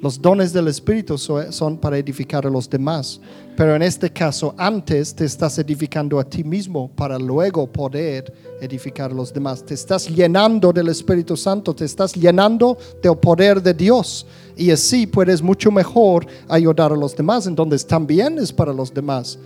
Los 0.00 0.20
dones 0.20 0.52
del 0.52 0.68
Espíritu 0.68 1.18
son 1.18 1.78
para 1.78 1.98
edificar 1.98 2.46
a 2.46 2.50
los 2.50 2.70
demás. 2.70 3.20
Pero 3.56 3.74
en 3.74 3.82
este 3.82 4.10
caso, 4.10 4.54
antes 4.56 5.12
te 5.12 5.24
estás 5.24 5.58
edificando 5.58 6.20
a 6.20 6.24
ti 6.24 6.44
mismo 6.44 6.88
para 6.94 7.18
luego 7.18 7.66
poder 7.66 8.32
edificar 8.60 9.10
a 9.10 9.14
los 9.14 9.32
demás. 9.32 9.64
Te 9.64 9.74
estás 9.74 10.08
llenando 10.08 10.72
del 10.72 10.88
Espíritu 10.88 11.36
Santo, 11.36 11.74
te 11.74 11.84
estás 11.84 12.14
llenando 12.14 12.78
del 13.02 13.16
poder 13.16 13.60
de 13.60 13.74
Dios. 13.74 14.24
Y 14.56 14.70
así 14.70 15.08
puedes 15.08 15.42
mucho 15.42 15.72
mejor 15.72 16.26
ayudar 16.46 16.92
a 16.92 16.96
los 16.96 17.16
demás. 17.16 17.48
Entonces 17.48 17.84
también 17.84 18.38
es 18.38 18.52
para 18.52 18.72
los 18.72 18.94
demás 18.94 19.38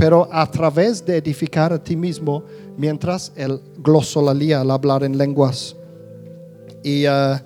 pero 0.00 0.26
a 0.32 0.50
través 0.50 1.04
de 1.04 1.18
edificar 1.18 1.74
a 1.74 1.84
ti 1.84 1.94
mismo 1.94 2.42
mientras 2.80 3.30
el 3.36 3.60
glosolalía, 3.76 4.62
al 4.62 4.70
hablar 4.70 5.04
en 5.04 5.18
lenguas. 5.18 5.76
Y 6.82 7.06
uh, 7.06 7.38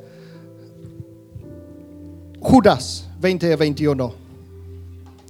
Judas 2.39 3.09
20 3.21 3.53
a 3.53 3.57
21. 3.57 4.15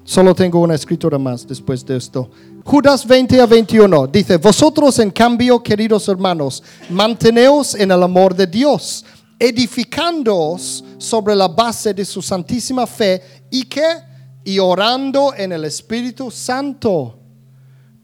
Solo 0.05 0.35
tengo 0.35 0.61
una 0.61 0.75
escritura 0.75 1.19
más 1.19 1.47
después 1.47 1.87
de 1.87 1.97
esto. 1.97 2.29
Judas 2.65 3.07
20 3.07 3.41
a 3.41 3.47
21 3.47 4.07
dice, 4.09 4.37
vosotros 4.37 4.99
en 4.99 5.11
cambio, 5.11 5.63
queridos 5.63 6.07
hermanos, 6.09 6.63
manteneos 6.91 7.75
en 7.75 7.91
el 7.91 8.03
amor 8.03 8.35
de 8.35 8.47
Dios, 8.47 9.07
edificándoos 9.39 10.85
sobre 10.99 11.35
la 11.35 11.49
base 11.49 11.95
de 11.95 12.05
su 12.05 12.21
santísima 12.21 12.87
fe 12.87 13.23
y 13.51 13.65
que 13.65 13.87
y 14.45 14.59
orando 14.59 15.33
en 15.35 15.53
el 15.53 15.65
Espíritu 15.65 16.31
Santo. 16.31 17.24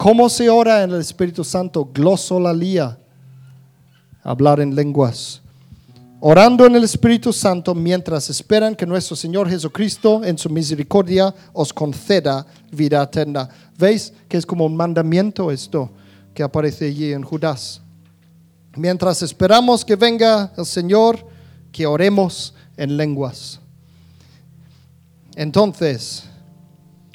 ¿Cómo 0.01 0.31
se 0.31 0.49
ora 0.49 0.83
en 0.83 0.93
el 0.93 1.01
Espíritu 1.03 1.45
Santo? 1.45 1.87
Glosolalía, 1.93 2.99
hablar 4.23 4.59
en 4.61 4.75
lenguas. 4.75 5.43
orando 6.21 6.65
en 6.65 6.75
el 6.75 6.85
Espíritu 6.85 7.35
Santo 7.35 7.75
mientras 7.75 8.31
esperan 8.31 8.75
que 8.75 8.87
nuestro 8.87 9.15
Señor 9.15 9.51
Jesucristo 9.51 10.25
en 10.25 10.39
su 10.39 10.49
misericordia 10.49 11.35
os 11.53 11.71
conceda 11.75 12.47
vida 12.73 13.03
eterna. 13.03 13.47
¿Veis 13.77 14.15
que 14.27 14.39
es 14.39 14.47
como 14.47 14.65
un 14.65 14.75
mandamiento 14.75 15.51
esto 15.51 15.91
que 16.33 16.43
aparece 16.43 16.87
allí 16.87 17.13
en 17.13 17.23
Judas? 17.23 17.83
Mientras 18.77 19.21
esperamos 19.21 19.85
que 19.85 19.97
venga 19.97 20.51
el 20.57 20.65
Señor, 20.65 21.19
que 21.71 21.85
oremos 21.85 22.55
en 22.79 22.97
lenguas. 22.97 23.61
Entonces, 25.37 26.25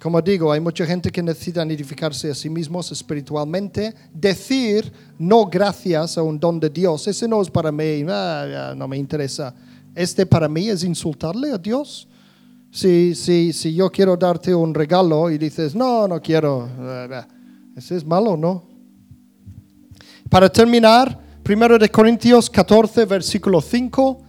como 0.06 0.22
digo, 0.22 0.51
hay 0.51 0.60
mucha 0.60 0.86
gente 0.86 1.12
que 1.12 1.24
necesita 1.24 1.64
edificarse 1.64 2.30
a 2.30 2.36
sí 2.36 2.47
mismos 2.47 2.91
espiritualmente. 2.91 3.91
Decir 4.14 4.93
no 5.18 5.47
gracias 5.47 6.20
a 6.20 6.22
un 6.22 6.39
don 6.39 6.60
de 6.60 6.70
Dios, 6.70 7.08
ese 7.08 7.28
no 7.28 7.41
es 7.41 7.49
para 7.49 7.72
mí, 7.72 8.06
ah, 8.08 8.76
no 8.78 8.88
me 8.88 8.97
interesa. 8.97 9.56
Este 9.95 10.28
para 10.28 10.47
mí 10.47 10.70
es 10.70 10.84
insultarle 10.84 11.53
a 11.53 11.58
Dios. 11.58 12.08
Si, 12.70 13.16
si, 13.16 13.51
si 13.51 13.74
yo 13.74 13.89
quiero 13.89 14.16
darte 14.16 14.53
un 14.53 14.76
regalo 14.76 15.32
y 15.32 15.39
dices, 15.39 15.74
no, 15.74 16.08
no 16.08 16.22
quiero, 16.22 16.70
ese 17.76 17.95
es 17.95 18.06
malo, 18.06 18.38
¿no? 18.38 18.64
Para 20.30 20.51
terminar, 20.51 21.20
1 21.43 21.80
de 21.80 21.89
Corintios 21.89 22.47
14, 22.51 23.06
versículo 23.06 23.60
5. 23.60 24.22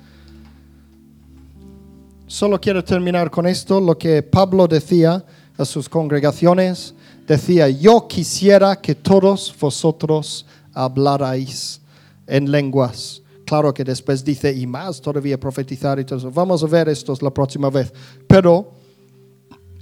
Solo 2.26 2.58
quiero 2.58 2.82
terminar 2.82 3.30
con 3.30 3.46
esto, 3.46 3.78
lo 3.78 3.98
que 3.98 4.22
Pablo 4.22 4.66
decía 4.66 5.22
a 5.56 5.64
sus 5.64 5.88
congregaciones, 5.88 6.94
decía, 7.26 7.68
yo 7.68 8.06
quisiera 8.08 8.76
que 8.76 8.94
todos 8.94 9.54
vosotros 9.58 10.46
hablarais 10.72 11.80
en 12.26 12.50
lenguas. 12.50 13.22
Claro 13.44 13.72
que 13.72 13.84
después 13.84 14.24
dice, 14.24 14.52
y 14.52 14.66
más 14.66 15.00
todavía 15.00 15.38
profetizar 15.38 15.98
y 16.00 16.04
todo 16.04 16.18
eso. 16.18 16.30
Vamos 16.30 16.62
a 16.62 16.66
ver 16.66 16.88
esto 16.88 17.16
la 17.20 17.30
próxima 17.30 17.70
vez. 17.70 17.92
Pero 18.26 18.72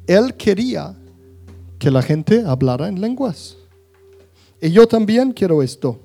él 0.06 0.34
quería 0.34 0.94
que 1.78 1.90
la 1.90 2.02
gente 2.02 2.44
hablara 2.46 2.88
en 2.88 3.00
lenguas. 3.00 3.56
Y 4.60 4.70
yo 4.70 4.86
también 4.86 5.32
quiero 5.32 5.62
esto. 5.62 5.98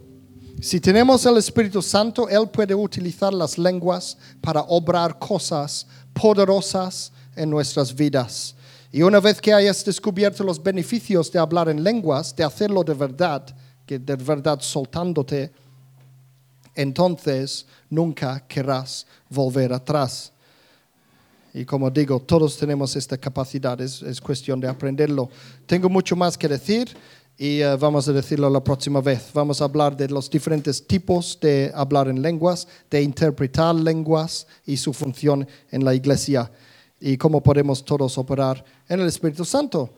Si 0.61 0.79
tenemos 0.81 1.25
el 1.25 1.37
Espíritu 1.37 1.81
Santo, 1.81 2.27
Él 2.27 2.49
puede 2.49 2.75
utilizar 2.75 3.33
las 3.33 3.57
lenguas 3.57 4.17
para 4.41 4.61
obrar 4.61 5.17
cosas 5.17 5.87
poderosas 6.13 7.13
en 7.35 7.49
nuestras 7.49 7.95
vidas. 7.95 8.55
Y 8.91 9.03
una 9.03 9.19
vez 9.19 9.39
que 9.39 9.53
hayas 9.53 9.85
descubierto 9.85 10.43
los 10.43 10.61
beneficios 10.61 11.31
de 11.31 11.37
hablar 11.37 11.69
en 11.69 11.83
lenguas, 11.83 12.35
de 12.35 12.43
hacerlo 12.43 12.83
de 12.83 12.95
verdad, 12.95 13.45
que 13.85 13.99
de 13.99 14.15
verdad 14.15 14.59
soltándote, 14.61 15.51
entonces 16.73 17.67
nunca 17.89 18.47
querrás 18.47 19.05
volver 19.29 19.73
atrás. 19.73 20.31
Y 21.53 21.65
como 21.65 21.89
digo, 21.91 22.19
todos 22.19 22.57
tenemos 22.57 22.95
esta 22.95 23.17
capacidad, 23.17 23.79
es, 23.79 24.01
es 24.01 24.19
cuestión 24.19 24.59
de 24.59 24.67
aprenderlo. 24.67 25.29
Tengo 25.67 25.87
mucho 25.87 26.15
más 26.15 26.35
que 26.35 26.47
decir 26.47 26.95
y 27.37 27.61
eh, 27.61 27.75
vamos 27.75 28.07
a 28.07 28.13
decirlo 28.13 28.49
la 28.49 28.63
próxima 28.63 29.01
vez. 29.01 29.29
Vamos 29.33 29.61
a 29.61 29.65
hablar 29.65 29.95
de 29.95 30.09
los 30.09 30.31
diferentes 30.31 30.85
tipos 30.85 31.37
de 31.39 31.71
hablar 31.75 32.07
en 32.07 32.23
lenguas, 32.23 32.67
de 32.89 33.03
interpretar 33.03 33.75
lenguas 33.75 34.47
y 34.65 34.77
su 34.77 34.93
función 34.93 35.47
en 35.69 35.85
la 35.85 35.93
iglesia 35.93 36.51
y 36.99 37.17
cómo 37.17 37.41
podemos 37.41 37.83
todos 37.83 38.17
operar 38.17 38.63
en 38.87 38.99
el 38.99 39.07
Espíritu 39.07 39.45
Santo. 39.45 39.93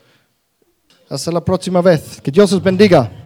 Hasta 1.09 1.31
la 1.31 1.43
próxima 1.43 1.81
vez. 1.81 2.21
Que 2.21 2.31
Dios 2.31 2.53
os 2.53 2.63
bendiga. 2.63 3.21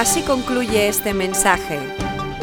Así 0.00 0.22
concluye 0.22 0.88
este 0.88 1.12
mensaje. 1.12 1.99